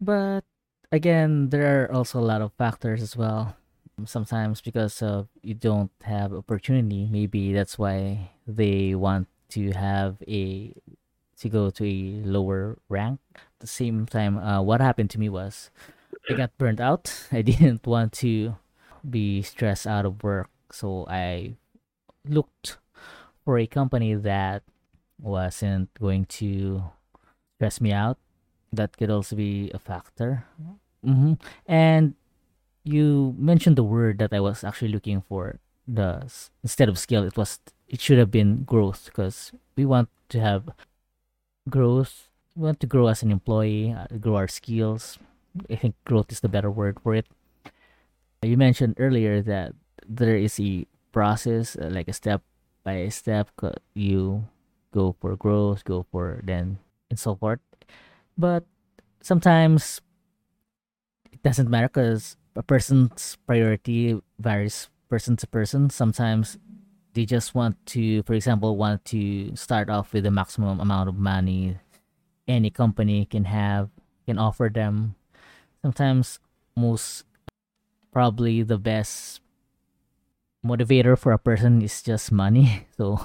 But 0.00 0.44
again, 0.92 1.50
there 1.50 1.84
are 1.84 1.92
also 1.92 2.18
a 2.18 2.24
lot 2.24 2.42
of 2.42 2.52
factors 2.54 3.02
as 3.02 3.16
well. 3.16 3.56
Sometimes 4.04 4.60
because 4.60 5.02
of 5.02 5.26
you 5.42 5.54
don't 5.54 5.90
have 6.04 6.32
opportunity, 6.32 7.08
maybe 7.10 7.52
that's 7.52 7.76
why 7.76 8.30
they 8.46 8.94
want 8.94 9.26
to 9.50 9.72
have 9.72 10.22
a 10.28 10.72
to 11.40 11.48
go 11.48 11.70
to 11.70 11.84
a 11.84 12.22
lower 12.24 12.78
rank. 12.88 13.20
At 13.36 13.60
the 13.60 13.66
same 13.66 14.06
time, 14.06 14.38
uh, 14.38 14.62
what 14.62 14.80
happened 14.80 15.10
to 15.10 15.20
me 15.20 15.28
was 15.28 15.70
I 16.30 16.34
got 16.34 16.56
burnt 16.58 16.80
out. 16.80 17.12
I 17.32 17.42
didn't 17.42 17.86
want 17.86 18.12
to 18.24 18.56
be 19.08 19.42
stressed 19.42 19.86
out 19.86 20.06
of 20.06 20.22
work, 20.22 20.50
so 20.70 21.06
I 21.08 21.54
looked 22.26 22.78
for 23.44 23.58
a 23.58 23.66
company 23.66 24.14
that 24.14 24.62
wasn't 25.20 25.92
going 25.94 26.26
to 26.40 26.84
stress 27.56 27.80
me 27.80 27.92
out. 27.92 28.18
That 28.72 28.96
could 28.96 29.10
also 29.10 29.36
be 29.36 29.70
a 29.72 29.78
factor. 29.78 30.44
hmm 31.04 31.34
And 31.66 32.14
you 32.84 33.34
mentioned 33.38 33.76
the 33.76 33.84
word 33.84 34.18
that 34.18 34.32
I 34.32 34.40
was 34.40 34.64
actually 34.64 34.92
looking 34.92 35.22
for. 35.22 35.60
The 35.86 36.28
instead 36.62 36.88
of 36.88 36.98
skill, 36.98 37.24
it 37.24 37.36
was 37.36 37.60
it 37.88 38.00
should 38.00 38.18
have 38.18 38.30
been 38.30 38.64
growth 38.64 39.06
because 39.06 39.52
we 39.76 39.86
want 39.86 40.08
to 40.30 40.40
have 40.40 40.68
growth. 41.70 42.28
We 42.56 42.64
want 42.64 42.80
to 42.80 42.86
grow 42.86 43.08
as 43.08 43.22
an 43.22 43.30
employee, 43.30 43.92
uh, 43.92 44.06
grow 44.18 44.36
our 44.36 44.48
skills. 44.48 45.18
I 45.70 45.76
think 45.76 45.94
growth 46.04 46.32
is 46.32 46.40
the 46.40 46.48
better 46.48 46.70
word 46.70 46.98
for 47.00 47.14
it. 47.14 47.26
You 48.42 48.56
mentioned 48.56 48.96
earlier 48.98 49.42
that 49.42 49.72
there 50.06 50.36
is 50.36 50.60
a 50.60 50.86
process, 51.12 51.76
uh, 51.76 51.90
like 51.90 52.08
a 52.08 52.12
step 52.12 52.42
by 52.84 53.08
step. 53.08 53.50
You 53.94 54.46
go 54.92 55.16
for 55.20 55.36
growth, 55.36 55.84
go 55.84 56.06
for 56.10 56.40
then 56.44 56.78
and 57.10 57.18
so 57.18 57.34
forth. 57.34 57.60
But 58.36 58.64
sometimes 59.20 60.00
it 61.32 61.42
doesn't 61.42 61.70
matter 61.70 61.88
because 61.88 62.36
a 62.54 62.62
person's 62.62 63.36
priority 63.46 64.20
varies 64.38 64.88
person 65.08 65.36
to 65.36 65.46
person. 65.46 65.90
Sometimes 65.90 66.58
they 67.14 67.24
just 67.24 67.54
want 67.54 67.76
to, 67.94 68.22
for 68.24 68.34
example, 68.34 68.76
want 68.76 69.04
to 69.06 69.54
start 69.56 69.90
off 69.90 70.12
with 70.12 70.24
the 70.24 70.30
maximum 70.30 70.80
amount 70.80 71.08
of 71.08 71.16
money 71.16 71.76
any 72.46 72.70
company 72.70 73.26
can 73.26 73.44
have, 73.44 73.90
can 74.26 74.38
offer 74.38 74.70
them. 74.72 75.14
Sometimes 75.82 76.40
most 76.76 77.24
probably 78.12 78.62
the 78.62 78.78
best 78.78 79.40
motivator 80.64 81.16
for 81.16 81.32
a 81.32 81.38
person 81.38 81.82
is 81.82 82.02
just 82.02 82.32
money. 82.32 82.86
So 82.96 83.20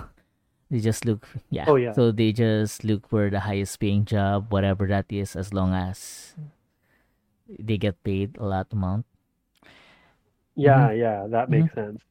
they 0.69 0.79
just 0.79 1.05
look 1.05 1.27
yeah. 1.49 1.65
Oh, 1.67 1.75
yeah. 1.75 1.93
So 1.93 2.11
they 2.11 2.31
just 2.31 2.83
look 2.83 3.07
for 3.07 3.29
the 3.29 3.39
highest 3.41 3.79
paying 3.79 4.05
job, 4.05 4.51
whatever 4.51 4.87
that 4.87 5.05
is, 5.09 5.35
as 5.35 5.53
long 5.53 5.73
as 5.73 6.35
they 7.47 7.77
get 7.77 8.01
paid 8.03 8.37
a 8.37 8.45
lot 8.45 8.67
amount. 8.73 9.05
Yeah, 10.55 10.91
yeah, 10.91 11.27
that 11.29 11.49
Mhm. 11.49 11.49
makes 11.49 11.73
sense. 11.73 12.01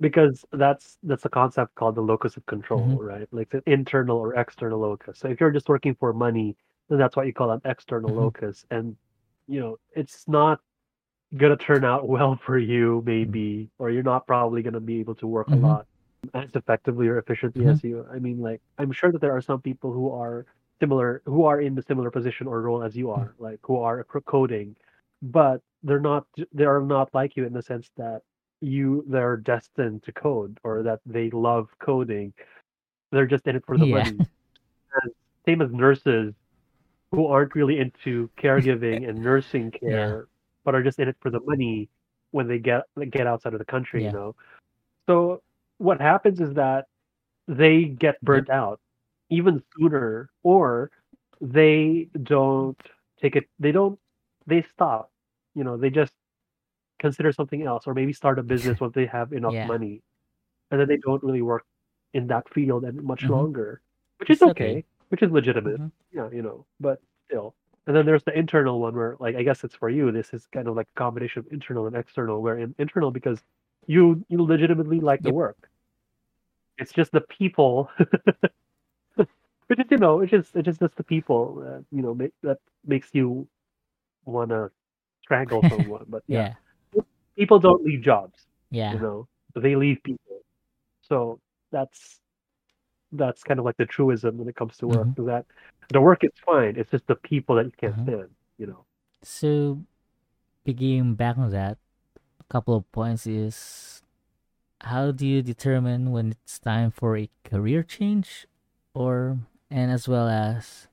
Because 0.00 0.44
that's 0.52 0.96
that's 1.02 1.24
a 1.24 1.28
concept 1.28 1.74
called 1.74 1.96
the 1.96 2.02
locus 2.02 2.36
of 2.36 2.46
control, 2.46 2.92
Mhm. 2.92 3.00
right? 3.02 3.26
Like 3.32 3.50
the 3.50 3.62
internal 3.66 4.16
or 4.18 4.34
external 4.36 4.78
locus. 4.78 5.18
So 5.18 5.28
if 5.28 5.40
you're 5.40 5.50
just 5.50 5.68
working 5.68 5.96
for 5.96 6.12
money, 6.12 6.56
then 6.88 6.98
that's 6.98 7.16
what 7.16 7.26
you 7.26 7.32
call 7.32 7.50
an 7.50 7.60
external 7.64 8.14
Mhm. 8.14 8.14
locus. 8.14 8.64
And 8.70 8.96
you 9.48 9.58
know, 9.60 9.76
it's 9.96 10.28
not 10.28 10.60
gonna 11.36 11.56
turn 11.56 11.84
out 11.84 12.08
well 12.08 12.36
for 12.36 12.58
you, 12.58 13.02
maybe, 13.06 13.70
or 13.78 13.90
you're 13.90 14.02
not 14.04 14.26
probably 14.26 14.62
gonna 14.62 14.80
be 14.80 15.00
able 15.00 15.16
to 15.16 15.26
work 15.26 15.48
Mhm. 15.48 15.54
a 15.54 15.58
lot 15.58 15.86
as 16.34 16.54
effectively 16.56 17.08
or 17.08 17.18
efficiently 17.18 17.66
Mhm. 17.66 17.68
as 17.68 17.82
you. 17.84 18.06
I 18.12 18.18
mean, 18.20 18.38
like 18.40 18.62
I'm 18.78 18.92
sure 18.92 19.12
that 19.12 19.20
there 19.20 19.36
are 19.36 19.42
some 19.42 19.62
people 19.62 19.92
who 19.92 20.10
are 20.12 20.46
similar, 20.80 21.22
who 21.26 21.44
are 21.46 21.60
in 21.60 21.74
the 21.74 21.82
similar 21.82 22.10
position 22.10 22.46
or 22.48 22.62
role 22.62 22.82
as 22.84 22.96
you 22.96 23.10
are, 23.10 23.34
like 23.38 23.60
who 23.64 23.76
are 23.78 24.04
coding, 24.04 24.76
but 25.22 25.62
they're 25.82 26.00
not. 26.00 26.26
They 26.52 26.64
are 26.66 26.80
not 26.82 27.14
like 27.14 27.36
you 27.36 27.46
in 27.46 27.52
the 27.52 27.62
sense 27.62 27.90
that 27.96 28.22
you 28.60 29.04
they're 29.08 29.36
destined 29.36 30.02
to 30.04 30.12
code 30.12 30.58
or 30.64 30.82
that 30.82 31.00
they 31.06 31.30
love 31.30 31.68
coding. 31.80 32.32
They're 33.12 33.26
just 33.26 33.46
in 33.46 33.56
it 33.56 33.64
for 33.66 33.78
the 33.78 33.86
Yeah. 33.86 34.04
money. 34.04 34.20
And 35.02 35.12
same 35.46 35.60
as 35.62 35.70
nurses 35.72 36.34
who 37.12 37.26
aren't 37.26 37.54
really 37.54 37.78
into 37.78 38.30
caregiving 38.38 39.08
and 39.08 39.22
nursing 39.22 39.70
care, 39.80 40.28
but 40.64 40.74
are 40.74 40.82
just 40.82 40.98
in 40.98 41.08
it 41.08 41.16
for 41.20 41.30
the 41.30 41.40
money 41.40 41.88
when 42.30 42.48
they 42.48 42.58
get 42.58 42.82
get 43.10 43.26
outside 43.26 43.52
of 43.52 43.58
the 43.58 43.64
country, 43.64 44.02
Yeah. 44.02 44.10
you 44.10 44.12
know. 44.14 44.34
So 45.06 45.42
what 45.78 46.00
happens 46.00 46.40
is 46.40 46.54
that 46.54 46.86
they 47.46 47.84
get 47.84 48.20
burnt 48.22 48.50
out 48.50 48.80
even 49.30 49.62
sooner, 49.78 50.30
or 50.42 50.90
they 51.40 52.08
don't 52.22 52.78
take 53.20 53.36
it. 53.36 53.48
They 53.58 53.72
don't. 53.72 53.98
They 54.46 54.62
stop. 54.74 55.10
You 55.54 55.64
know, 55.64 55.76
they 55.76 55.90
just 55.90 56.12
consider 56.98 57.32
something 57.32 57.62
else, 57.62 57.86
or 57.86 57.94
maybe 57.94 58.12
start 58.12 58.38
a 58.38 58.42
business 58.42 58.80
once 58.80 58.94
they 58.94 59.06
have 59.06 59.32
enough 59.32 59.54
Yeah. 59.54 59.66
money, 59.66 60.02
and 60.70 60.80
then 60.80 60.88
they 60.88 60.96
don't 60.98 61.22
really 61.22 61.42
work 61.42 61.64
in 62.14 62.26
that 62.28 62.48
field 62.48 62.84
and 62.84 63.02
much 63.02 63.22
Mhm. 63.22 63.30
longer, 63.30 63.80
which 64.18 64.30
is 64.30 64.42
okay, 64.42 64.50
okay. 64.50 64.84
which 65.10 65.22
is 65.22 65.30
legitimate. 65.30 65.80
Mhm. 65.80 65.92
Yeah, 66.12 66.30
you 66.30 66.42
know, 66.42 66.64
but 66.80 67.00
still. 67.26 67.54
And 67.86 67.96
then 67.96 68.04
there's 68.04 68.24
the 68.24 68.36
internal 68.38 68.80
one 68.80 68.94
where, 68.94 69.16
like, 69.18 69.36
I 69.36 69.42
guess 69.42 69.64
it's 69.64 69.74
for 69.74 69.88
you. 69.88 70.12
This 70.12 70.34
is 70.34 70.46
kind 70.46 70.68
of 70.68 70.76
like 70.76 70.88
a 70.94 70.98
combination 70.98 71.40
of 71.40 71.52
internal 71.52 71.86
and 71.86 71.96
external. 71.96 72.42
Where 72.42 72.58
in 72.58 72.74
internal 72.78 73.10
because 73.10 73.42
you 73.86 74.24
you 74.28 74.42
legitimately 74.42 75.00
like 75.00 75.22
the 75.22 75.32
work. 75.32 75.70
It's 76.78 76.92
just 76.92 77.12
the 77.12 77.22
people, 77.22 77.90
which 79.16 79.78
is 79.78 79.86
you 79.90 79.96
know, 79.98 80.20
it's 80.20 80.30
just 80.30 80.54
it's 80.56 80.64
just, 80.66 80.80
just 80.80 80.96
the 80.96 81.02
people 81.04 81.56
that 81.56 81.84
you 81.90 82.02
know 82.02 82.14
make, 82.14 82.32
that 82.42 82.58
makes 82.86 83.08
you 83.12 83.48
want 84.24 84.50
to 84.50 84.70
strangle 85.22 85.62
someone. 85.70 86.04
But 86.08 86.22
yeah, 86.28 86.38
Yeah. 86.38 86.54
People 87.38 87.58
don't 87.58 87.82
leave 87.84 88.02
jobs. 88.02 88.46
Yeah. 88.70 88.92
You 88.92 89.00
know, 89.00 89.28
they 89.54 89.76
leave 89.76 89.98
people. 90.02 90.42
So 91.02 91.40
that's 91.72 92.20
that's 93.12 93.42
kind 93.42 93.58
of 93.58 93.64
like 93.64 93.76
the 93.78 93.86
truism 93.86 94.36
when 94.36 94.48
it 94.48 94.56
comes 94.56 94.76
to 94.78 94.86
work. 94.86 95.06
Mhm. 95.08 95.18
Is 95.20 95.26
that 95.26 95.46
the 95.88 96.00
work 96.00 96.24
is 96.24 96.32
fine. 96.44 96.76
It's 96.76 96.90
just 96.90 97.06
the 97.06 97.16
people 97.16 97.56
that 97.56 97.64
you 97.66 97.72
can't 97.80 97.96
Mhm. 97.96 98.02
stand. 98.02 98.30
You 98.58 98.66
know. 98.66 98.84
So, 99.22 99.82
picking 100.64 101.14
back 101.14 101.38
on 101.38 101.50
that, 101.50 101.78
a 102.40 102.44
couple 102.52 102.76
of 102.76 102.84
points 102.92 103.26
is 103.26 104.02
how 104.82 105.10
do 105.10 105.26
you 105.26 105.42
determine 105.42 106.12
when 106.12 106.30
it's 106.32 106.58
time 106.58 106.90
for 106.90 107.16
a 107.16 107.30
career 107.44 107.82
change, 107.82 108.46
or 108.94 109.38
and 109.70 109.90
as 109.90 110.06
well 110.08 110.28
as 110.28 110.88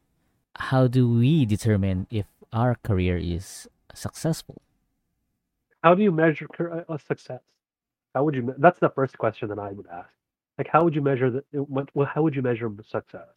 how 0.72 0.88
do 0.88 1.08
we 1.12 1.46
determine 1.46 2.08
if 2.10 2.26
our 2.54 2.76
career 2.76 3.18
is 3.18 3.68
successful? 3.94 4.62
How 5.86 5.96
do 5.96 6.04
you 6.04 6.12
measure 6.12 6.48
a 6.90 7.00
success? 7.00 7.42
How 8.16 8.26
would 8.26 8.36
you? 8.36 8.56
That's 8.58 8.80
the 8.80 8.90
first 8.90 9.18
question 9.20 9.50
that 9.50 9.60
I 9.60 9.72
would 9.72 9.88
ask. 9.88 10.10
Like, 10.58 10.68
how 10.68 10.84
would 10.84 10.96
you 10.96 11.02
measure 11.02 11.32
that? 11.32 11.46
What? 11.54 11.90
Well, 11.96 12.08
how 12.08 12.24
would 12.24 12.36
you 12.36 12.44
measure 12.44 12.72
success? 12.86 13.30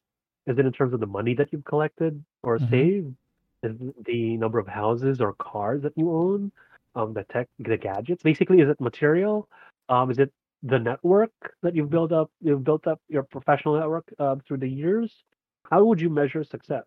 Is 0.46 0.58
it 0.58 0.66
in 0.66 0.72
terms 0.72 0.94
of 0.94 1.00
the 1.00 1.06
money 1.06 1.34
that 1.34 1.52
you've 1.52 1.64
collected 1.64 2.24
or 2.42 2.58
Mhm. 2.58 2.68
saved? 2.70 3.14
Is 3.64 3.80
it 3.80 4.04
the 4.06 4.38
number 4.38 4.58
of 4.58 4.68
houses 4.68 5.20
or 5.20 5.34
cars 5.34 5.82
that 5.82 5.94
you 5.96 6.10
own? 6.12 6.52
Um, 6.96 7.14
the 7.14 7.24
tech, 7.24 7.48
the 7.60 7.76
gadgets. 7.78 8.24
Basically, 8.24 8.60
is 8.60 8.70
it 8.70 8.80
material? 8.80 9.48
Um, 9.90 10.10
is 10.10 10.18
it 10.18 10.32
the 10.62 10.78
network 10.80 11.32
that 11.62 11.76
you've 11.76 11.90
built 11.90 12.12
up? 12.12 12.30
You've 12.40 12.64
built 12.64 12.86
up 12.88 13.00
your 13.08 13.24
professional 13.24 13.78
network 13.78 14.12
um, 14.18 14.40
through 14.40 14.58
the 14.58 14.68
years. 14.68 15.24
How 15.70 15.84
would 15.84 16.00
you 16.00 16.10
measure 16.10 16.44
success? 16.44 16.86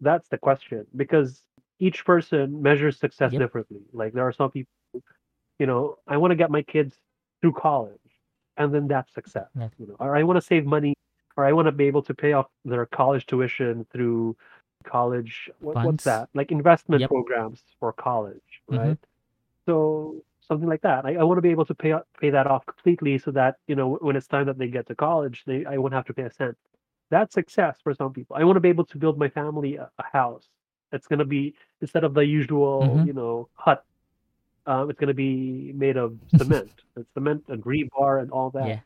That's 0.00 0.28
the 0.28 0.38
question 0.38 0.86
because 0.96 1.44
each 1.80 2.04
person 2.04 2.62
measures 2.62 2.98
success 2.98 3.34
Yep. 3.34 3.40
differently. 3.42 3.82
Like 3.92 4.14
there 4.14 4.26
are 4.26 4.32
some 4.32 4.50
people, 4.50 4.70
you 5.58 5.66
know, 5.66 5.96
I 6.08 6.16
want 6.16 6.30
to 6.32 6.36
get 6.36 6.50
my 6.50 6.62
kids 6.62 6.94
through 7.40 7.52
college, 7.52 7.98
and 8.56 8.74
then 8.74 8.88
that's 8.88 9.12
success. 9.14 9.48
Yeah. 9.58 9.68
You 9.78 9.86
know, 9.88 9.96
or 10.00 10.16
I 10.16 10.22
want 10.22 10.36
to 10.38 10.42
save 10.42 10.64
money, 10.66 10.94
or 11.36 11.44
I 11.44 11.52
want 11.52 11.66
to 11.66 11.72
be 11.72 11.84
able 11.86 12.02
to 12.02 12.14
pay 12.14 12.32
off 12.32 12.46
their 12.64 12.86
college 12.86 13.26
tuition 13.26 13.86
through 13.92 14.36
college. 14.84 15.50
What, 15.60 15.76
what's 15.84 16.04
that? 16.04 16.28
Like 16.34 16.50
investment 16.50 17.00
Yep. 17.00 17.10
programs 17.10 17.62
for 17.78 17.92
college, 17.92 18.62
Mhm. 18.70 18.78
right? 18.78 18.98
So 19.66 20.16
something 20.40 20.68
like 20.68 20.82
that. 20.82 21.06
I, 21.06 21.14
I 21.16 21.22
want 21.22 21.38
to 21.38 21.42
be 21.42 21.50
able 21.50 21.64
to 21.66 21.74
pay 21.74 21.94
pay 22.20 22.30
that 22.30 22.46
off 22.46 22.66
completely, 22.66 23.18
so 23.18 23.30
that 23.32 23.56
you 23.68 23.76
know 23.76 23.94
when 24.00 24.16
it's 24.16 24.26
time 24.26 24.46
that 24.46 24.58
they 24.58 24.68
get 24.68 24.86
to 24.88 24.94
college, 24.94 25.44
they 25.46 25.64
I 25.64 25.76
won't 25.78 25.94
have 25.94 26.06
to 26.06 26.14
pay 26.14 26.22
a 26.22 26.30
cent. 26.30 26.56
That's 27.10 27.34
success 27.34 27.78
for 27.82 27.94
some 27.94 28.12
people. 28.12 28.36
I 28.36 28.44
want 28.44 28.56
to 28.56 28.60
be 28.60 28.70
able 28.70 28.86
to 28.86 28.98
build 28.98 29.18
my 29.18 29.28
family 29.28 29.76
a, 29.76 29.90
a 29.98 30.04
house. 30.12 30.48
It's 30.92 31.06
gonna 31.06 31.24
be 31.24 31.54
instead 31.80 32.04
of 32.04 32.14
the 32.14 32.24
usual, 32.24 32.96
Mhm. 32.98 33.06
you 33.06 33.12
know, 33.12 33.48
hut. 33.54 33.84
Um, 34.66 34.90
it's 34.90 34.98
gonna 34.98 35.14
be 35.14 35.72
made 35.74 35.96
of 35.96 36.16
cement, 36.36 36.70
and 36.96 37.06
cement 37.14 37.44
and 37.48 37.62
rebar 37.64 38.22
and 38.22 38.30
all 38.30 38.50
that. 38.50 38.68
Yeah. 38.68 38.80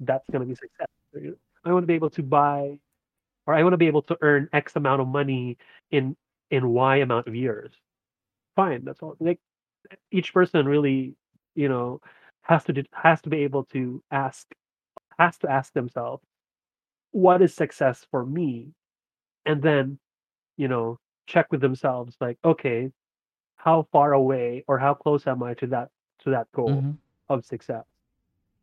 That's 0.00 0.28
gonna 0.30 0.44
be 0.44 0.54
success. 0.54 0.88
I 1.64 1.72
want 1.72 1.84
to 1.84 1.86
be 1.86 1.94
able 1.94 2.10
to 2.10 2.22
buy, 2.22 2.78
or 3.46 3.54
I 3.54 3.62
want 3.62 3.74
to 3.74 3.78
be 3.78 3.86
able 3.86 4.02
to 4.02 4.18
earn 4.20 4.48
X 4.52 4.74
amount 4.76 5.00
of 5.00 5.08
money 5.08 5.58
in 5.90 6.16
in 6.50 6.68
Y 6.68 6.96
amount 6.96 7.28
of 7.28 7.34
years. 7.34 7.72
Fine, 8.56 8.84
that's 8.84 9.00
all. 9.02 9.16
Like 9.20 9.40
each 10.10 10.32
person 10.34 10.66
really, 10.66 11.14
you 11.54 11.68
know, 11.68 12.00
has 12.42 12.64
to 12.64 12.72
de- 12.72 12.86
has 12.92 13.20
to 13.22 13.30
be 13.30 13.38
able 13.38 13.64
to 13.66 14.02
ask 14.10 14.46
has 15.18 15.38
to 15.38 15.50
ask 15.50 15.72
themselves, 15.72 16.22
what 17.12 17.42
is 17.42 17.54
success 17.54 18.06
for 18.10 18.24
me, 18.24 18.72
and 19.46 19.62
then, 19.62 19.98
you 20.56 20.68
know, 20.68 20.98
check 21.26 21.50
with 21.50 21.60
themselves 21.60 22.16
like, 22.20 22.38
okay, 22.44 22.90
how 23.64 23.86
far 23.92 24.12
away 24.14 24.64
or 24.68 24.78
how 24.78 24.94
close 24.94 25.26
am 25.26 25.42
I 25.42 25.54
to 25.54 25.66
that 25.68 25.88
to 26.24 26.30
that 26.30 26.48
goal 26.52 26.86
Mhm. 26.86 26.98
of 27.28 27.44
success? 27.44 27.84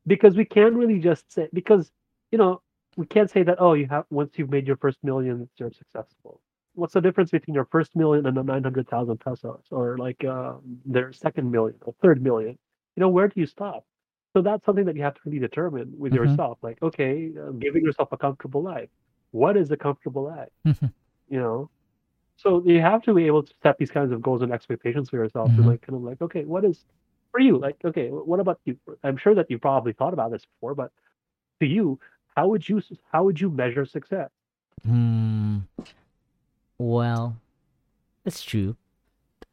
Because 0.07 0.35
we 0.37 0.45
can't 0.45 0.75
really 0.75 0.99
just 0.99 1.31
say 1.31 1.49
because 1.53 1.91
you 2.31 2.37
know 2.37 2.61
we 2.97 3.05
can't 3.07 3.29
say 3.29 3.43
that 3.43 3.57
oh 3.59 3.73
you 3.73 3.87
have 3.87 4.05
once 4.09 4.37
you've 4.37 4.49
made 4.49 4.67
your 4.67 4.77
first 4.77 4.99
million 5.03 5.49
you're 5.57 5.71
successful. 5.71 6.41
What's 6.73 6.93
the 6.93 7.01
difference 7.01 7.31
between 7.31 7.55
your 7.55 7.65
first 7.65 7.95
million 7.95 8.25
and 8.25 8.37
the 8.37 8.43
nine 8.43 8.63
hundred 8.63 8.87
thousand 8.89 9.19
pesos, 9.19 9.63
or 9.71 9.97
like 9.97 10.23
uh, 10.25 10.55
their 10.85 11.11
second 11.13 11.51
million 11.51 11.77
or 11.85 11.93
third 12.01 12.21
million? 12.23 12.57
You 12.95 13.01
know 13.01 13.09
where 13.09 13.27
do 13.27 13.39
you 13.39 13.45
stop? 13.47 13.85
So 14.33 14.41
that's 14.41 14.65
something 14.65 14.85
that 14.85 14.95
you 14.95 15.03
have 15.03 15.15
to 15.15 15.21
really 15.25 15.39
determine 15.39 15.93
with 15.97 16.13
Mhm. 16.13 16.15
yourself. 16.15 16.59
Like 16.61 16.81
okay, 16.81 17.31
uh, 17.41 17.51
giving 17.59 17.83
yourself 17.85 18.09
a 18.11 18.17
comfortable 18.17 18.63
life. 18.63 18.89
What 19.31 19.57
is 19.57 19.71
a 19.71 19.77
comfortable 19.77 20.23
life? 20.23 20.49
Mhm. 20.65 20.93
You 21.29 21.39
know, 21.39 21.69
so 22.41 22.47
you 22.65 22.79
have 22.81 23.01
to 23.07 23.11
be 23.19 23.23
able 23.31 23.43
to 23.49 23.53
set 23.63 23.75
these 23.77 23.91
kinds 23.97 24.11
of 24.15 24.19
goals 24.27 24.41
and 24.43 24.51
expectations 24.57 25.09
for 25.09 25.17
yourself 25.21 25.49
Mhm. 25.49 25.57
and 25.57 25.67
like 25.71 25.81
kind 25.85 25.97
of 25.99 26.03
like 26.09 26.21
okay 26.27 26.43
what 26.53 26.63
is 26.71 26.77
for 27.31 27.39
you 27.47 27.53
like 27.65 27.77
okay 27.89 28.07
what 28.29 28.39
about 28.39 28.59
you 28.65 28.73
i'm 29.05 29.17
sure 29.23 29.35
that 29.39 29.47
you 29.51 29.57
probably 29.59 29.93
thought 29.99 30.13
about 30.17 30.29
this 30.33 30.45
before 30.53 30.73
but 30.81 30.89
to 31.59 31.65
you 31.75 31.85
how 32.35 32.45
would 32.51 32.63
you 32.69 32.77
how 33.11 33.21
would 33.25 33.37
you 33.43 33.49
measure 33.63 33.85
success 33.97 34.29
Hmm. 34.85 35.57
Well, 36.77 37.35
that's 38.23 38.43
true. 38.43 38.75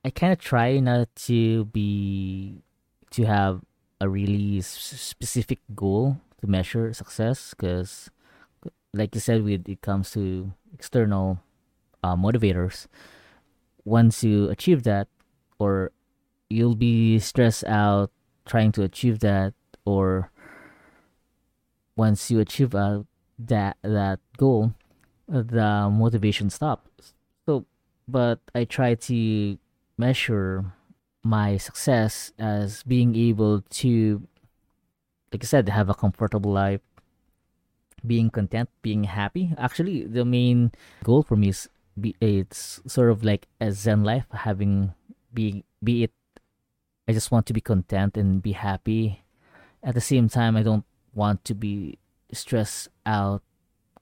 I 0.05 0.11
kind 0.11 0.33
of 0.33 0.39
try 0.39 0.79
not 0.79 1.09
to 1.27 1.65
be 1.67 2.63
to 3.11 3.25
have 3.25 3.63
a 4.01 4.09
really 4.09 4.59
s- 4.59 4.69
specific 5.01 5.59
goal 5.75 6.19
to 6.41 6.47
measure 6.47 6.93
success 6.93 7.55
because 7.55 8.11
like 8.95 9.15
you 9.15 9.21
said 9.21 9.43
when 9.43 9.65
it 9.67 9.81
comes 9.83 10.13
to 10.13 10.53
external 10.73 11.41
uh, 12.07 12.17
motivators. 12.17 12.87
Once 13.85 14.23
you 14.23 14.49
achieve 14.49 14.83
that 14.85 15.09
or 15.59 15.91
you'll 16.49 16.77
be 16.77 17.19
stressed 17.19 17.65
out 17.65 18.11
trying 18.47 18.71
to 18.71 18.83
achieve 18.83 19.19
that 19.19 19.55
or 19.85 20.31
once 21.97 22.31
you 22.31 22.39
achieve 22.39 22.75
uh, 22.75 23.03
that 23.39 23.77
that 23.83 24.21
goal 24.37 24.73
the 25.29 25.91
motivation 25.91 26.51
stops. 26.51 27.15
So 27.47 27.67
but 28.07 28.39
i 28.55 28.65
try 28.65 28.95
to 28.95 29.59
measure 29.99 30.65
my 31.25 31.57
success 31.57 32.33
as 32.39 32.85
being 32.85 33.17
able 33.17 33.63
to 33.83 34.23
like 35.33 35.43
i 35.43 35.47
said 35.47 35.69
have 35.69 35.91
a 35.91 35.95
comfortable 35.95 36.53
life 36.53 36.81
being 38.07 38.31
content 38.31 38.71
being 38.83 39.05
happy. 39.05 39.53
Actually 39.59 40.05
the 40.05 40.25
main 40.25 40.71
goal 41.03 41.23
for 41.23 41.37
me 41.37 41.49
is 41.49 41.69
be 42.01 42.15
it's 42.21 42.81
sort 42.87 43.11
of 43.11 43.25
like 43.25 43.47
a 43.61 43.73
zen 43.73 44.05
life 44.05 44.27
having 44.33 44.93
be 45.33 45.65
be 45.83 46.05
it 46.05 46.13
i 47.09 47.13
just 47.13 47.31
want 47.31 47.47
to 47.47 47.53
be 47.53 47.61
content 47.61 48.17
and 48.17 48.43
be 48.43 48.53
happy. 48.53 49.23
At 49.83 49.95
the 49.95 50.01
same 50.01 50.29
time 50.29 50.57
i 50.57 50.63
don't 50.63 50.85
want 51.15 51.45
to 51.45 51.55
be 51.55 51.99
stressed 52.33 52.89
out 53.05 53.43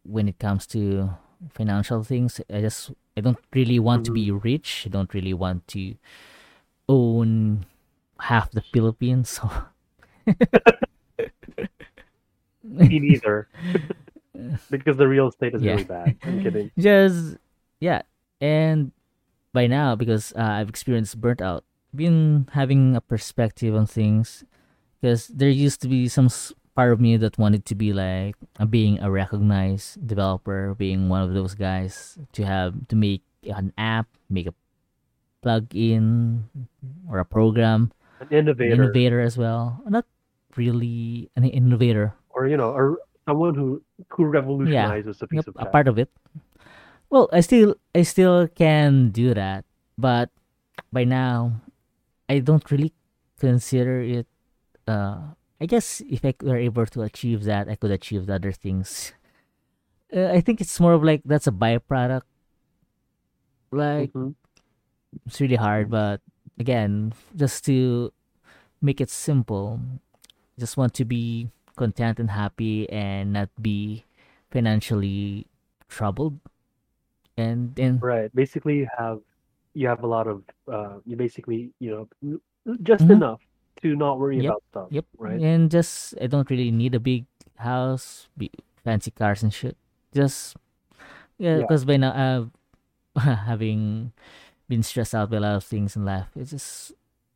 when 0.03 0.29
it 0.29 0.39
comes 0.39 0.67
to 0.69 1.11
financial 1.53 2.03
things. 2.03 2.41
I 2.53 2.61
just 2.61 2.91
i 3.17 3.21
don't 3.21 3.39
really 3.55 3.79
want 3.79 4.07
to 4.07 4.13
be 4.13 4.29
mm-hmm. 4.29 4.39
rich. 4.39 4.85
I 4.87 4.91
don't 4.91 5.13
really 5.13 5.35
want 5.35 5.69
to 5.69 5.95
own 6.89 7.67
half 8.21 8.51
the 8.51 8.61
philippines 8.61 9.29
so 9.29 9.51
me 12.65 12.99
neither. 12.99 13.49
Because 14.69 14.97
the 14.97 15.07
real 15.07 15.29
estate 15.29 15.55
is 15.55 15.63
Yeah. 15.63 15.73
really 15.73 15.85
bad. 15.85 16.17
I'm 16.25 16.43
kidding. 16.43 16.71
Just 16.79 17.37
yeah 17.85 18.01
and 18.41 18.93
by 19.53 19.69
now 19.69 19.93
because 19.93 20.33
uh, 20.41 20.57
i've 20.57 20.73
experienced 20.73 21.21
burnt 21.21 21.45
out 21.45 21.65
been 21.93 22.49
having 22.57 22.97
a 22.97 23.01
perspective 23.05 23.77
on 23.77 23.85
things 23.85 24.43
because 25.01 25.29
there 25.29 25.53
used 25.53 25.85
to 25.85 25.89
be 25.89 26.09
some 26.09 26.33
part 26.75 26.91
of 26.91 26.99
me 26.99 27.21
that 27.21 27.37
wanted 27.37 27.63
to 27.69 27.77
be 27.77 27.93
like 27.93 28.35
being 28.73 28.99
a 29.05 29.11
recognized 29.13 30.01
developer 30.01 30.75
being 30.75 31.13
one 31.13 31.23
of 31.23 31.37
those 31.37 31.55
guys 31.55 32.19
to 32.33 32.43
have 32.43 32.73
to 32.89 32.97
make 32.97 33.23
an 33.45 33.71
app 33.77 34.09
make 34.33 34.49
a 34.49 34.55
plug-in 35.45 36.49
or 37.07 37.21
a 37.21 37.29
program. 37.29 37.93
An 38.19 38.33
an 38.33 38.49
innovator 38.49 38.73
innovator 38.73 39.21
as 39.21 39.37
well. 39.37 39.85
Not 39.85 40.09
really 40.57 41.29
an 41.37 41.45
innovator. 41.45 42.17
Or 42.33 42.49
you 42.49 42.57
know 42.57 42.73
or 42.73 42.99
someone 43.29 43.55
who 43.55 43.85
who 44.09 44.25
revolutionizes 44.25 45.21
a 45.21 45.29
piece 45.29 45.45
Yep, 45.45 45.61
of 45.61 45.69
a 45.69 45.69
part 45.69 45.87
of 45.87 46.01
it. 46.01 46.09
Well, 47.11 47.29
I 47.33 47.41
still 47.41 47.77
I 47.95 48.03
still 48.03 48.49
can 48.49 49.11
do 49.11 49.35
that, 49.35 49.65
but 49.97 50.31
by 50.93 51.05
now 51.05 51.63
I 52.29 52.41
don't 52.41 52.65
really 52.71 52.93
consider 53.39 54.01
it. 54.03 54.27
Uh, 54.89 55.35
I 55.61 55.67
guess 55.67 56.03
if 56.09 56.25
I 56.25 56.35
were 56.43 56.59
able 56.59 56.87
to 56.87 57.03
achieve 57.03 57.45
that, 57.45 57.69
I 57.69 57.77
could 57.77 57.93
achieve 57.93 58.27
the 58.27 58.37
other 58.37 58.53
things. 58.53 59.13
Uh, 60.15 60.31
I 60.33 60.41
think 60.41 60.61
it's 60.61 60.79
more 60.81 60.93
of 60.93 61.03
like 61.03 61.23
that's 61.25 61.47
a 61.47 61.53
byproduct. 61.53 62.23
Like 63.71 64.13
hmm 64.13 64.35
it's 65.27 65.41
really 65.41 65.57
hard, 65.57 65.91
but 65.91 66.21
again, 66.59 67.13
just 67.37 67.65
to 67.67 68.13
make 68.83 69.01
it 69.01 69.11
simple, 69.11 69.81
just 70.59 70.77
want 70.77 70.95
to 70.95 71.05
be 71.05 71.49
content 71.77 72.21
and 72.21 72.31
happy 72.31 72.89
and 72.91 73.33
not 73.35 73.51
be 73.61 74.05
financially 74.51 75.47
troubled. 75.89 76.41
And 77.37 77.75
then, 77.75 77.99
Right. 77.99 78.31
Basically, 78.35 78.79
you 78.87 78.89
have 78.97 79.21
you 79.75 79.89
have 79.89 80.03
a 80.05 80.07
lot 80.07 80.27
of 80.27 80.43
uh, 80.71 80.99
you 81.05 81.17
basically 81.17 81.73
you 81.81 81.91
know 81.91 82.39
just 82.83 83.05
Mhm. 83.05 83.11
enough 83.11 83.41
to 83.83 83.97
not 83.97 84.19
worry 84.19 84.39
yep, 84.39 84.51
about 84.55 84.63
stuff, 84.71 84.89
yep, 84.91 85.05
right? 85.19 85.41
and 85.43 85.71
just 85.71 86.15
I 86.21 86.27
don't 86.27 86.49
really 86.49 86.71
need 86.71 86.95
a 86.95 87.01
big 87.01 87.27
house, 87.59 88.29
big, 88.39 88.53
fancy 88.85 89.11
cars 89.11 89.43
and 89.43 89.53
shit. 89.53 89.77
Just 90.15 90.57
yeah, 91.39 91.59
Yeah. 91.59 91.67
because 91.67 91.85
by 91.85 91.97
now, 91.99 92.13
uh, 92.15 93.21
having 93.51 94.13
been 94.69 94.83
stressed 94.83 95.15
out 95.15 95.31
by 95.31 95.39
a 95.39 95.41
lot 95.41 95.57
of 95.57 95.65
things 95.65 95.97
in 95.97 96.05
life, 96.05 96.29
it's 96.37 96.51
just 96.51 96.93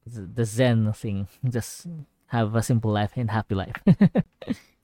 it's 0.06 0.16
the 0.18 0.44
Zen 0.44 0.92
thing. 0.94 1.28
Just 1.48 1.86
have 2.28 2.54
a 2.54 2.62
simple 2.62 2.92
life 2.92 3.12
and 3.16 3.30
happy 3.30 3.54
life. 3.54 3.76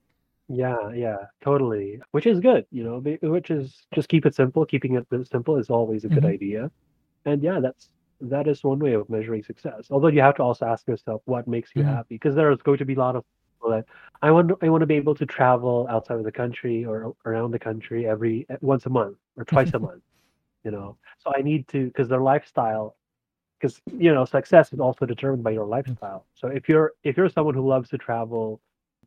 Yeah, 0.48 0.90
yeah, 0.92 1.16
totally. 1.42 2.00
Which 2.10 2.26
is 2.26 2.40
good, 2.40 2.66
you 2.70 2.84
know, 2.84 3.00
be- 3.00 3.18
which 3.22 3.50
is 3.50 3.86
just 3.94 4.08
keep 4.08 4.26
it 4.26 4.34
simple. 4.34 4.66
Keeping 4.66 4.94
it 4.94 5.06
simple 5.26 5.56
is 5.56 5.70
always 5.70 6.04
a 6.04 6.10
good 6.10 6.24
hmm 6.24 6.26
idea. 6.26 6.70
And 7.26 7.42
yeah, 7.42 7.60
that's 7.60 7.90
that 8.20 8.48
is 8.48 8.64
one 8.64 8.78
way 8.80 8.94
of 8.94 9.08
measuring 9.10 9.42
success. 9.44 9.88
Although 9.90 10.08
you 10.08 10.20
have 10.22 10.36
to 10.36 10.42
also 10.42 10.66
ask 10.66 10.86
yourself 10.88 11.22
what 11.26 11.48
makes 11.48 11.74
you 11.76 11.82
hmm 11.82 11.84
happy, 11.84 12.16
because 12.16 12.34
there's 12.34 12.62
going 12.62 12.78
to 12.78 12.84
be 12.86 12.94
a 12.94 12.98
lot 12.98 13.16
of 13.16 13.24
people 13.60 13.70
that 13.76 13.86
I 14.22 14.30
want 14.32 14.52
I 14.62 14.68
want 14.70 14.82
to 14.82 14.86
be 14.86 14.96
able 14.96 15.14
to 15.16 15.26
travel 15.26 15.86
outside 15.90 16.18
of 16.18 16.24
the 16.24 16.32
country 16.32 16.84
or 16.84 17.14
around 17.26 17.52
the 17.52 17.58
country 17.60 18.06
every 18.06 18.46
once 18.62 18.86
a 18.86 18.90
month 18.90 19.18
or 19.36 19.44
twice 19.44 19.74
a 19.74 19.78
month, 19.80 20.02
you 20.64 20.70
know. 20.70 20.98
So 21.18 21.32
I 21.36 21.42
need 21.42 21.68
to 21.68 21.86
because 21.86 22.08
their 22.08 22.20
lifestyle 22.22 22.96
because 23.60 23.80
you 23.98 24.12
know 24.14 24.24
success 24.24 24.72
is 24.72 24.80
also 24.80 25.06
determined 25.06 25.42
by 25.44 25.50
your 25.50 25.66
lifestyle. 25.66 26.26
So 26.34 26.48
if 26.48 26.68
you're 26.68 26.92
if 27.04 27.16
you're 27.16 27.28
someone 27.28 27.54
who 27.54 27.66
loves 27.66 27.90
to 27.90 27.98
travel 27.98 28.60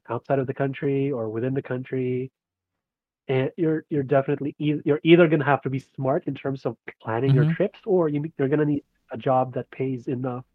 outside 0.10 0.40
of 0.40 0.48
the 0.48 0.54
country 0.54 1.12
or 1.12 1.30
within 1.30 1.54
the 1.54 1.62
country. 1.62 2.32
And 3.28 3.52
you're 3.58 3.86
you're 3.90 4.04
definitely 4.04 4.56
e- 4.60 4.82
you're 4.86 5.02
either 5.04 5.28
going 5.28 5.40
to 5.40 5.46
have 5.46 5.62
to 5.64 5.70
be 5.70 5.80
smart 5.80 6.26
in 6.28 6.36
terms 6.36 6.66
of 6.66 6.78
planning 7.02 7.34
your 7.34 7.46
hmm 7.46 7.58
trips 7.58 7.80
or 7.86 8.08
you, 8.10 8.24
you're 8.38 8.48
going 8.48 8.60
to 8.60 8.66
need 8.66 8.84
a 9.12 9.18
job 9.18 9.54
that 9.56 9.70
pays 9.72 10.08
enough 10.08 10.46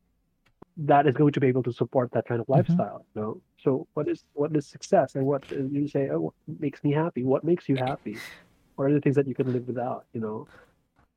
that 0.77 1.07
is 1.07 1.15
going 1.15 1.33
to 1.33 1.41
be 1.41 1.49
able 1.49 1.63
to 1.65 1.73
support 1.73 2.11
that 2.13 2.27
kind 2.27 2.41
of 2.41 2.49
hmm 2.55 2.83
lifestyle 2.83 3.07
you 3.15 3.21
know? 3.23 3.43
So 3.59 3.87
what 3.95 4.09
is 4.09 4.25
what 4.35 4.57
is 4.57 4.69
success? 4.69 5.15
And 5.17 5.27
what 5.27 5.43
you 5.51 5.89
say 5.89 6.09
oh 6.11 6.21
what 6.21 6.35
makes 6.61 6.83
me 6.85 6.93
happy? 6.93 7.25
What 7.25 7.45
makes 7.45 7.69
you 7.69 7.77
happy? 7.77 8.23
What 8.77 8.87
are 8.91 8.95
the 8.95 9.01
things 9.01 9.17
that 9.17 9.29
you 9.29 9.35
can 9.35 9.53
live 9.53 9.67
without? 9.69 10.07
You 10.15 10.21
know? 10.21 10.49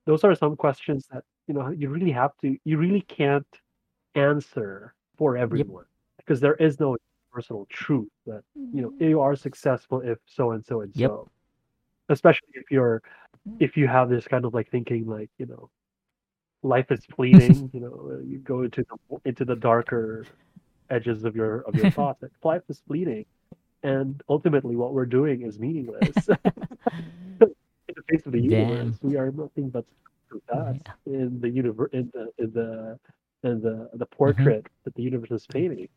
Those 0.06 0.24
are 0.24 0.36
some 0.36 0.56
questions 0.56 1.08
that 1.12 1.24
you 1.48 1.54
know 1.54 1.70
you 1.70 1.90
really 1.90 2.12
have 2.12 2.32
to 2.42 2.58
you 2.66 2.78
really 2.78 3.02
can't 3.02 3.48
answer 4.16 4.94
for 5.18 5.38
Yep. 5.50 5.68
everyone 5.68 5.86
because 6.18 6.40
there 6.42 6.56
is 6.56 6.80
no 6.80 6.98
personal 7.36 7.68
truth 7.72 8.10
that 8.28 8.44
you 8.74 8.82
know 8.84 8.94
you 9.08 9.22
are 9.22 9.36
successful 9.36 10.02
if 10.02 10.20
so 10.26 10.52
and 10.52 10.66
so 10.66 10.82
and 10.82 10.96
Yep. 10.96 11.16
so. 11.16 11.30
Especially 12.10 12.50
if 12.54 12.72
you're 12.72 13.02
if 13.60 13.78
you 13.78 13.88
have 13.88 14.10
this 14.10 14.28
kind 14.28 14.46
of 14.46 14.54
like 14.54 14.70
thinking 14.72 15.08
like 15.08 15.30
you 15.38 15.46
know 15.48 15.70
life 16.64 16.92
is 16.92 17.06
fleeting 17.16 17.70
you 17.74 17.80
know 17.82 18.12
uh, 18.14 18.20
you 18.24 18.40
go 18.40 18.64
into 18.64 18.84
the 18.90 19.18
into 19.26 19.46
the 19.46 19.56
darker 19.56 20.28
edges 20.90 21.24
of 21.26 21.36
your 21.36 21.62
of 21.62 21.76
your 21.76 21.88
thoughts 21.96 22.22
like 22.22 22.32
life 22.44 22.64
is 22.70 22.82
fleeting. 22.88 23.26
And 23.84 24.22
ultimately 24.30 24.76
what 24.76 24.94
we're 24.94 25.06
doing 25.06 25.44
is 25.44 25.60
meaningless. 25.60 26.28
In 27.90 27.96
the 27.96 28.04
face 28.10 28.26
of 28.26 28.32
the 28.34 28.40
universe 28.40 28.92
Damn. 28.92 29.00
we 29.02 29.16
are 29.18 29.32
nothing 29.32 29.70
but 29.70 29.86
dust 30.48 30.80
Yeah. 30.86 30.94
in 31.06 31.40
the 31.42 31.50
universe 31.50 31.90
in 31.94 32.12
the 32.14 32.30
in 32.38 32.52
the 32.54 32.98
in 33.44 33.62
the 33.62 33.90
the 33.94 34.06
hmm 34.24 34.52
portrait 34.52 34.66
that 34.86 34.94
the 34.96 35.04
universe 35.04 35.32
is 35.32 35.48
painting 35.48 35.88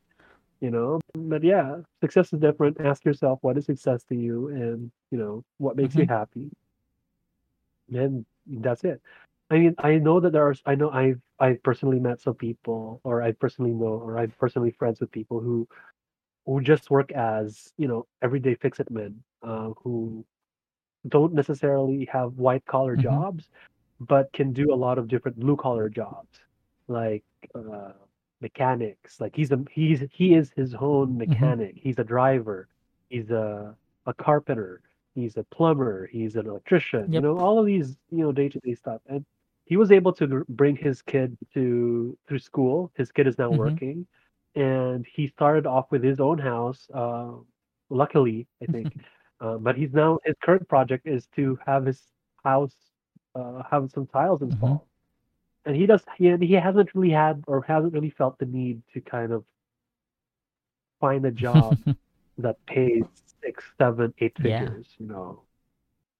you 0.60 0.70
know 0.70 1.00
but 1.14 1.42
yeah 1.42 1.76
success 2.02 2.32
is 2.32 2.40
different. 2.40 2.80
Ask 2.80 3.04
yourself 3.04 3.38
what 3.42 3.56
is 3.58 3.66
success 3.66 4.04
to 4.04 4.14
you? 4.16 4.48
And 4.48 4.90
you 5.10 5.18
know 5.18 5.42
what 5.58 5.76
makes 5.76 5.96
you 5.96 6.04
hmm 6.04 6.08
happy? 6.08 6.50
And 7.92 8.24
that's 8.46 8.84
it. 8.84 9.00
I 9.50 9.58
mean 9.58 9.74
i 9.78 9.96
know 9.98 10.20
that 10.20 10.32
there 10.32 10.46
are 10.46 10.54
i 10.66 10.74
know 10.74 10.90
i've 10.90 11.20
i've 11.40 11.62
personally 11.62 11.98
met 12.00 12.20
some 12.20 12.34
people 12.34 13.00
or 13.04 13.22
i 13.22 13.32
personally 13.32 13.72
know 13.72 13.94
or 14.06 14.18
i'm 14.18 14.30
personally 14.38 14.70
friends 14.72 15.00
with 15.00 15.10
people 15.10 15.40
who 15.40 15.66
who 16.46 16.60
just 16.60 16.90
work 16.90 17.12
as 17.12 17.72
you 17.78 17.88
know 17.88 18.06
everyday 18.22 18.54
fix-it 18.54 18.90
men 18.90 19.22
uh, 19.42 19.70
who 19.82 20.24
don't 21.08 21.32
necessarily 21.34 22.06
have 22.12 22.34
white 22.38 22.64
collar 22.66 22.96
hmm 22.96 23.20
jobs 23.20 23.48
but 24.00 24.32
can 24.32 24.52
do 24.52 24.72
a 24.72 24.80
lot 24.86 24.98
of 24.98 25.08
different 25.08 25.38
blue 25.38 25.56
collar 25.56 25.88
jobs. 25.88 26.40
Like 26.88 27.24
uh, 27.54 27.92
mechanics 28.40 29.20
like 29.20 29.34
he's 29.36 29.52
a 29.52 29.58
he's 29.72 30.02
he 30.12 30.34
is 30.34 30.52
his 30.56 30.74
own 30.74 31.16
hmm 31.26 31.52
mechanic. 31.56 31.74
He's 31.76 31.98
a 31.98 32.04
driver. 32.04 32.68
He's 33.08 33.30
a 33.30 33.74
a 34.06 34.14
carpenter. 34.14 34.82
He's 35.14 35.36
a 35.36 35.44
plumber. 35.44 36.06
He's 36.12 36.36
an 36.36 36.46
electrician 36.46 37.12
you 37.12 37.20
know 37.20 37.38
all 37.38 37.58
of 37.58 37.66
these 37.66 37.98
you 38.10 38.18
know 38.24 38.32
day-to-day 38.32 38.74
stuff. 38.74 39.00
And 39.08 39.24
he 39.66 39.76
was 39.76 39.90
able 39.92 40.12
to 40.14 40.44
bring 40.48 40.76
his 40.76 41.02
kid 41.02 41.36
to 41.54 42.16
through 42.28 42.38
school. 42.38 42.90
His 42.96 43.12
kid 43.12 43.26
is 43.26 43.38
now 43.38 43.50
hmm 43.50 43.52
working. 43.52 44.06
And 44.54 45.06
he 45.06 45.28
started 45.28 45.66
off 45.66 45.90
with 45.90 46.02
his 46.04 46.20
own 46.20 46.38
house 46.38 46.88
uh, 46.94 47.32
luckily 47.90 48.46
i 48.62 48.66
think. 48.66 48.90
Uh, 49.40 49.58
but 49.58 49.76
he's 49.76 49.92
now 49.92 50.18
his 50.24 50.36
current 50.42 50.68
project 50.68 51.06
is 51.06 51.26
to 51.36 51.58
have 51.66 51.86
his 51.86 52.12
house 52.44 52.76
uh, 53.34 53.62
have 53.70 53.90
some 53.90 54.06
tiles 54.06 54.42
hmm 54.50 54.76
installed 54.76 54.87
and 55.64 55.76
he 55.76 55.86
does 55.86 56.02
he, 56.16 56.34
he 56.36 56.54
hasn't 56.54 56.94
really 56.94 57.12
had 57.12 57.42
or 57.46 57.62
hasn't 57.62 57.92
really 57.92 58.10
felt 58.10 58.38
the 58.38 58.46
need 58.46 58.82
to 58.94 59.00
kind 59.00 59.32
of 59.32 59.44
find 61.00 61.24
a 61.24 61.30
job 61.30 61.78
that 62.38 62.56
pays 62.66 63.04
six 63.42 63.64
seven 63.78 64.12
eight 64.20 64.36
yeah. 64.42 64.60
figures 64.60 64.86
you 64.98 65.06
know. 65.06 65.42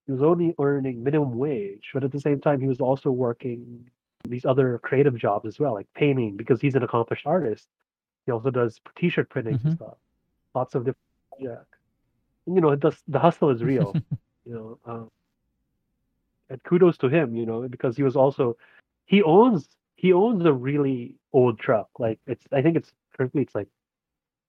He 0.06 0.12
was 0.12 0.22
only 0.22 0.54
earning 0.58 1.02
minimum 1.02 1.36
wage 1.36 1.90
but 1.92 2.04
at 2.04 2.12
the 2.12 2.20
same 2.20 2.40
time 2.40 2.60
he 2.60 2.68
was 2.68 2.80
also 2.80 3.10
working 3.10 3.90
these 4.28 4.44
other 4.44 4.78
creative 4.82 5.16
jobs 5.16 5.46
as 5.46 5.58
well 5.58 5.74
like 5.74 5.86
painting 5.94 6.36
because 6.36 6.60
he's 6.60 6.74
an 6.74 6.82
accomplished 6.82 7.26
artist. 7.26 7.68
He 8.26 8.32
also 8.32 8.50
does 8.50 8.80
t-shirt 8.98 9.30
printing 9.30 9.54
and 9.54 9.62
hmm 9.62 9.72
stuff. 9.72 9.96
Lots 10.54 10.74
of 10.74 10.82
different 10.82 10.98
projects. 11.30 11.78
You 12.46 12.60
know 12.60 12.74
does, 12.74 13.02
the 13.06 13.18
hustle 13.18 13.50
is 13.50 13.62
real 13.62 13.94
you 14.44 14.54
know 14.54 14.78
um, 14.86 15.10
and 16.50 16.62
kudos 16.64 16.96
to 16.98 17.08
him 17.08 17.36
you 17.36 17.46
know 17.46 17.68
because 17.68 17.96
he 17.96 18.02
was 18.02 18.16
also 18.16 18.56
he 19.08 19.22
owns 19.24 19.68
he 19.96 20.14
owns 20.14 20.46
a 20.46 20.54
really 20.54 21.16
old 21.34 21.60
truck. 21.60 21.88
Like 22.00 22.20
it's 22.28 22.46
i 22.52 22.62
think 22.62 22.76
it's 22.78 22.92
currently 23.16 23.42
it's 23.42 23.56
like 23.56 23.68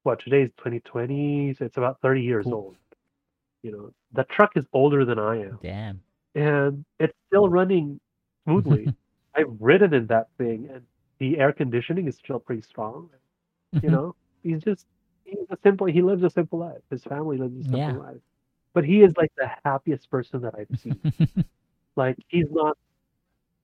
what 0.04 0.20
today's 0.22 0.52
2020 0.58 1.54
so 1.56 1.66
it's 1.66 1.78
about 1.78 2.00
30 2.02 2.22
years 2.24 2.48
old. 2.48 2.78
You 3.64 3.72
know 3.72 3.92
the 4.14 4.26
truck 4.26 4.52
is 4.58 4.66
older 4.74 5.06
than 5.06 5.20
i 5.20 5.38
am. 5.42 5.60
Damn. 5.62 6.02
and 6.36 6.86
it's 7.00 7.18
still 7.28 7.50
running 7.50 8.00
smoothly. 8.46 8.94
I've 9.36 9.56
ridden 9.60 9.94
in 9.94 10.08
that 10.08 10.28
thing 10.38 10.70
and 10.74 10.84
the 11.20 11.40
air 11.40 11.54
conditioning 11.54 12.08
is 12.08 12.18
still 12.18 12.40
pretty 12.40 12.64
strong. 12.64 13.10
You 13.84 13.92
know 13.92 14.16
he's 14.44 14.64
just 14.64 14.88
he's 15.26 15.48
a 15.52 15.58
simple 15.64 15.88
he 15.88 16.02
lives 16.02 16.24
a 16.24 16.30
simple 16.30 16.60
life. 16.60 16.82
His 16.92 17.04
family 17.04 17.38
lives 17.38 17.58
a 17.60 17.64
simple 17.70 17.96
Yeah. 17.96 18.00
life. 18.00 18.22
But 18.74 18.86
he 18.86 19.04
is 19.04 19.14
like 19.18 19.32
the 19.38 19.50
happiest 19.66 20.10
person 20.12 20.42
that 20.42 20.56
i've 20.58 20.70
seen. 20.78 21.02
Like 21.98 22.18
he's 22.30 22.52
not 22.52 22.78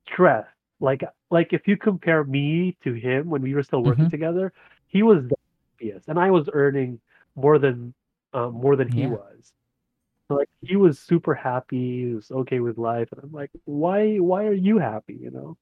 stressed 0.08 0.55
like 0.80 1.04
like 1.32 1.54
if 1.54 1.68
you 1.68 1.78
compare 1.78 2.24
me 2.24 2.78
to 2.84 2.94
him 2.94 3.30
when 3.30 3.42
we 3.42 3.54
were 3.54 3.64
still 3.64 3.84
working 3.84 4.06
hmm 4.06 4.10
together 4.10 4.54
he 4.88 5.04
was 5.04 5.24
the 5.28 5.36
happiest 5.80 6.08
and 6.08 6.20
i 6.20 6.30
was 6.32 6.50
earning 6.54 7.00
more 7.36 7.60
than 7.60 7.94
uh, 8.34 8.50
more 8.50 8.76
than 8.76 8.90
he 8.90 9.02
Yeah. 9.02 9.08
was 9.08 9.54
so, 10.30 10.36
like 10.36 10.50
he 10.62 10.76
was 10.76 11.00
super 11.00 11.34
happy 11.34 12.06
he 12.08 12.14
was 12.16 12.32
okay 12.32 12.60
with 12.60 12.78
life 12.78 13.10
and 13.12 13.22
i'm 13.24 13.32
like 13.32 13.52
why 13.66 14.18
why 14.18 14.46
are 14.46 14.54
you 14.54 14.78
happy 14.78 15.18
you 15.22 15.32
know 15.32 15.58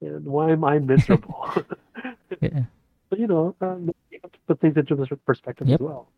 and 0.00 0.24
why 0.26 0.50
am 0.50 0.64
i 0.64 0.78
miserable 0.92 1.50
Yeah. 2.40 2.64
but 3.10 3.18
you 3.18 3.26
know 3.26 3.54
um, 3.60 3.90
you 4.10 4.18
have 4.22 4.32
to 4.32 4.38
put 4.46 4.60
things 4.60 4.76
into 4.76 4.96
pers- 4.96 5.18
perspective 5.26 5.70
as 5.70 5.80
well 5.80 6.08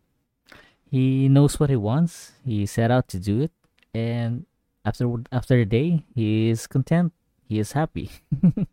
He 0.89 1.27
knows 1.29 1.59
what 1.59 1.69
he 1.69 1.75
wants. 1.75 2.33
He 2.45 2.65
set 2.65 2.91
out 2.91 3.07
to 3.09 3.19
do 3.19 3.41
it, 3.41 3.51
and 3.93 4.45
after 4.85 5.09
after 5.31 5.55
a 5.59 5.65
day, 5.65 6.03
he 6.13 6.49
is 6.49 6.67
content. 6.67 7.11
He 7.45 7.59
is 7.59 7.71
happy. 7.71 8.11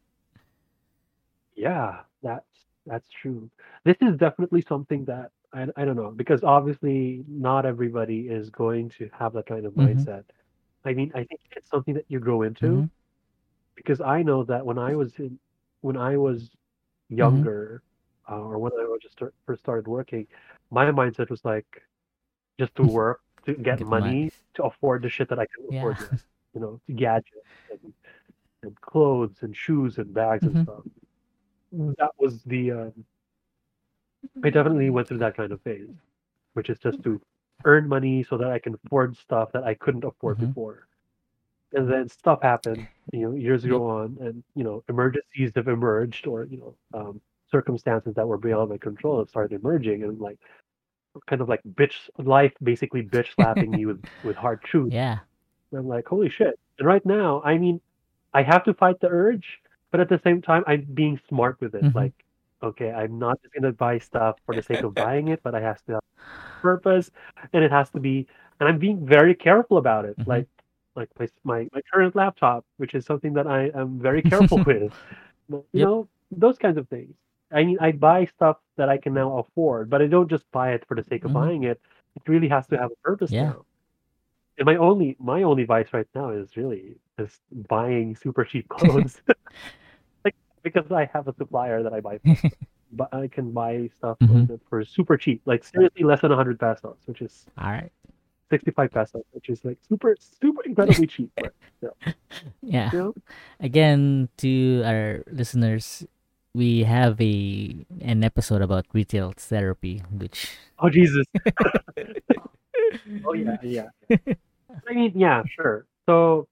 Yeah, 1.55 2.01
that's 2.23 2.47
that's 2.87 3.09
true. 3.11 3.51
This 3.85 3.97
is 4.01 4.17
definitely 4.17 4.63
something 4.63 5.05
that 5.07 5.31
I 5.53 5.67
I 5.77 5.85
don't 5.85 5.97
know 5.97 6.11
because 6.11 6.43
obviously 6.45 7.25
not 7.29 7.67
everybody 7.67 8.29
is 8.29 8.51
going 8.51 8.91
to 8.99 9.09
have 9.19 9.33
that 9.35 9.47
kind 9.47 9.67
of 9.67 9.75
hmm 9.77 10.03
mindset. 10.03 10.25
I 10.85 10.95
mean, 10.95 11.13
I 11.15 11.25
think 11.25 11.41
it's 11.57 11.69
something 11.71 11.95
that 11.95 12.07
you 12.09 12.21
grow 12.21 12.43
into. 12.43 12.85
because 13.77 14.01
I 14.01 14.23
know 14.23 14.45
that 14.45 14.65
when 14.67 14.79
I 14.79 14.95
was 14.97 15.15
in, 15.19 15.39
when 15.83 15.97
I 15.97 16.17
was 16.17 16.51
Mm-hmm. 17.21 17.45
younger, 17.45 17.83
uh, 18.31 18.39
or 18.41 18.59
when 18.59 18.73
I 18.75 18.85
was 18.85 19.01
just 19.03 19.15
start, 19.15 19.35
first 19.47 19.63
started 19.63 19.89
working, 19.89 20.27
my 20.71 20.87
mindset 20.93 21.31
was 21.31 21.45
like 21.45 21.67
just 22.59 22.75
to 22.77 22.85
work 22.85 23.21
to 23.47 23.55
get 23.55 23.81
Get 23.81 23.87
money. 23.91 24.31
money 24.31 24.33
to 24.55 24.65
afford 24.65 25.03
the 25.03 25.09
shit 25.09 25.29
that 25.29 25.39
I 25.39 25.47
can 25.47 25.67
Yeah. 25.69 25.79
afford. 25.79 25.99
You 26.55 26.61
know, 26.61 26.81
gadgets 26.97 27.49
and, 27.71 27.93
and 28.63 28.81
clothes 28.81 29.43
and 29.43 29.57
shoes 29.57 29.99
and 29.99 30.13
bags 30.15 30.45
Mhm. 30.45 30.55
and 30.55 30.63
stuff. 30.65 30.85
That 31.99 32.11
was 32.19 32.43
the. 32.45 32.71
Um, 32.73 33.05
I 34.45 34.51
definitely 34.51 34.91
went 34.91 35.09
through 35.09 35.19
that 35.19 35.37
kind 35.37 35.53
of 35.53 35.61
phase, 35.63 35.89
which 36.55 36.71
is 36.71 36.79
just 36.79 37.03
to 37.05 37.21
earn 37.65 37.89
money 37.89 38.23
so 38.23 38.37
that 38.39 38.51
I 38.51 38.59
can 38.59 38.75
afford 38.85 39.17
stuff 39.17 39.53
that 39.53 39.65
I 39.65 39.75
couldn't 39.75 40.05
afford 40.05 40.39
Mhm. 40.39 40.49
before. 40.49 40.87
And 41.73 41.91
then 41.91 42.09
stuff 42.09 42.43
happened, 42.43 42.87
you 43.13 43.21
know, 43.21 43.33
years 43.35 43.65
Yep. 43.65 43.71
go 43.71 43.87
on, 43.89 44.17
and 44.21 44.45
you 44.55 44.65
know, 44.65 44.83
emergencies 44.89 45.53
have 45.55 45.69
emerged, 45.69 46.27
or 46.27 46.45
you 46.45 46.59
know, 46.59 46.75
um, 46.95 47.21
circumstances 47.51 48.15
that 48.15 48.27
were 48.27 48.39
beyond 48.39 48.71
my 48.71 48.79
control 48.79 49.19
have 49.19 49.29
started 49.29 49.59
emerging, 49.59 50.03
and 50.03 50.21
like, 50.21 50.39
kind 51.27 51.41
of 51.43 51.49
like 51.49 51.63
bitch 51.75 52.09
life, 52.19 52.53
basically 52.63 53.03
bitch 53.03 53.35
slapping 53.35 53.71
me 53.77 53.87
with 53.87 54.03
with 54.23 54.37
hard 54.37 54.63
truths. 54.63 54.95
Yeah. 54.95 55.19
And 55.71 55.81
I'm 55.81 55.89
like, 55.89 56.07
holy 56.07 56.29
shit! 56.29 56.59
And 56.79 56.87
right 56.87 57.05
now, 57.07 57.41
I 57.43 57.57
mean, 57.59 57.81
I 58.35 58.43
have 58.43 58.65
to 58.65 58.75
fight 58.75 59.01
the 59.01 59.09
urge, 59.09 59.61
but 59.91 60.01
at 60.01 60.09
the 60.09 60.19
same 60.25 60.43
time, 60.43 60.65
I'm 60.67 60.83
being 60.95 61.21
smart 61.29 61.61
with 61.61 61.75
it. 61.75 61.83
Mhm. 61.85 61.95
Like, 61.95 62.15
okay, 62.63 62.91
I'm 62.93 63.19
not 63.19 63.41
just 63.43 63.55
gonna 63.55 63.73
buy 63.73 63.99
stuff 63.99 64.39
for 64.47 64.55
the 64.55 64.63
sake 64.63 64.83
of 64.83 64.95
buying 64.95 65.29
it, 65.29 65.43
but 65.43 65.55
I 65.55 65.61
have 65.61 65.83
to 65.87 65.93
have 65.95 66.03
purpose, 66.63 67.11
and 67.53 67.65
it 67.65 67.71
has 67.73 67.91
to 67.93 68.01
be, 68.01 68.27
and 68.61 68.69
I'm 68.69 68.79
being 68.79 69.07
very 69.07 69.35
careful 69.35 69.79
about 69.79 70.05
it. 70.07 70.17
Mhm. 70.19 70.27
Like, 70.29 70.49
like 70.97 71.11
my 71.19 71.29
my 71.45 71.69
my 71.75 71.83
current 71.93 72.17
laptop, 72.17 72.65
which 72.79 72.95
is 72.95 73.07
something 73.07 73.35
that 73.35 73.47
I 73.47 73.71
am 73.75 74.01
very 74.01 74.23
careful 74.59 74.63
with. 74.67 74.93
You 75.51 75.65
Yep. 75.73 75.85
know, 75.89 76.09
those 76.31 76.59
kinds 76.59 76.79
of 76.79 76.89
things. 76.89 77.15
I 77.53 77.65
mean, 77.65 77.79
I 77.81 77.93
buy 77.93 78.27
stuff 78.27 78.59
that 78.77 78.89
I 78.89 78.99
can 78.99 79.15
now 79.15 79.39
afford, 79.39 79.91
but 79.91 80.03
I 80.03 80.07
don't 80.07 80.29
just 80.31 80.51
buy 80.53 80.73
it 80.73 80.85
for 80.87 80.95
the 80.97 81.05
sake 81.05 81.25
of 81.25 81.33
Mhm. 81.33 81.35
buying 81.35 81.65
it. 81.65 81.81
It 82.17 82.23
really 82.29 82.49
has 82.49 82.67
to 82.69 82.79
have 82.79 82.91
a 82.93 82.97
purpose 83.05 83.33
Yeah. 83.33 83.45
now. 83.49 83.65
And 84.59 84.67
my 84.67 84.77
only 84.77 85.17
my 85.19 85.43
only 85.43 85.65
vice 85.65 85.89
right 85.93 86.07
now 86.15 86.31
is 86.31 86.57
really 86.57 86.97
just 87.19 87.41
buying 87.69 88.15
super 88.17 88.45
cheap 88.45 88.69
clothes. 88.75 89.21
like 90.25 90.35
because 90.63 90.91
I 90.93 91.09
have 91.13 91.27
a 91.29 91.35
supplier 91.35 91.83
that 91.83 91.93
I 91.93 92.01
buy 92.01 92.21
but 92.93 93.09
I 93.15 93.29
can 93.29 93.53
buy 93.53 93.89
stuff 93.97 94.19
Mhm. 94.21 94.47
for, 94.47 94.61
for 94.69 94.85
super 94.85 95.17
cheap, 95.17 95.41
like 95.47 95.65
seriously 95.65 96.05
less 96.05 96.21
than 96.21 96.31
100 96.31 96.61
pesos, 96.61 96.97
which 97.07 97.23
is 97.23 97.47
All 97.57 97.71
right. 97.73 97.91
65 98.51 98.93
pesos, 98.93 99.25
which 99.33 99.49
is 99.49 99.65
like 99.65 99.79
super 99.89 100.15
super 100.21 100.63
incredibly 100.65 101.07
cheap. 101.07 101.33
But, 101.41 101.53
Yeah. 102.61 102.91
you 102.93 102.99
know? 102.99 103.15
Again, 103.61 104.29
to 104.45 104.83
our 104.85 105.25
listeners, 105.33 106.05
we 106.55 106.85
have 106.85 107.19
a 107.21 107.75
an 108.05 108.23
episode 108.23 108.61
about 108.61 108.85
retail 108.93 109.33
therapy, 109.37 110.03
which 110.13 110.53
Oh 110.79 110.91
Jesus. 110.91 111.25
oh 113.27 113.33
yeah, 113.33 113.57
yeah. 113.63 113.89
I 114.11 114.95
mean, 114.95 115.13
yeah, 115.15 115.43
sure. 115.55 115.87
So, 116.07 116.49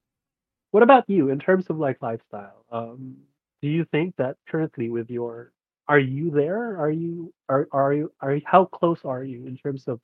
what 0.71 0.83
about 0.83 1.09
you 1.09 1.29
in 1.29 1.39
terms 1.39 1.65
of 1.69 1.77
like 1.77 2.01
lifestyle? 2.01 2.65
Um, 2.71 3.17
do 3.61 3.67
you 3.67 3.85
think 3.91 4.15
that 4.17 4.37
currently 4.47 4.89
with 4.89 5.09
your 5.09 5.51
are 5.87 5.99
you 5.99 6.31
there? 6.31 6.79
Are 6.79 6.91
you 6.91 7.33
are 7.49 7.67
are 7.71 7.93
you 7.93 8.11
are 8.21 8.35
you, 8.35 8.41
how 8.45 8.65
close 8.65 8.99
are 9.03 9.23
you 9.23 9.45
in 9.47 9.57
terms 9.57 9.87
of 9.87 9.99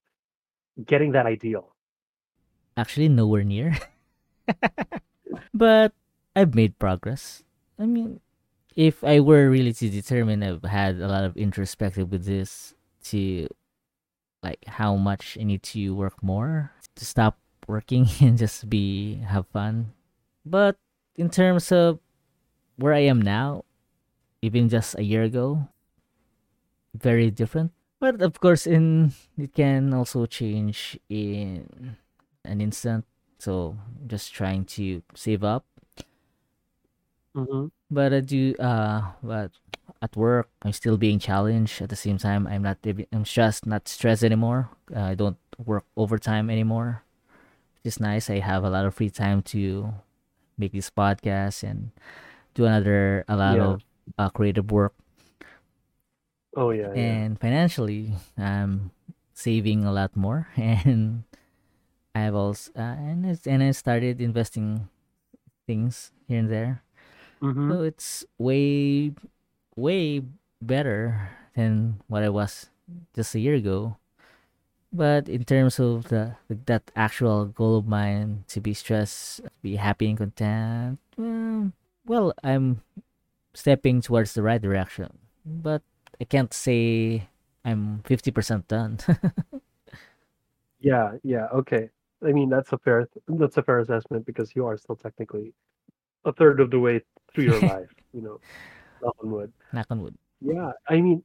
getting 0.85 1.13
that 1.13 1.25
ideal? 1.25 1.73
actually 2.77 3.09
nowhere 3.09 3.43
near. 3.43 3.75
but 5.53 5.91
I've 6.35 6.55
made 6.55 6.79
progress. 6.79 7.43
I 7.77 7.85
mean, 7.85 8.21
if 8.75 9.03
I 9.03 9.19
were 9.19 9.49
really 9.49 9.73
to 9.73 9.89
determine, 9.89 10.43
I've 10.43 10.63
had 10.63 11.01
a 11.01 11.07
lot 11.07 11.25
of 11.25 11.35
introspective 11.35 12.11
with 12.11 12.25
this 12.25 12.75
to 13.05 13.49
like 14.43 14.63
how 14.67 14.95
much 14.95 15.38
I 15.39 15.43
need 15.43 15.63
to 15.73 15.95
work 15.95 16.21
more 16.21 16.71
to 16.95 17.05
stop 17.05 17.38
working 17.67 18.07
and 18.21 18.38
just 18.38 18.69
be 18.69 19.15
have 19.27 19.47
fun. 19.47 19.93
But 20.45 20.77
in 21.15 21.29
terms 21.29 21.71
of 21.71 21.99
where 22.77 22.93
I 22.93 23.05
am 23.09 23.21
now, 23.21 23.65
even 24.41 24.69
just 24.69 24.97
a 24.97 25.03
year 25.03 25.23
ago, 25.23 25.67
very 26.93 27.31
different. 27.31 27.71
But 27.99 28.21
of 28.21 28.39
course, 28.39 28.67
in 28.67 29.13
it 29.38 29.53
can 29.53 29.93
also 29.93 30.25
change 30.25 30.99
in 31.09 31.97
an 32.45 32.61
instant. 32.61 33.05
So 33.39 33.77
just 34.05 34.33
trying 34.33 34.65
to 34.77 35.01
save 35.15 35.43
up. 35.43 35.65
Mm-hmm. 37.38 37.67
But 37.91 38.13
I 38.13 38.21
do 38.21 38.55
uh 38.59 39.13
but 39.23 39.51
at 40.01 40.15
work 40.17 40.49
I'm 40.63 40.73
still 40.73 40.97
being 40.97 41.19
challenged. 41.19 41.81
At 41.81 41.89
the 41.89 41.95
same 41.95 42.17
time 42.17 42.47
I'm 42.47 42.63
not 42.63 42.79
I'm 43.13 43.25
stressed 43.25 43.65
not 43.67 43.88
stressed 43.88 44.23
anymore. 44.23 44.69
Uh, 44.95 45.13
I 45.13 45.15
don't 45.15 45.38
work 45.63 45.85
overtime 45.95 46.49
anymore. 46.49 47.03
It's 47.83 47.99
nice. 47.99 48.29
I 48.29 48.39
have 48.39 48.63
a 48.63 48.69
lot 48.69 48.85
of 48.85 48.95
free 48.95 49.09
time 49.11 49.41
to 49.53 49.93
make 50.57 50.73
this 50.73 50.89
podcast 50.89 51.63
and 51.63 51.91
do 52.55 52.65
another 52.65 53.23
a 53.29 53.38
lot 53.38 53.57
Yeah. 53.57 53.63
of 53.77 53.81
uh, 54.17 54.29
creative 54.29 54.71
work. 54.71 54.93
Oh 56.55 56.71
yeah, 56.71 56.89
yeah. 56.95 57.01
and 57.21 57.39
financially 57.39 58.13
i'm 58.38 58.89
saving 59.33 59.85
a 59.85 59.91
lot 59.93 60.15
more 60.17 60.47
and 60.57 61.23
i've 62.15 62.33
also 62.33 62.71
uh, 62.75 62.97
and, 62.97 63.25
it's, 63.25 63.45
and 63.45 63.61
i 63.61 63.69
started 63.71 64.19
investing 64.21 64.89
things 65.67 66.11
here 66.27 66.39
and 66.39 66.49
there 66.49 66.81
Mm-hmm. 67.41 67.71
so 67.71 67.81
it's 67.83 68.25
way 68.38 69.13
way 69.75 70.21
better 70.61 71.29
than 71.55 72.01
what 72.07 72.23
i 72.23 72.29
was 72.29 72.69
just 73.15 73.35
a 73.35 73.39
year 73.39 73.55
ago 73.55 73.97
but 74.93 75.27
in 75.29 75.43
terms 75.43 75.79
of 75.79 76.09
the 76.09 76.35
that 76.49 76.91
actual 76.95 77.45
goal 77.45 77.77
of 77.77 77.88
mine 77.88 78.43
to 78.47 78.61
be 78.61 78.73
stressed 78.73 79.41
be 79.61 79.75
happy 79.75 80.09
and 80.09 80.17
content 80.17 80.99
mm, 81.19 81.71
well 82.05 82.33
i'm 82.43 82.81
stepping 83.53 84.01
towards 84.01 84.33
the 84.33 84.43
right 84.43 84.61
direction 84.61 85.09
but 85.45 85.81
i 86.21 86.25
can't 86.25 86.53
say 86.53 87.27
i'm 87.65 88.01
50% 88.05 88.67
done 88.67 88.99
Yeah, 90.79 91.13
yeah, 91.23 91.47
okay. 91.53 91.89
I 92.23 92.31
mean, 92.31 92.49
that's 92.49 92.71
a 92.73 92.77
fair 92.79 93.07
that's 93.27 93.57
a 93.57 93.63
fair 93.63 93.79
assessment 93.79 94.25
because 94.25 94.55
you 94.55 94.65
are 94.65 94.77
still 94.77 94.95
technically 94.95 95.53
a 96.28 96.34
third 96.34 96.59
of 96.59 96.69
the 96.71 96.80
way 96.80 97.01
through 97.34 97.45
your 97.45 97.61
life, 97.67 97.89
you 98.13 98.21
know, 98.21 98.39
knock 99.01 99.15
on 99.23 99.32
wood. 99.32 99.53
knock 99.73 99.88
on 99.89 100.01
wood 100.01 100.15
Yeah, 100.41 100.71
I 100.88 101.01
mean, 101.01 101.23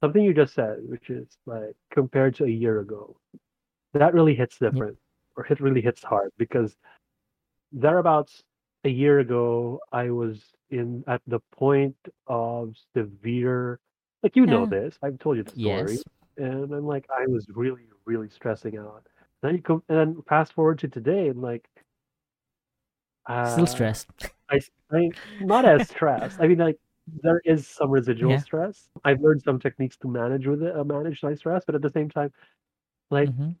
something 0.00 0.22
you 0.22 0.34
just 0.34 0.54
said, 0.54 0.78
which 0.88 1.10
is 1.10 1.26
like 1.46 1.76
compared 1.90 2.34
to 2.36 2.44
a 2.44 2.48
year 2.48 2.80
ago, 2.80 3.16
that 3.92 4.14
really 4.14 4.34
hits 4.34 4.58
different, 4.58 4.96
or 5.36 5.46
it 5.46 5.60
really 5.60 5.80
hits 5.80 6.02
hard 6.02 6.30
because 6.38 6.76
thereabouts 7.72 8.42
a 8.84 8.88
year 8.88 9.18
ago, 9.20 9.80
I 9.92 10.10
was 10.10 10.40
in 10.70 11.04
at 11.06 11.22
the 11.26 11.40
point 11.52 11.96
of 12.26 12.74
severe, 12.96 13.80
like 14.22 14.36
you 14.36 14.46
know 14.46 14.66
Yeah. 14.66 14.80
this, 14.80 14.98
I've 15.02 15.18
told 15.18 15.36
you 15.38 15.42
the 15.42 15.50
story, 15.50 15.94
yes 15.94 16.04
and 16.36 16.72
I'm 16.72 16.86
like, 16.86 17.06
I 17.10 17.26
was 17.26 17.46
really, 17.54 17.84
really 18.04 18.28
stressing 18.28 18.76
out. 18.76 19.06
Then 19.42 19.54
you 19.56 19.62
come, 19.62 19.82
and 19.88 19.98
then 19.98 20.22
fast 20.28 20.52
forward 20.52 20.78
to 20.80 20.88
today, 20.88 21.28
and 21.28 21.40
like, 21.40 21.68
still 23.26 23.64
uh, 23.64 23.66
stressed 23.66 24.08
I, 24.50 24.60
I 24.92 25.10
not 25.40 25.64
as 25.64 25.86
stressed. 25.86 26.40
I 26.40 26.46
mean, 26.46 26.58
like 26.58 26.78
there 27.22 27.40
is 27.44 27.68
some 27.68 27.90
residual 27.90 28.32
Yeah. 28.32 28.38
stress. 28.38 28.88
I've 29.04 29.20
learned 29.20 29.42
some 29.42 29.58
techniques 29.58 29.96
to 29.98 30.08
manage 30.08 30.46
with 30.46 30.62
it, 30.62 30.76
uh, 30.76 30.84
manage 30.84 31.22
my 31.22 31.34
stress, 31.34 31.64
but 31.66 31.74
at 31.74 31.82
the 31.82 31.90
same 31.90 32.10
time, 32.10 32.32
like 33.10 33.30
hmm 33.30 33.52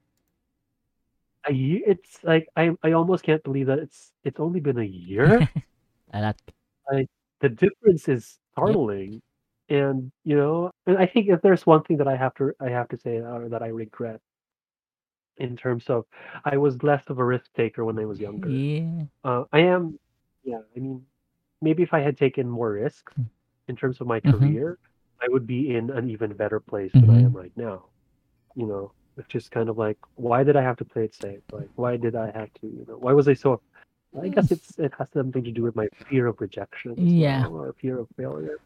a 1.46 1.52
year, 1.52 1.82
it's 1.86 2.22
like 2.24 2.48
I 2.56 2.70
I 2.82 2.92
almost 2.92 3.24
can't 3.24 3.42
believe 3.42 3.66
that 3.66 3.78
it's 3.78 4.12
it's 4.24 4.40
only 4.40 4.60
been 4.60 4.78
a 4.78 4.84
year. 4.84 5.44
a 6.12 6.20
lot 6.20 6.36
the 7.40 7.48
difference 7.48 8.08
is 8.08 8.38
startling, 8.52 9.20
and 9.68 10.10
you 10.24 10.36
know, 10.36 10.70
and 10.86 10.98
I 10.98 11.06
think 11.06 11.28
if 11.28 11.42
there's 11.42 11.66
one 11.66 11.82
thing 11.84 11.98
that 11.98 12.08
I 12.08 12.16
have 12.16 12.34
to 12.34 12.52
I 12.60 12.70
have 12.70 12.88
to 12.88 12.98
say 12.98 13.18
uh, 13.20 13.48
that 13.48 13.62
I 13.62 13.68
regret 13.68 14.20
in 15.36 15.56
terms 15.56 15.88
of 15.90 16.04
I 16.44 16.56
was 16.56 16.82
less 16.82 17.02
of 17.08 17.18
a 17.18 17.24
risk 17.24 17.52
taker 17.54 17.84
when 17.84 17.98
I 17.98 18.04
was 18.04 18.20
younger. 18.20 18.50
yeah 18.50 19.06
Uh, 19.24 19.44
I 19.52 19.60
am, 19.60 19.98
yeah. 20.44 20.60
I 20.76 20.78
mean, 20.80 21.04
maybe 21.62 21.82
if 21.82 21.92
I 21.94 22.00
had 22.00 22.16
taken 22.18 22.48
more 22.48 22.72
risks 22.72 23.12
Mm. 23.18 23.28
in 23.68 23.76
terms 23.76 24.00
of 24.00 24.06
my 24.06 24.20
Mhm. 24.20 24.30
career, 24.30 24.78
I 25.22 25.26
would 25.28 25.46
be 25.46 25.74
in 25.76 25.90
an 25.90 26.10
even 26.10 26.32
better 26.34 26.60
place 26.60 26.92
than 26.92 27.10
I 27.10 27.18
Mhm. 27.20 27.24
am 27.26 27.32
right 27.36 27.56
now. 27.56 27.86
You 28.54 28.66
know, 28.66 28.92
it's 29.16 29.28
just 29.28 29.50
kind 29.50 29.68
of 29.68 29.78
like, 29.78 29.98
why 30.16 30.44
did 30.44 30.56
I 30.56 30.62
have 30.62 30.76
to 30.78 30.84
play 30.84 31.04
it 31.04 31.14
safe? 31.14 31.40
Like, 31.52 31.70
why 31.76 31.96
did 31.96 32.14
I 32.14 32.26
have 32.38 32.52
to? 32.60 32.66
You 32.66 32.84
know, 32.88 32.96
why 32.98 33.12
was 33.12 33.26
I 33.28 33.34
so? 33.34 33.60
I 34.20 34.28
guess 34.28 34.52
it's 34.52 34.78
it 34.78 34.92
has 34.98 35.08
something 35.12 35.42
to 35.42 35.50
do 35.50 35.62
with 35.62 35.74
my 35.74 35.88
fear 36.08 36.26
of 36.28 36.40
rejection, 36.40 36.94
Yeah. 36.98 37.46
or 37.48 37.72
fear 37.80 37.98
of 37.98 38.08
failure. 38.16 38.58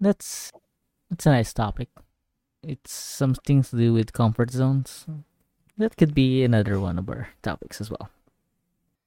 that's 0.00 0.50
that's 1.10 1.26
a 1.26 1.30
nice 1.30 1.52
topic 1.52 1.88
it's 2.62 2.92
something 2.92 3.62
to 3.62 3.76
do 3.76 3.92
with 3.92 4.12
comfort 4.14 4.50
zones 4.50 5.04
that 5.76 5.96
could 5.98 6.14
be 6.14 6.42
another 6.44 6.80
one 6.80 6.98
of 6.98 7.06
our 7.10 7.28
topics 7.42 7.80
as 7.82 7.90
well 7.90 8.08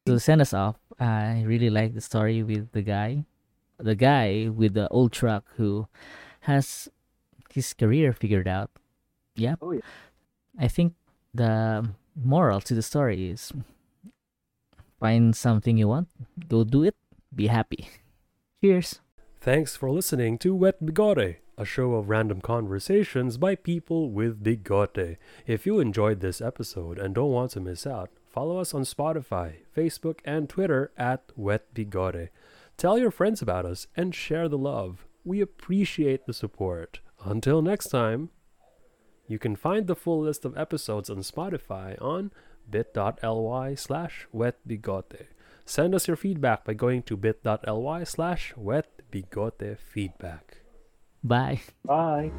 to 0.06 0.20
send 0.20 0.42
us 0.42 0.54
off 0.54 0.76
i 1.00 1.44
really 1.46 1.70
like 1.70 1.94
the 1.94 2.02
story 2.02 2.44
with 2.44 2.72
the 2.72 2.82
guy 2.82 3.26
the 3.80 3.96
guy 3.96 4.50
with 4.50 4.74
the 4.74 4.88
old 4.90 5.12
truck 5.12 5.46
who 5.58 5.88
has 6.42 6.90
his 7.54 7.74
career 7.74 8.14
figured 8.14 8.48
out. 8.48 8.72
Yep. 9.36 9.60
Oh, 9.62 9.72
yeah. 9.72 9.82
I 10.60 10.68
think 10.68 10.94
the 11.34 11.90
moral 12.16 12.62
to 12.62 12.74
the 12.74 12.82
story 12.82 13.30
is 13.30 13.52
find 15.00 15.36
something 15.36 15.78
you 15.78 15.88
want, 15.88 16.08
go 16.48 16.64
do 16.64 16.84
it, 16.84 16.96
be 17.34 17.48
happy. 17.48 17.90
Cheers. 18.64 19.00
Thanks 19.42 19.76
for 19.76 19.92
listening 19.92 20.38
to 20.40 20.56
Wet 20.56 20.82
Bigote, 20.84 21.38
a 21.58 21.66
show 21.66 21.94
of 21.96 22.08
random 22.08 22.40
conversations 22.40 23.38
by 23.38 23.56
people 23.56 24.12
with 24.12 24.42
bigote. 24.44 25.18
If 25.46 25.66
you 25.66 25.80
enjoyed 25.80 26.22
this 26.22 26.40
episode 26.40 26.98
and 26.98 27.14
don't 27.14 27.32
want 27.32 27.52
to 27.52 27.60
miss 27.60 27.86
out, 27.86 28.10
follow 28.34 28.58
us 28.58 28.74
on 28.74 28.82
Spotify, 28.82 29.58
Facebook, 29.78 30.20
and 30.26 30.50
Twitter 30.50 30.92
at 30.98 31.32
Wet 31.36 31.74
Bigote. 31.74 32.30
Tell 32.76 32.98
your 32.98 33.12
friends 33.12 33.42
about 33.42 33.66
us 33.66 33.88
and 33.96 34.14
share 34.16 34.50
the 34.50 34.58
love. 34.58 35.06
We 35.24 35.40
appreciate 35.40 36.26
the 36.26 36.34
support. 36.34 37.00
Until 37.24 37.62
next 37.62 37.90
time, 37.90 38.32
you 39.28 39.38
can 39.40 39.56
find 39.56 39.88
the 39.88 39.96
full 39.96 40.22
list 40.22 40.44
of 40.44 40.58
episodes 40.58 41.10
on 41.10 41.20
Spotify 41.20 42.02
on 42.02 42.32
bit.ly 42.70 43.76
slash 43.76 44.28
wetbigote. 44.34 45.28
Send 45.66 45.96
us 45.96 46.08
your 46.08 46.18
feedback 46.18 46.66
by 46.66 46.74
going 46.74 47.04
to 47.04 47.16
bit.ly 47.16 48.04
slash 48.04 48.54
wetbigotefeedback. 48.58 50.42
Bye. 51.24 51.62
Bye. 51.86 52.32